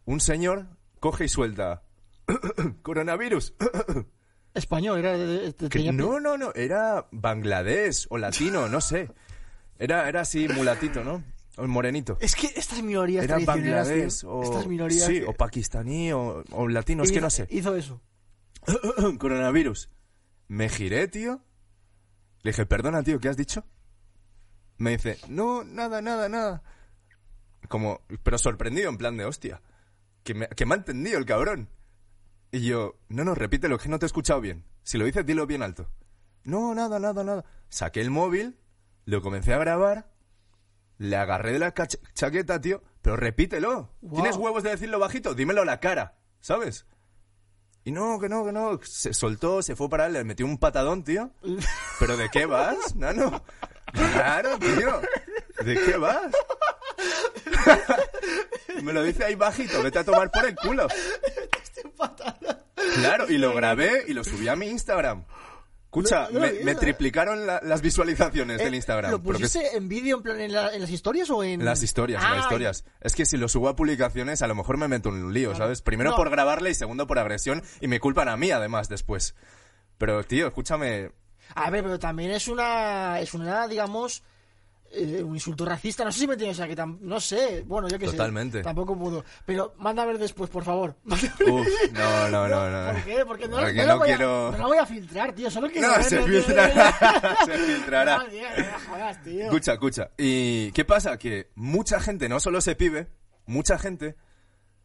un 0.06 0.20
señor 0.20 0.68
coge 1.00 1.26
y 1.26 1.30
suelta. 1.30 1.84
Coronavirus. 2.82 3.54
Español, 4.56 5.00
era 5.00 5.16
tenía- 5.70 5.92
no, 5.92 6.20
no, 6.20 6.38
no. 6.38 6.54
Era 6.56 7.08
Bangladesh 7.12 8.08
o 8.10 8.18
latino, 8.18 8.68
no 8.68 8.82
sé. 8.82 9.10
Era, 9.78 10.08
era 10.08 10.22
así, 10.22 10.48
mulatito, 10.48 11.04
¿no? 11.04 11.24
O 11.58 11.68
morenito. 11.68 12.18
Es 12.20 12.36
que 12.36 12.48
estas 12.48 12.82
minorías 12.82 13.24
Era 13.24 13.38
tío, 13.38 14.30
o... 14.30 14.44
estas 14.44 14.68
minorías 14.68 15.06
Sí, 15.06 15.22
o 15.22 15.34
pakistaní 15.34 16.12
o, 16.12 16.44
o 16.52 16.68
latino, 16.68 17.04
es 17.04 17.12
que 17.12 17.22
no 17.22 17.30
sé. 17.30 17.48
Hizo 17.50 17.76
eso. 17.76 18.02
Coronavirus. 19.20 19.90
Me 20.48 20.70
giré, 20.70 21.08
tío. 21.08 21.42
Le 22.44 22.52
dije, 22.52 22.66
perdona, 22.66 23.04
tío, 23.04 23.20
¿qué 23.20 23.30
has 23.30 23.38
dicho? 23.38 23.64
Me 24.78 24.92
dice, 24.92 25.18
no, 25.30 25.64
nada, 25.64 26.02
nada, 26.02 26.28
nada. 26.30 26.64
Como, 27.70 28.02
pero 28.24 28.38
sorprendido, 28.38 28.90
en 28.90 28.98
plan 28.98 29.18
de 29.18 29.26
hostia. 29.26 29.62
Que 30.24 30.34
me, 30.34 30.48
que 30.50 30.66
me 30.66 30.76
ha 30.76 30.78
entendido 30.78 31.18
el 31.18 31.26
cabrón. 31.26 31.70
Y 32.56 32.62
yo, 32.62 32.96
no, 33.10 33.26
no, 33.26 33.36
repítelo, 33.36 33.78
que 33.78 33.90
no 33.90 34.00
te 34.00 34.06
he 34.06 34.08
escuchado 34.08 34.40
bien. 34.40 34.64
Si 34.82 34.98
lo 34.98 35.04
dices, 35.04 35.26
dilo 35.26 35.46
bien 35.46 35.62
alto. 35.62 35.90
No, 36.46 36.74
nada, 36.74 37.00
nada, 37.00 37.22
nada. 37.22 37.44
Saqué 37.68 38.00
el 38.00 38.12
móvil, 38.12 38.58
lo 39.04 39.22
comencé 39.22 39.54
a 39.54 39.58
grabar, 39.58 40.10
le 40.98 41.18
agarré 41.18 41.52
de 41.52 41.60
la 41.60 41.74
chaqueta, 41.74 42.62
tío, 42.62 42.82
pero 43.02 43.18
repítelo. 43.18 43.92
¿Tienes 44.00 44.38
huevos 44.38 44.64
de 44.64 44.70
decirlo 44.70 45.00
bajito? 45.00 45.34
Dímelo 45.34 45.64
a 45.64 45.66
la 45.66 45.82
cara, 45.82 46.16
¿sabes? 46.40 46.86
Y 47.84 47.92
no, 47.92 48.22
que 48.22 48.30
no, 48.30 48.46
que 48.46 48.54
no. 48.54 48.80
Se 48.84 49.14
soltó, 49.14 49.62
se 49.62 49.76
fue 49.76 49.90
para 49.90 50.06
él, 50.06 50.14
le 50.14 50.24
metió 50.24 50.46
un 50.46 50.58
patadón, 50.58 51.04
tío. 51.04 51.32
¿Pero 52.00 52.16
de 52.16 52.30
qué 52.30 52.46
vas, 52.46 52.96
nano? 52.96 53.44
Claro, 53.92 54.58
tío. 54.60 55.02
¿De 55.62 55.76
qué 55.76 55.98
vas? 55.98 56.32
Me 58.82 58.94
lo 58.94 59.04
dice 59.04 59.24
ahí 59.26 59.36
bajito, 59.36 59.82
vete 59.84 60.00
a 60.00 60.04
tomar 60.04 60.30
por 60.32 60.46
el 60.46 60.56
culo. 60.56 60.88
Claro, 62.96 63.30
y 63.30 63.38
lo 63.38 63.54
grabé 63.54 64.04
y 64.08 64.14
lo 64.14 64.24
subí 64.24 64.48
a 64.48 64.56
mi 64.56 64.68
Instagram. 64.68 65.26
Escucha, 65.86 66.28
No, 66.30 66.40
no 66.42 66.48
lo 66.48 66.64
me, 66.66 66.76
triplicaron 66.76 67.48
la- 67.48 67.62
las 67.64 67.82
visualizaciones 67.82 68.58
del 68.58 68.74
Eh, 68.74 68.78
Instagram. 68.78 69.12
¿Lo 69.12 69.24
porque 69.24 69.44
pusiste 69.44 69.78
en 69.78 69.88
vídeo 69.88 70.18
en, 70.18 70.24
plan, 70.24 70.42
en, 70.42 70.52
la- 70.52 70.74
en 70.76 70.82
las 70.82 70.90
historias 70.90 71.30
o 71.30 71.42
en...? 71.42 71.64
las 71.64 71.82
historias, 71.84 72.22
en 72.22 72.32
las 72.32 72.42
historias. 72.42 72.84
Es 73.00 73.16
que 73.16 73.26
si 73.26 73.38
lo 73.38 73.48
subo 73.48 73.70
a 73.70 73.78
publicaciones, 73.78 74.42
a 74.42 74.48
lo 74.48 74.56
mejor 74.56 74.76
me 74.78 74.90
meto 74.90 75.08
en 75.10 75.24
un 75.24 75.34
lío, 75.34 75.56
¿sabes? 75.56 75.82
Primero 75.82 76.10
No. 76.12 76.16
por 76.18 76.30
grabarle 76.30 76.70
y 76.72 76.74
segundo 76.76 77.08
por 77.08 77.18
agresión 77.18 77.64
y 77.80 77.88
me 77.88 78.02
culpan 78.02 78.28
a 78.28 78.36
mí 78.36 78.52
además 78.52 78.90
después. 78.90 79.36
Pero, 79.98 80.22
tío, 80.26 80.48
escúchame. 80.48 81.12
A 81.56 81.70
ver, 81.70 81.82
pero 81.84 81.98
también 81.98 82.32
es 82.32 82.50
una... 82.50 83.22
Es 83.22 83.34
una, 83.34 83.68
digamos... 83.70 84.22
eh, 84.96 85.24
un 85.24 85.36
insulto 85.36 85.66
racista, 85.66 86.04
no 86.04 86.12
sé 86.12 86.20
si 86.22 86.28
me 86.28 86.34
entiendes, 86.34 86.58
o 86.58 86.60
sea, 86.62 86.68
que 86.68 86.76
tam- 86.76 86.98
no 87.02 87.20
sé, 87.20 87.64
bueno, 87.66 87.88
yo 87.88 88.00
qué 88.00 88.06
sé. 88.06 88.12
Totalmente. 88.14 88.62
Tampoco 88.62 88.98
puedo. 88.98 89.24
Pero 89.46 89.74
manda 89.78 90.04
a 90.04 90.06
ver 90.06 90.18
después, 90.18 90.50
por 90.50 90.64
favor. 90.64 90.96
Uf, 91.06 91.68
no, 91.94 92.30
no, 92.30 92.48
no, 92.48 92.70
no. 92.70 92.94
¿Por 92.94 93.04
qué? 93.04 93.26
Porque 93.26 93.48
no, 93.48 93.58
Porque 93.58 93.74
no 93.74 93.82
no 93.84 93.88
lo 93.94 93.98
voy 94.00 94.08
quiero- 94.08 94.48
a, 94.48 94.52
no 94.52 94.58
lo 94.58 94.68
voy 94.68 94.78
a 94.78 94.86
filtrar, 94.86 95.34
tío, 95.34 95.52
solo 95.52 95.70
quiero 95.70 95.88
No, 95.90 95.96
se 96.04 96.22
filtrará. 96.22 97.38
se 97.46 97.58
filtrará. 97.58 98.18
No, 98.18 98.26
tío, 98.26 98.42
no 98.42 98.90
jodas, 98.94 99.24
tío. 99.24 99.44
Escucha, 99.46 99.74
escucha. 99.74 100.12
¿Y 100.18 100.72
qué 100.72 100.86
pasa? 100.86 101.18
Que 101.18 101.50
mucha 101.56 102.00
gente, 102.00 102.30
no 102.30 102.40
solo 102.40 102.62
se 102.62 102.76
pibe, 102.76 103.08
mucha 103.46 103.78
gente 103.78 104.16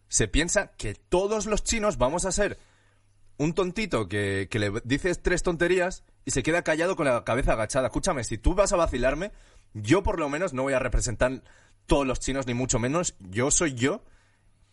se 0.09 0.27
piensa 0.29 0.73
que 0.77 0.95
todos 0.95 1.47
los 1.47 1.63
chinos 1.63 1.97
vamos 1.99 2.25
a 2.25 2.33
ser 2.33 2.59
un 3.41 3.55
tontito 3.55 4.07
que, 4.07 4.49
que 4.51 4.59
le 4.59 4.71
dices 4.85 5.23
tres 5.23 5.43
tonterías 5.43 6.05
y 6.27 6.31
se 6.31 6.43
queda 6.43 6.61
callado 6.63 6.95
con 6.95 7.07
la 7.07 7.25
cabeza 7.25 7.55
agachada. 7.55 7.87
Escúchame, 7.87 8.23
si 8.23 8.37
tú 8.37 8.55
vas 8.55 8.71
a 8.75 8.77
vacilarme, 8.77 9.33
yo 9.73 10.03
por 10.03 10.21
lo 10.21 10.29
menos 10.29 10.53
no 10.53 10.63
voy 10.63 10.75
a 10.75 10.79
representar 10.79 11.43
todos 11.87 12.07
los 12.07 12.21
chinos, 12.21 12.47
ni 12.47 12.53
mucho 12.53 12.79
menos. 12.79 13.15
Yo 13.19 13.51
soy 13.51 13.73
yo 13.73 14.05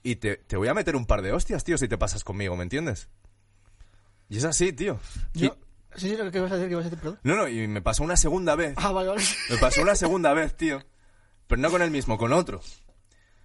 y 0.03 0.17
te, 0.17 0.35
te 0.35 0.57
voy 0.57 0.67
a 0.67 0.73
meter 0.73 0.97
un 0.97 1.05
par 1.05 1.21
de 1.21 1.31
hostias, 1.31 1.63
tío, 1.63 1.77
si 1.77 1.87
te 1.87 1.97
pasas 1.97 2.25
conmigo, 2.25 2.57
¿me 2.57 2.63
entiendes? 2.63 3.07
Y 4.27 4.35
es 4.35 4.43
así, 4.43 4.73
tío. 4.73 4.99
Y-. 5.33 5.49
Sí, 5.95 6.09
sí, 6.09 6.17
¿qué 6.17 6.41
vas 6.41 6.51
a 6.51 6.57
vas 6.57 6.75
a 6.75 6.89
decir? 6.89 6.99
Perdón. 6.99 7.19
no, 7.23 7.37
no, 7.37 7.47
y 7.47 7.69
me 7.69 7.81
pasó 7.81 8.03
una 8.03 8.17
segunda 8.17 8.57
vez. 8.57 8.73
Ah, 8.75 8.91
vale, 8.91 9.07
vale. 9.07 9.23
Me 9.49 9.57
pasó 9.59 9.81
una 9.81 9.95
segunda 9.95 10.33
vez, 10.33 10.57
tío. 10.57 10.83
Pero 11.47 11.61
no 11.61 11.71
con 11.71 11.81
el 11.81 11.89
mismo, 11.89 12.17
con 12.17 12.33
otro. 12.33 12.59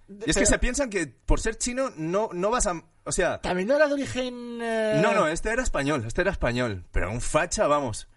Y 0.07 0.29
es 0.29 0.37
que 0.37 0.45
se 0.45 0.59
piensan 0.59 0.89
que 0.89 1.07
por 1.07 1.39
ser 1.39 1.57
chino 1.57 1.89
no, 1.95 2.29
no 2.33 2.51
vas 2.51 2.67
a... 2.67 2.83
O 3.05 3.11
sea, 3.11 3.41
También 3.41 3.67
no 3.67 3.75
era 3.75 3.87
de 3.87 3.93
origen... 3.93 4.59
eh, 4.61 4.99
no, 5.01 5.13
no, 5.13 5.27
este 5.27 5.49
era 5.49 5.63
español, 5.63 6.03
este 6.05 6.21
era 6.21 6.31
español. 6.31 6.85
Pero 6.91 7.11
un 7.11 7.21
facha, 7.21 7.67
vamos. 7.67 8.07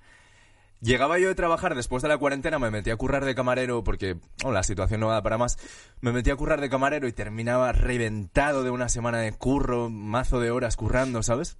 Llegaba 0.80 1.18
yo 1.18 1.28
de 1.28 1.34
trabajar 1.34 1.74
después 1.74 2.03
de 2.03 2.09
la 2.09 2.18
cuarentena, 2.18 2.59
me 2.59 2.70
metí 2.70 2.91
a 2.91 2.97
currar 2.97 3.24
de 3.24 3.34
camarero 3.34 3.82
porque 3.82 4.18
oh, 4.45 4.53
la 4.53 4.62
situación 4.62 5.01
no 5.01 5.09
da 5.09 5.22
para 5.22 5.39
más. 5.39 5.59
Me 6.01 6.12
metí 6.12 6.30
a 6.30 6.37
currar 6.37 6.61
de 6.61 6.68
camarero 6.68 7.09
y 7.09 7.12
terminaba 7.12 7.72
reventado 7.72 8.62
de 8.62 8.70
una 8.70 8.89
semana 8.89 9.18
de 9.18 9.32
curro, 9.32 9.89
mazo 9.89 10.39
de 10.39 10.51
horas 10.51 10.76
currando, 10.76 11.22
¿sabes? 11.22 11.57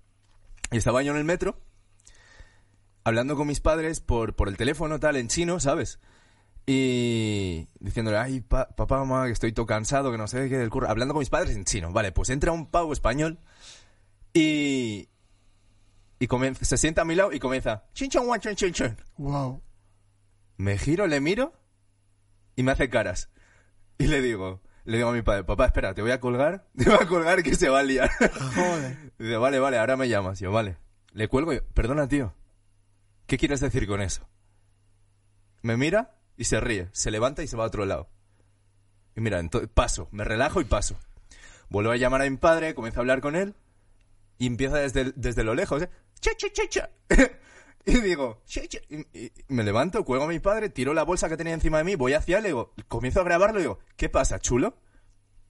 Y 0.71 0.77
estaba 0.77 1.03
yo 1.03 1.13
en 1.13 1.19
el 1.19 1.25
metro, 1.25 1.59
hablando 3.05 3.37
con 3.37 3.47
mis 3.47 3.61
padres 3.61 4.01
por, 4.01 4.35
por 4.35 4.49
el 4.49 4.57
teléfono, 4.57 5.01
tal, 5.01 5.17
en 5.17 5.29
chino, 5.29 5.61
¿sabes? 5.61 5.99
Y 6.69 7.69
diciéndole, 7.79 8.19
ay, 8.19 8.41
pa- 8.41 8.69
papá, 8.69 8.99
mamá, 8.99 9.27
que 9.27 9.33
estoy 9.33 9.53
todo 9.53 9.67
cansado, 9.67 10.11
que 10.11 10.19
no 10.19 10.27
sé 10.27 10.49
qué 10.49 10.59
del 10.59 10.69
curro. 10.71 10.89
Hablando 10.91 11.15
con 11.15 11.21
mis 11.21 11.31
padres 11.31 11.55
en 11.57 11.65
chino. 11.65 11.93
Vale, 11.93 12.11
pues 12.13 12.29
entra 12.31 12.53
un 12.53 12.67
pavo 12.71 12.93
español 12.93 13.39
y... 14.33 15.09
Y 16.19 16.27
comienza, 16.29 16.65
se 16.65 16.77
sienta 16.79 17.03
a 17.03 17.05
mi 17.05 17.15
lado 17.15 17.33
y 17.33 17.39
comienza... 17.39 17.85
"Chin, 17.93 18.09
chon, 18.11 18.27
guan, 18.27 18.41
chon, 18.41 18.55
chon, 18.57 18.73
chon". 18.73 18.97
Wow. 19.19 19.63
Me 20.57 20.79
giro, 20.79 21.07
le 21.07 21.21
miro 21.21 21.53
y 22.57 22.63
me 22.63 22.73
hace 22.73 22.89
caras. 22.89 23.29
Y 23.99 24.07
le 24.07 24.21
digo, 24.23 24.63
le 24.85 24.97
digo 24.97 25.11
a 25.11 25.13
mi 25.13 25.21
padre, 25.23 25.45
papá, 25.45 25.67
espera, 25.67 25.93
te 25.95 26.01
voy 26.03 26.11
a 26.13 26.19
colgar, 26.21 26.67
te 26.77 26.85
voy 26.91 26.99
a 27.01 27.07
colgar 27.07 27.43
que 27.43 27.55
se 27.55 27.69
va 27.69 27.81
a 27.81 27.83
liar. 27.83 28.11
Joder. 28.55 29.13
Y 29.19 29.23
dice, 29.25 29.37
vale, 29.37 29.59
vale, 29.59 29.79
ahora 29.79 29.97
me 29.99 30.09
llamas. 30.09 30.41
Yo, 30.41 30.51
vale. 30.51 30.79
Le 31.13 31.29
cuelgo 31.29 31.53
y, 31.53 31.61
perdona, 31.61 32.09
tío. 32.09 32.35
¿Qué 33.27 33.37
quieres 33.39 33.61
decir 33.61 33.87
con 33.87 34.01
eso? 34.01 34.27
Me 35.63 35.77
mira 35.77 36.16
y 36.37 36.45
se 36.45 36.61
ríe. 36.61 36.89
Se 36.93 37.11
levanta 37.11 37.43
y 37.43 37.49
se 37.49 37.57
va 37.57 37.65
a 37.65 37.69
otro 37.69 37.85
lado. 37.85 38.09
Y 39.15 39.21
mira, 39.21 39.39
entonces 39.41 39.71
paso, 39.73 40.09
me 40.13 40.25
relajo 40.25 40.61
y 40.61 40.65
paso. 40.65 40.99
Vuelvo 41.69 41.91
a 41.91 41.97
llamar 41.97 42.23
a 42.23 42.31
mi 42.31 42.37
padre, 42.37 42.75
comienzo 42.75 43.01
a 43.01 43.03
hablar 43.03 43.21
con 43.21 43.35
él 43.37 43.55
y 44.39 44.47
empieza 44.47 44.77
desde, 44.77 45.13
desde 45.17 45.43
lo 45.45 45.55
lejos. 45.55 45.83
¿eh? 45.83 45.91
Cha, 46.21 46.31
cha, 46.37 46.49
cha, 46.53 46.69
cha. 46.69 46.91
y 47.87 48.01
digo, 48.01 48.43
cha, 48.47 48.67
cha. 48.69 48.79
Y, 48.89 48.97
y- 49.19 49.33
y 49.49 49.55
me 49.55 49.65
levanto, 49.65 50.05
cuelgo 50.05 50.27
a 50.27 50.29
mi 50.29 50.39
padre, 50.39 50.69
tiro 50.69 50.93
la 50.95 51.03
bolsa 51.05 51.29
que 51.29 51.37
tenía 51.37 51.55
encima 51.55 51.79
de 51.79 51.85
mí, 51.85 51.95
voy 51.97 52.13
hacia 52.15 52.37
él, 52.37 52.43
le 52.43 52.49
digo, 52.51 52.75
comienzo 52.89 53.21
a 53.21 53.25
grabarlo 53.25 53.59
y 53.59 53.63
digo, 53.63 53.79
¿qué 53.97 54.09
pasa, 54.09 54.39
chulo? 54.39 54.79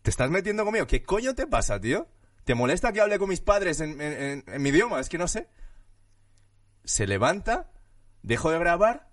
¿Te 0.02 0.10
estás 0.10 0.30
metiendo 0.30 0.64
conmigo? 0.64 0.86
¿Qué 0.86 1.02
coño 1.02 1.34
te 1.34 1.46
pasa, 1.48 1.80
tío? 1.80 2.06
¿Te 2.44 2.54
molesta 2.54 2.92
que 2.92 3.00
hable 3.00 3.18
con 3.18 3.28
mis 3.28 3.40
padres 3.40 3.80
en- 3.80 4.00
en 4.00 4.62
mi 4.62 4.68
idioma? 4.68 5.00
Es 5.00 5.08
que 5.08 5.18
no 5.18 5.26
sé. 5.26 5.48
Se 6.84 7.06
levanta, 7.08 7.72
dejo 8.22 8.50
de 8.52 8.58
grabar 8.60 9.05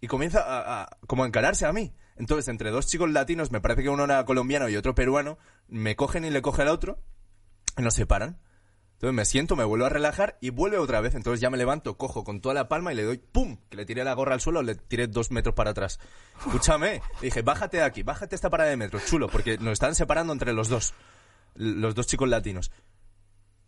y 0.00 0.06
comienza 0.06 0.40
a, 0.40 0.82
a- 0.82 0.98
como 1.06 1.24
a 1.24 1.26
encararse 1.26 1.66
a 1.66 1.72
mí. 1.72 1.94
Entonces, 2.16 2.48
entre 2.48 2.70
dos 2.70 2.86
chicos 2.86 3.10
latinos, 3.10 3.50
me 3.50 3.60
parece 3.60 3.82
que 3.82 3.88
uno 3.88 4.04
era 4.04 4.24
colombiano 4.24 4.68
y 4.68 4.76
otro 4.76 4.94
peruano, 4.94 5.38
me 5.68 5.96
cogen 5.96 6.24
y 6.24 6.30
le 6.30 6.42
coge 6.42 6.62
al 6.62 6.68
otro 6.68 7.02
y 7.78 7.82
nos 7.82 7.94
separan. 7.94 8.40
Entonces 8.94 9.14
me 9.14 9.24
siento, 9.24 9.56
me 9.56 9.64
vuelvo 9.64 9.86
a 9.86 9.88
relajar 9.88 10.36
y 10.42 10.50
vuelve 10.50 10.76
otra 10.76 11.00
vez. 11.00 11.14
Entonces 11.14 11.40
ya 11.40 11.48
me 11.48 11.56
levanto, 11.56 11.96
cojo 11.96 12.22
con 12.22 12.42
toda 12.42 12.54
la 12.54 12.68
palma 12.68 12.92
y 12.92 12.96
le 12.96 13.04
doy 13.04 13.16
¡pum! 13.16 13.56
Que 13.70 13.78
le 13.78 13.86
tiré 13.86 14.04
la 14.04 14.12
gorra 14.12 14.34
al 14.34 14.42
suelo, 14.42 14.62
le 14.62 14.74
tiré 14.74 15.06
dos 15.06 15.30
metros 15.30 15.54
para 15.54 15.70
atrás. 15.70 15.98
Escúchame, 16.44 17.00
le 17.22 17.28
dije, 17.28 17.40
bájate 17.40 17.78
de 17.78 17.84
aquí, 17.84 18.02
bájate 18.02 18.34
esta 18.34 18.50
parada 18.50 18.68
de 18.68 18.76
metro, 18.76 19.00
chulo, 19.00 19.28
porque 19.28 19.56
nos 19.56 19.72
están 19.72 19.94
separando 19.94 20.34
entre 20.34 20.52
los 20.52 20.68
dos. 20.68 20.92
Los 21.54 21.94
dos 21.94 22.06
chicos 22.06 22.28
latinos. 22.28 22.70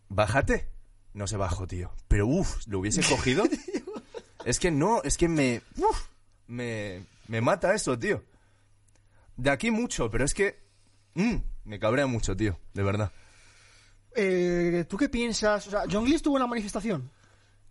Bájate. 0.09 0.69
No 1.13 1.25
se 1.27 1.37
bajó, 1.37 1.65
tío. 1.67 1.91
Pero 2.07 2.27
uff, 2.27 2.67
lo 2.67 2.79
hubiese 2.79 3.01
cogido. 3.03 3.43
es 4.45 4.59
que 4.59 4.69
no, 4.71 5.01
es 5.03 5.17
que 5.17 5.27
me. 5.27 5.61
uf, 5.77 6.07
me. 6.47 7.05
Me 7.27 7.41
mata 7.41 7.73
eso, 7.73 7.97
tío. 7.97 8.23
De 9.37 9.49
aquí 9.49 9.71
mucho, 9.71 10.09
pero 10.11 10.25
es 10.25 10.33
que. 10.33 10.59
mm, 11.15 11.35
me 11.65 11.79
cabrea 11.79 12.07
mucho, 12.07 12.35
tío, 12.35 12.59
de 12.73 12.83
verdad. 12.83 13.11
Eh, 14.15 14.85
¿Tú 14.87 14.97
qué 14.97 15.09
piensas? 15.09 15.67
O 15.67 15.71
sea, 15.71 15.83
John 15.91 16.05
Lee 16.05 16.15
estuvo 16.15 16.37
en 16.37 16.41
la 16.41 16.47
manifestación. 16.47 17.09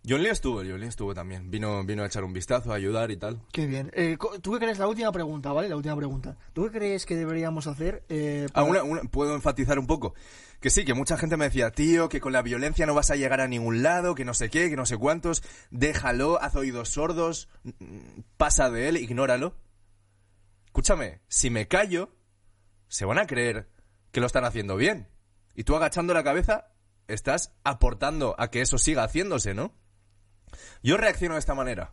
John 0.05 0.21
Lee 0.23 0.31
estuvo, 0.31 0.57
John 0.59 0.81
Lee 0.81 0.89
estuvo 0.89 1.15
también. 1.15 1.49
Vino, 1.51 1.85
vino 1.85 2.03
a 2.03 2.07
echar 2.07 2.25
un 2.25 2.33
vistazo, 2.33 2.73
a 2.73 2.75
ayudar 2.75 3.13
y 3.13 3.17
tal. 3.17 3.41
Qué 3.53 3.67
bien. 3.67 3.91
Eh, 3.95 4.17
¿Tú 4.43 4.53
qué 4.53 4.59
crees? 4.59 4.79
La 4.81 4.89
última 4.89 5.13
pregunta, 5.13 5.53
¿vale? 5.53 5.69
La 5.69 5.77
última 5.77 5.95
pregunta. 5.97 6.37
¿Tú 6.53 6.65
qué 6.65 6.79
crees 6.79 7.07
que 7.07 7.15
deberíamos 7.15 7.69
hacer? 7.69 8.03
eh, 8.09 8.47
Ah, 8.51 8.53
para- 8.55 8.67
una- 8.67 8.83
una- 8.83 9.03
puedo 9.03 9.35
enfatizar 9.37 9.79
un 9.79 9.87
poco. 9.87 10.15
Que 10.61 10.71
sí, 10.71 10.85
que 10.85 10.95
mucha 10.95 11.17
gente 11.17 11.37
me 11.37 11.45
decía, 11.45 11.71
tío, 11.71 12.09
que 12.09 12.21
con 12.21 12.33
la 12.33 12.43
violencia 12.43 12.85
no 12.87 12.95
vas 12.95 13.11
a 13.13 13.17
llegar 13.17 13.41
a 13.41 13.47
ningún 13.49 13.83
lado, 13.85 14.15
que 14.17 14.25
no 14.25 14.35
sé 14.35 14.51
qué, 14.51 14.71
que 14.71 14.77
no 14.77 14.87
sé 14.87 14.97
cuántos. 14.97 15.43
Déjalo, 15.71 16.41
haz 16.43 16.57
oídos 16.57 16.89
sordos, 16.89 17.49
mm, 17.63 18.21
pasa 18.37 18.71
de 18.71 18.89
él, 18.89 18.97
ignóralo. 18.97 19.55
Escúchame, 20.67 21.21
si 21.29 21.51
me 21.51 21.69
callo, 21.69 22.11
se 22.89 23.05
van 23.05 23.19
a 23.19 23.27
creer 23.27 23.69
que 24.11 24.21
lo 24.21 24.27
están 24.27 24.45
haciendo 24.45 24.77
bien. 24.77 25.09
Y 25.55 25.65
tú 25.65 25.77
agachando 25.77 26.13
la 26.15 26.25
cabeza, 26.25 26.73
estás 27.09 27.55
aportando 27.65 28.35
a 28.39 28.51
que 28.51 28.63
eso 28.63 28.79
siga 28.79 29.05
haciéndose, 29.05 29.55
¿no? 29.55 29.73
Yo 30.83 30.97
reacciono 30.97 31.35
de 31.35 31.41
esta 31.41 31.55
manera. 31.55 31.93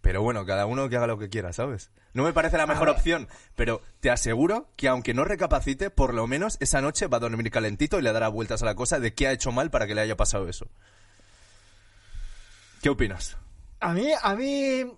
Pero 0.00 0.22
bueno, 0.22 0.46
cada 0.46 0.66
uno 0.66 0.88
que 0.88 0.96
haga 0.96 1.08
lo 1.08 1.18
que 1.18 1.28
quiera, 1.28 1.52
¿sabes? 1.52 1.90
No 2.12 2.22
me 2.22 2.32
parece 2.32 2.56
la 2.56 2.66
mejor 2.66 2.88
opción, 2.88 3.28
pero 3.56 3.82
te 3.98 4.08
aseguro 4.08 4.70
que 4.76 4.86
aunque 4.86 5.14
no 5.14 5.24
recapacite, 5.24 5.90
por 5.90 6.14
lo 6.14 6.28
menos 6.28 6.56
esa 6.60 6.80
noche 6.80 7.08
va 7.08 7.16
a 7.16 7.20
dormir 7.20 7.50
calentito 7.50 7.98
y 7.98 8.02
le 8.02 8.12
dará 8.12 8.28
vueltas 8.28 8.62
a 8.62 8.66
la 8.66 8.76
cosa 8.76 9.00
de 9.00 9.14
qué 9.14 9.26
ha 9.26 9.32
hecho 9.32 9.50
mal 9.50 9.70
para 9.70 9.88
que 9.88 9.96
le 9.96 10.02
haya 10.02 10.16
pasado 10.16 10.48
eso. 10.48 10.68
¿Qué 12.82 12.88
opinas? 12.88 13.36
A 13.80 13.92
mí, 13.92 14.12
a 14.22 14.34
mí... 14.34 14.84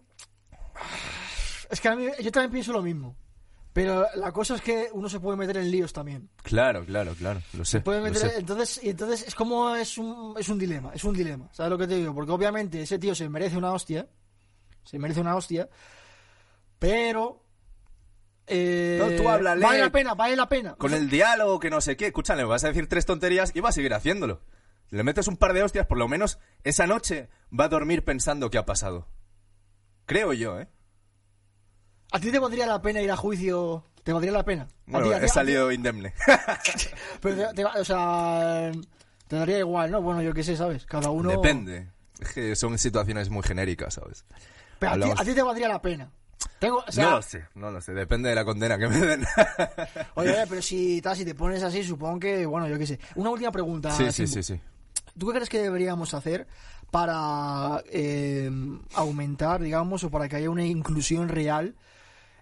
Es 1.71 1.83
que 1.83 1.89
a 1.89 1.97
mí, 1.97 2.07
yo 2.21 2.33
también 2.33 2.51
pienso 2.51 2.73
lo 2.73 2.81
mismo. 2.81 3.15
Pero 3.79 4.07
la 4.16 4.33
cosa 4.33 4.57
es 4.57 4.61
que 4.61 4.89
uno 4.93 5.09
se 5.09 5.20
puede 5.20 5.37
meter 5.37 5.57
en 5.59 5.70
líos 5.70 5.93
también. 5.93 6.29
Claro, 6.43 6.85
claro, 6.85 7.14
claro, 7.14 7.41
lo 7.53 7.64
sé. 7.64 7.81
Puede 7.81 7.99
lo 8.01 8.07
meter, 8.07 8.29
sé. 8.29 8.39
entonces, 8.41 8.81
entonces 8.83 9.29
es 9.29 9.37
como 9.37 9.76
es 9.76 9.97
un, 9.99 10.35
es 10.37 10.49
un 10.49 10.59
dilema, 10.59 10.91
es 10.93 11.05
un 11.05 11.14
dilema. 11.14 11.49
¿Sabes 11.53 11.70
lo 11.70 11.79
que 11.79 11.87
te 11.87 11.95
digo? 11.95 12.12
Porque 12.12 12.33
obviamente 12.33 12.83
ese 12.83 12.99
tío 12.99 13.14
se 13.14 13.29
merece 13.29 13.57
una 13.57 13.70
hostia. 13.70 14.09
Se 14.83 14.99
merece 14.99 15.20
una 15.20 15.37
hostia. 15.37 15.68
Pero... 16.81 17.45
eh, 18.49 18.99
No, 19.01 19.22
tú 19.22 19.29
háblale. 19.29 19.64
Vale 19.64 19.79
la 19.79 19.91
pena, 19.91 20.14
vale 20.14 20.35
la 20.35 20.49
pena. 20.49 20.74
Con 20.74 20.93
el 20.93 21.09
diálogo, 21.09 21.61
que 21.61 21.70
no 21.70 21.81
sé 21.81 21.97
qué, 21.97 22.07
escúchale, 22.09 22.43
vas 22.43 22.64
a 22.64 22.68
decir 22.68 22.89
tres 22.89 23.07
tonterías 23.07 23.55
y 23.55 23.61
va 23.61 23.68
a 23.68 23.72
seguir 23.72 23.95
haciéndolo. 23.95 24.41
Le 24.91 25.05
metes 25.05 25.29
un 25.29 25.37
par 25.37 25.53
de 25.53 25.62
hostias, 25.62 25.87
por 25.87 25.99
lo 25.99 26.09
menos 26.09 26.41
esa 26.64 26.89
noche 26.89 27.29
va 27.57 27.66
a 27.66 27.68
dormir 27.68 28.03
pensando 28.03 28.51
qué 28.51 28.59
ha 28.59 28.66
pasado. 28.66 29.07
Creo 30.05 30.33
yo, 30.33 30.59
¿eh? 30.59 30.66
¿A 32.13 32.19
ti 32.21 32.31
te 32.31 32.39
valdría 32.39 32.67
la 32.67 32.81
pena 32.81 33.01
ir 33.01 33.11
a 33.11 33.17
juicio? 33.17 33.85
¿Te 34.03 34.13
valdría 34.13 34.33
la 34.33 34.45
pena? 34.45 34.63
A 34.63 34.67
Bueno, 34.87 35.07
ti, 35.09 35.13
a 35.13 35.19
ti, 35.19 35.23
he 35.25 35.29
a 35.29 35.33
salido 35.33 35.71
indemne. 35.73 36.15
Pero 37.21 37.37
te- 37.37 37.55
te- 37.55 37.65
o 37.65 37.85
sea, 37.85 38.71
te 39.27 39.37
daría 39.37 39.59
igual, 39.59 39.91
¿no? 39.91 40.01
Bueno, 40.01 40.23
yo 40.23 40.33
qué 40.33 40.43
sé, 40.43 40.57
¿sabes? 40.57 40.87
Cada 40.87 41.11
uno... 41.11 41.31
Depende. 41.31 41.89
Es 42.21 42.33
que 42.33 42.57
son 42.57 42.79
situaciones 42.79 43.29
muy 43.31 43.43
genéricas, 43.43 43.95
¿sabes? 43.95 44.25
Pero 44.79 44.93
a 44.93 44.97
ti, 44.99 45.11
a 45.17 45.25
ti 45.25 45.35
te 45.35 45.43
valdría 45.43 45.69
la 45.69 45.83
pena. 45.83 46.11
Tengo, 46.59 46.83
o 46.87 46.91
sea, 46.93 47.05
no 47.05 47.11
lo 47.17 47.23
sé, 47.23 47.45
no 47.55 47.71
lo 47.71 47.81
sé. 47.81 47.93
Depende 47.93 48.29
de 48.31 48.35
la 48.35 48.45
condena 48.45 48.79
que 48.79 48.89
me 48.89 48.99
den. 48.99 49.25
Oye, 50.15 50.31
oye, 50.33 50.45
pero 50.49 50.63
si, 50.63 51.01
tal, 51.03 51.17
si 51.17 51.25
te 51.25 51.35
pones 51.35 51.63
así, 51.63 51.85
supongo 51.85 52.19
que, 52.21 52.47
bueno, 52.47 52.67
yo 52.69 52.79
qué 52.79 52.87
sé. 52.87 52.99
Una 53.17 53.31
última 53.31 53.53
pregunta. 53.53 53.91
sí, 53.91 54.11
sí, 54.11 54.27
sí, 54.27 54.43
sí. 54.43 54.61
¿Tú 55.17 55.27
qué 55.29 55.35
crees 55.35 55.49
que 55.49 55.61
deberíamos 55.61 56.15
hacer 56.15 56.47
para 56.91 57.83
eh, 57.91 58.51
aumentar, 58.95 59.61
digamos, 59.61 60.03
o 60.05 60.11
para 60.11 60.29
que 60.29 60.37
haya 60.37 60.49
una 60.51 60.65
inclusión 60.65 61.29
real 61.29 61.75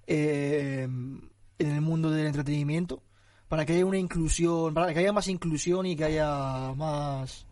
eh, 0.06 0.82
en 0.82 1.30
el 1.58 1.80
mundo 1.80 2.10
del 2.10 2.26
entretenimiento? 2.26 3.02
Para 3.48 3.64
que 3.64 3.74
haya 3.74 3.86
una 3.86 3.98
inclusión, 3.98 4.74
para 4.74 4.92
que 4.92 4.98
haya 5.00 5.12
más 5.12 5.28
inclusión 5.28 5.86
y 5.86 5.94
que 5.96 6.04
haya 6.04 6.72
más... 6.74 7.46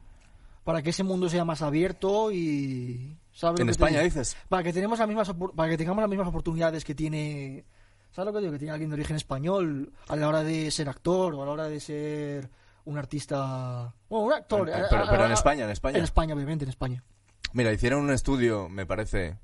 Para 0.64 0.82
que 0.82 0.90
ese 0.90 1.04
mundo 1.04 1.28
sea 1.28 1.44
más 1.44 1.62
abierto 1.62 2.32
y... 2.32 3.16
¿sabes 3.32 3.60
En 3.60 3.66
te 3.66 3.72
España 3.72 4.00
dices. 4.00 4.36
Para 4.48 4.62
que, 4.62 4.72
tenemos 4.72 4.98
las 4.98 5.06
mismas, 5.08 5.32
para 5.54 5.68
que 5.70 5.76
tengamos 5.76 6.02
las 6.02 6.08
mismas 6.10 6.28
oportunidades 6.28 6.84
que 6.84 6.94
tiene... 6.94 7.64
¿Sabes 8.12 8.26
lo 8.26 8.32
que 8.32 8.40
digo? 8.40 8.52
Que 8.52 8.58
tiene 8.58 8.72
alguien 8.72 8.90
de 8.90 8.94
origen 8.94 9.16
español 9.16 9.92
a 10.08 10.16
la 10.16 10.28
hora 10.28 10.42
de 10.42 10.70
ser 10.70 10.88
actor 10.88 11.34
o 11.34 11.42
a 11.42 11.46
la 11.46 11.52
hora 11.52 11.68
de 11.68 11.80
ser 11.80 12.48
un 12.86 12.96
artista... 12.98 13.92
Bueno, 14.08 14.26
un 14.26 14.32
actor. 14.32 14.64
Pero, 14.66 14.84
eh, 14.84 14.86
pero- 14.90 15.04
pero 15.10 15.26
en 15.26 15.32
España, 15.32 15.64
en 15.64 15.70
España. 15.70 15.98
En 15.98 16.04
España, 16.04 16.34
obviamente, 16.34 16.64
en 16.64 16.70
España. 16.70 17.04
Mira, 17.52 17.72
hicieron 17.72 18.02
un 18.04 18.10
estudio, 18.10 18.68
me 18.68 18.84
parece, 18.86 19.36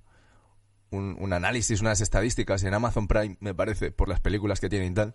un, 0.91 1.17
un 1.19 1.33
análisis, 1.33 1.81
unas 1.81 2.01
estadísticas 2.01 2.63
en 2.65 2.75
Amazon 2.75 3.07
Prime, 3.09 3.37
me 3.41 3.55
parece, 3.55 3.91
por 3.93 4.09
las 4.09 4.21
películas 4.21 4.61
que 4.61 4.69
tienen 4.69 4.93
y 4.93 4.95
tal. 4.95 5.15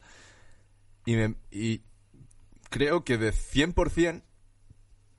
Y, 1.06 1.16
me- 1.16 1.36
y 1.52 1.84
creo 2.70 3.04
que 3.04 3.18
de 3.18 3.32
100%, 3.32 4.24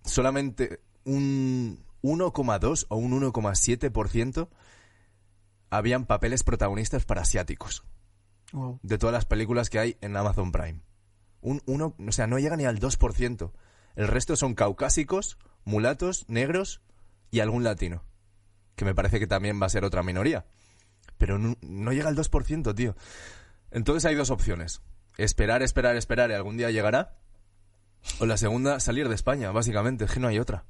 solamente 0.05 0.81
un 1.05 1.85
1,2 2.03 2.87
o 2.89 2.97
un 2.97 3.13
1,7% 3.21 4.49
habían 5.71 6.07
papeles 6.07 6.43
protagonistas 6.45 7.05
para 7.05 7.23
asiáticos. 7.23 7.85
Wow. 8.53 8.79
de 8.85 8.97
todas 8.97 9.13
las 9.13 9.25
películas 9.25 9.69
que 9.71 9.81
hay 9.81 9.97
en 10.01 10.17
Amazon 10.17 10.53
Prime. 10.53 10.81
Un 11.41 11.63
uno, 11.67 11.97
o 11.99 12.13
sea, 12.13 12.29
no 12.29 12.39
llega 12.39 12.57
ni 12.57 12.65
al 12.65 12.79
2%. 12.79 13.51
El 13.97 14.07
resto 14.09 14.37
son 14.37 14.55
caucásicos, 14.55 15.37
mulatos, 15.65 16.25
negros 16.29 16.81
y 17.33 17.41
algún 17.41 17.65
latino. 17.65 18.05
Que 18.77 18.85
me 18.85 18.95
parece 18.95 19.19
que 19.19 19.27
también 19.27 19.61
va 19.61 19.67
a 19.67 19.71
ser 19.71 19.85
otra 19.85 20.03
minoría. 20.05 20.45
Pero 21.19 21.39
no, 21.39 21.57
no 21.63 21.93
llega 21.93 22.09
al 22.09 22.17
2%, 22.17 22.75
tío. 22.75 22.95
Entonces 23.71 24.05
hay 24.05 24.15
dos 24.15 24.31
opciones. 24.31 24.81
esperar, 25.19 25.63
esperar, 25.63 25.97
esperar 25.97 26.31
y 26.31 26.35
algún 26.35 26.57
día 26.57 26.71
llegará. 26.71 27.17
O 28.21 28.27
la 28.27 28.37
segunda, 28.37 28.79
salir 28.81 29.09
de 29.09 29.15
España, 29.15 29.51
básicamente, 29.51 30.05
es 30.05 30.11
que 30.13 30.21
no 30.21 30.29
hay 30.29 30.39
otra. 30.39 30.65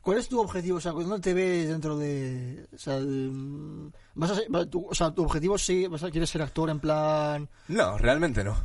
¿Cuál 0.00 0.18
es 0.18 0.28
tu 0.28 0.40
objetivo? 0.40 0.78
O 0.78 0.80
sea, 0.80 0.92
¿dónde 0.92 1.18
te 1.18 1.34
ves 1.34 1.68
dentro 1.68 1.98
de...? 1.98 2.68
O 2.72 2.78
sea, 2.78 2.96
el- 2.98 3.92
vas 4.14 4.30
a 4.30 4.34
ser- 4.36 4.54
va- 4.54 4.64
tu, 4.64 4.86
o 4.86 4.94
sea, 4.94 5.12
tu 5.12 5.24
objetivo 5.24 5.58
sí, 5.58 5.88
vas 5.88 6.04
a, 6.04 6.10
quieres 6.12 6.30
ser 6.30 6.42
actor 6.42 6.70
en 6.70 6.78
plan... 6.78 7.48
No, 7.66 7.98
realmente 7.98 8.44
no. 8.44 8.56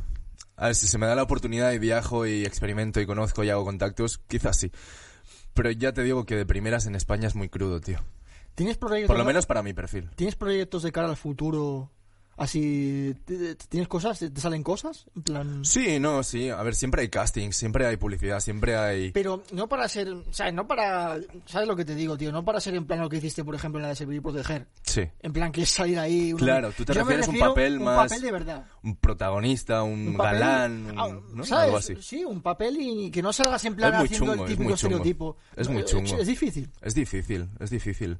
A 0.56 0.66
ver, 0.66 0.76
si 0.76 0.86
se 0.86 0.98
me 0.98 1.06
da 1.06 1.16
la 1.16 1.24
oportunidad 1.24 1.72
y 1.72 1.78
viajo 1.80 2.26
y 2.26 2.44
experimento 2.44 3.00
y 3.00 3.06
conozco 3.06 3.42
y 3.42 3.50
hago 3.50 3.64
contactos, 3.64 4.18
quizás 4.28 4.56
sí. 4.56 4.70
Pero 5.54 5.70
ya 5.70 5.92
te 5.92 6.02
digo 6.02 6.24
que 6.24 6.36
de 6.36 6.46
primeras 6.46 6.86
en 6.86 6.94
España 6.94 7.28
es 7.28 7.34
muy 7.34 7.48
crudo, 7.48 7.80
tío. 7.80 7.98
¿Tienes 8.54 8.76
proyectos, 8.76 9.08
Por 9.08 9.18
lo 9.18 9.24
menos 9.24 9.46
para 9.46 9.62
mi 9.62 9.72
perfil. 9.72 10.10
¿Tienes 10.14 10.36
proyectos 10.36 10.82
de 10.82 10.92
cara 10.92 11.08
al 11.08 11.16
futuro? 11.16 11.90
Así, 12.36 13.14
¿t- 13.26 13.54
t- 13.54 13.66
¿tienes 13.68 13.88
cosas? 13.88 14.18
¿Te 14.18 14.40
salen 14.40 14.62
cosas? 14.62 15.06
En 15.14 15.22
plan... 15.22 15.64
Sí, 15.64 16.00
no, 16.00 16.22
sí. 16.22 16.48
A 16.48 16.62
ver, 16.62 16.74
siempre 16.74 17.02
hay 17.02 17.08
castings, 17.08 17.54
siempre 17.56 17.86
hay 17.86 17.96
publicidad, 17.98 18.40
siempre 18.40 18.74
hay... 18.76 19.12
Pero 19.12 19.42
no 19.52 19.68
para 19.68 19.86
ser, 19.88 20.08
sea, 20.30 20.50
no 20.50 20.66
para, 20.66 21.18
¿sabes 21.46 21.68
lo 21.68 21.76
que 21.76 21.84
te 21.84 21.94
digo, 21.94 22.16
tío? 22.16 22.32
No 22.32 22.44
para 22.44 22.58
ser 22.60 22.74
en 22.74 22.86
plan 22.86 23.00
lo 23.00 23.08
que 23.08 23.18
hiciste, 23.18 23.44
por 23.44 23.54
ejemplo, 23.54 23.78
en 23.78 23.82
la 23.82 23.88
de 23.90 23.96
servir 23.96 24.16
y 24.16 24.20
proteger. 24.20 24.66
Sí. 24.82 25.02
En 25.20 25.32
plan 25.32 25.52
que 25.52 25.62
es 25.62 25.68
salir 25.70 25.98
ahí. 25.98 26.32
una- 26.32 26.42
Claro, 26.42 26.72
tú 26.72 26.84
te 26.84 26.94
Yo 26.94 27.00
refieres 27.00 27.28
a 27.28 27.30
un 27.30 27.38
papel 27.38 27.78
un 27.78 27.84
más- 27.84 28.08
papel 28.08 28.22
de 28.22 28.32
verdad. 28.32 28.66
Un 28.82 28.96
protagonista, 28.96 29.82
un, 29.82 30.08
Un 30.08 30.16
papel- 30.16 30.38
galán, 30.40 30.72
un- 30.90 30.98
ah, 30.98 31.08
¿no? 31.34 31.44
¿sabes? 31.44 31.64
Algo 31.66 31.76
así. 31.76 31.96
Sí, 32.00 32.24
un 32.24 32.40
papel 32.40 32.76
y 32.80 33.10
que 33.10 33.22
no 33.22 33.32
salgas 33.32 33.64
en 33.66 33.76
plan 33.76 33.92
Es 33.94 34.00
haciendo 34.04 34.26
chungo, 34.32 34.32
el 34.32 34.40
es 34.40 34.46
típico 34.56 34.62
chungo. 34.62 34.74
estereotipo. 34.74 35.36
Es 35.54 35.68
muy 35.68 35.82
Eh, 35.82 35.84
chungo. 35.84 36.16
Es 36.18 36.26
difícil. 36.26 36.70
Es 36.80 36.94
difícil, 36.94 37.48
es 37.60 37.70
difícil. 37.70 38.18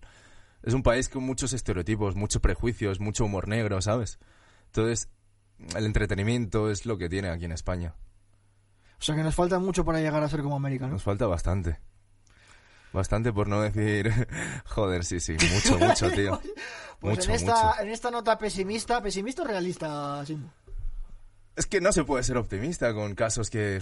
Es 0.62 0.74
un 0.74 0.82
país 0.82 1.08
con 1.08 1.24
muchos 1.24 1.52
estereotipos, 1.52 2.14
muchos 2.14 2.40
prejuicios, 2.40 3.00
mucho 3.00 3.24
humor 3.24 3.48
negro, 3.48 3.80
¿sabes? 3.82 4.18
Entonces, 4.66 5.08
el 5.76 5.86
entretenimiento 5.86 6.70
es 6.70 6.86
lo 6.86 6.98
que 6.98 7.08
tiene 7.08 7.28
aquí 7.28 7.44
en 7.44 7.52
España. 7.52 7.94
O 8.98 9.02
sea 9.04 9.16
que 9.16 9.22
nos 9.22 9.34
falta 9.34 9.58
mucho 9.58 9.84
para 9.84 10.00
llegar 10.00 10.22
a 10.22 10.28
ser 10.28 10.42
como 10.42 10.56
América, 10.56 10.86
¿no? 10.86 10.92
Nos 10.92 11.02
falta 11.02 11.26
bastante. 11.26 11.80
Bastante 12.92 13.32
por 13.32 13.48
no 13.48 13.60
decir... 13.60 14.12
Joder, 14.66 15.04
sí, 15.04 15.18
sí, 15.18 15.36
mucho, 15.52 15.78
mucho, 15.78 16.10
tío. 16.14 16.40
Pues 17.00 17.16
mucho, 17.16 17.30
en, 17.30 17.36
esta, 17.36 17.64
mucho. 17.66 17.80
en 17.80 17.88
esta 17.88 18.10
nota 18.10 18.38
pesimista, 18.38 19.02
pesimista 19.02 19.42
o 19.42 19.46
realista, 19.46 20.24
Simbo. 20.24 20.48
Es 21.56 21.66
que 21.66 21.80
no 21.80 21.92
se 21.92 22.04
puede 22.04 22.22
ser 22.22 22.36
optimista 22.36 22.94
con 22.94 23.14
casos 23.14 23.50
que 23.50 23.80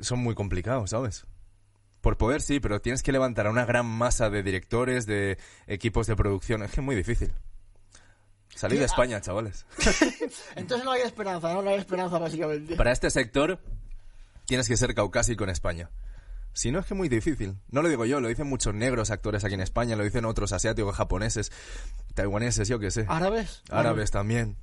son 0.00 0.20
muy 0.20 0.34
complicados, 0.34 0.90
¿sabes? 0.90 1.26
Por 2.06 2.18
poder 2.18 2.40
sí, 2.40 2.60
pero 2.60 2.80
tienes 2.80 3.02
que 3.02 3.10
levantar 3.10 3.48
a 3.48 3.50
una 3.50 3.64
gran 3.64 3.84
masa 3.84 4.30
de 4.30 4.44
directores, 4.44 5.06
de 5.06 5.38
equipos 5.66 6.06
de 6.06 6.14
producción. 6.14 6.62
Es 6.62 6.70
que 6.70 6.80
es 6.80 6.84
muy 6.84 6.94
difícil. 6.94 7.32
Salid 8.54 8.76
Sí, 8.76 8.78
de 8.78 8.84
ah. 8.84 8.86
España, 8.86 9.20
chavales. 9.20 9.66
Entonces 10.54 10.84
no 10.84 10.92
hay 10.92 11.00
esperanza, 11.00 11.52
no, 11.52 11.62
No 11.62 11.70
hay 11.70 11.78
esperanza 11.78 12.20
básicamente. 12.20 12.76
Para 12.76 12.92
este 12.92 13.10
sector 13.10 13.58
tienes 14.44 14.68
que 14.68 14.76
ser 14.76 14.94
caucásico 14.94 15.42
en 15.42 15.50
España. 15.50 15.90
Si 16.52 16.70
no 16.70 16.78
es 16.78 16.86
que 16.86 16.94
es 16.94 16.96
muy 16.96 17.08
difícil. 17.08 17.56
No 17.72 17.82
lo 17.82 17.88
digo 17.88 18.04
yo, 18.04 18.20
lo 18.20 18.28
dicen 18.28 18.46
muchos 18.46 18.72
negros 18.72 19.10
actores 19.10 19.42
aquí 19.42 19.54
en 19.54 19.60
España, 19.60 19.96
lo 19.96 20.04
dicen 20.04 20.26
otros 20.26 20.52
asiáticos, 20.52 20.94
japoneses, 20.94 21.50
taiwaneses, 22.14 22.68
yo 22.68 22.78
qué 22.78 22.92
sé. 22.92 23.06
¿Árabes? 23.08 23.64
Árabes 23.68 24.12
también. 24.12 24.56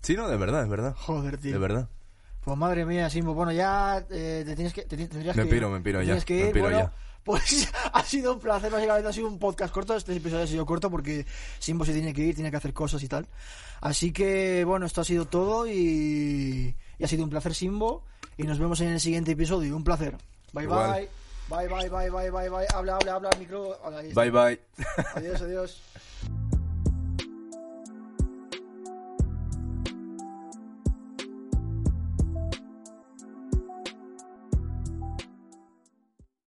Sí, 0.00 0.16
no, 0.16 0.26
de 0.26 0.38
verdad, 0.38 0.62
es 0.62 0.70
verdad. 0.70 0.94
Joder, 0.96 1.36
tío. 1.36 1.52
De 1.52 1.58
verdad. 1.58 1.90
Pues 2.44 2.56
madre 2.58 2.84
mía, 2.84 3.08
Simbo. 3.08 3.34
Bueno, 3.34 3.52
ya 3.52 4.04
eh, 4.10 4.42
te 4.44 4.54
tienes 4.56 4.72
que, 4.72 4.82
te, 4.82 4.96
tendrías 4.96 5.36
Me 5.36 5.42
que 5.44 5.48
ir. 5.48 5.54
piro, 5.54 5.70
me 5.70 5.80
piro 5.80 6.00
Te 6.00 6.06
ya, 6.06 6.12
Tienes 6.12 6.24
que 6.24 6.34
me 6.34 6.40
ir. 6.48 6.52
piro 6.52 6.64
bueno, 6.64 6.78
ya. 6.80 6.92
pues 7.24 7.72
ha 7.92 8.02
sido 8.04 8.32
un 8.34 8.40
placer. 8.40 8.70
Básicamente 8.70 9.08
ha 9.08 9.12
sido 9.12 9.28
un 9.28 9.38
podcast 9.38 9.72
corto. 9.72 9.94
Este 9.96 10.16
episodio 10.16 10.42
ha 10.44 10.46
sido 10.48 10.66
corto 10.66 10.90
porque 10.90 11.24
Simbo 11.60 11.84
se 11.84 11.92
tiene 11.92 12.12
que 12.12 12.22
ir, 12.22 12.34
tiene 12.34 12.50
que 12.50 12.56
hacer 12.56 12.72
cosas 12.72 13.02
y 13.02 13.08
tal. 13.08 13.26
Así 13.80 14.12
que, 14.12 14.64
bueno, 14.64 14.86
esto 14.86 15.00
ha 15.00 15.04
sido 15.04 15.26
todo 15.26 15.66
y, 15.66 16.74
y 16.98 17.04
ha 17.04 17.08
sido 17.08 17.24
un 17.24 17.30
placer, 17.30 17.54
Simbo. 17.54 18.02
Y 18.36 18.42
nos 18.44 18.58
vemos 18.58 18.80
en 18.80 18.88
el 18.88 19.00
siguiente 19.00 19.32
episodio. 19.32 19.76
Un 19.76 19.84
placer. 19.84 20.16
Bye, 20.52 20.64
Igual. 20.64 20.92
bye. 20.92 21.08
Bye, 21.48 21.68
bye, 21.68 21.88
bye, 21.90 22.10
bye, 22.10 22.30
bye, 22.30 22.48
bye. 22.48 22.66
Habla, 22.74 22.96
habla, 22.96 23.14
habla 23.14 23.28
al 23.30 23.38
micro. 23.38 23.78
Bye, 24.14 24.30
bye. 24.30 24.60
Adiós, 25.14 25.42
adiós. 25.42 25.82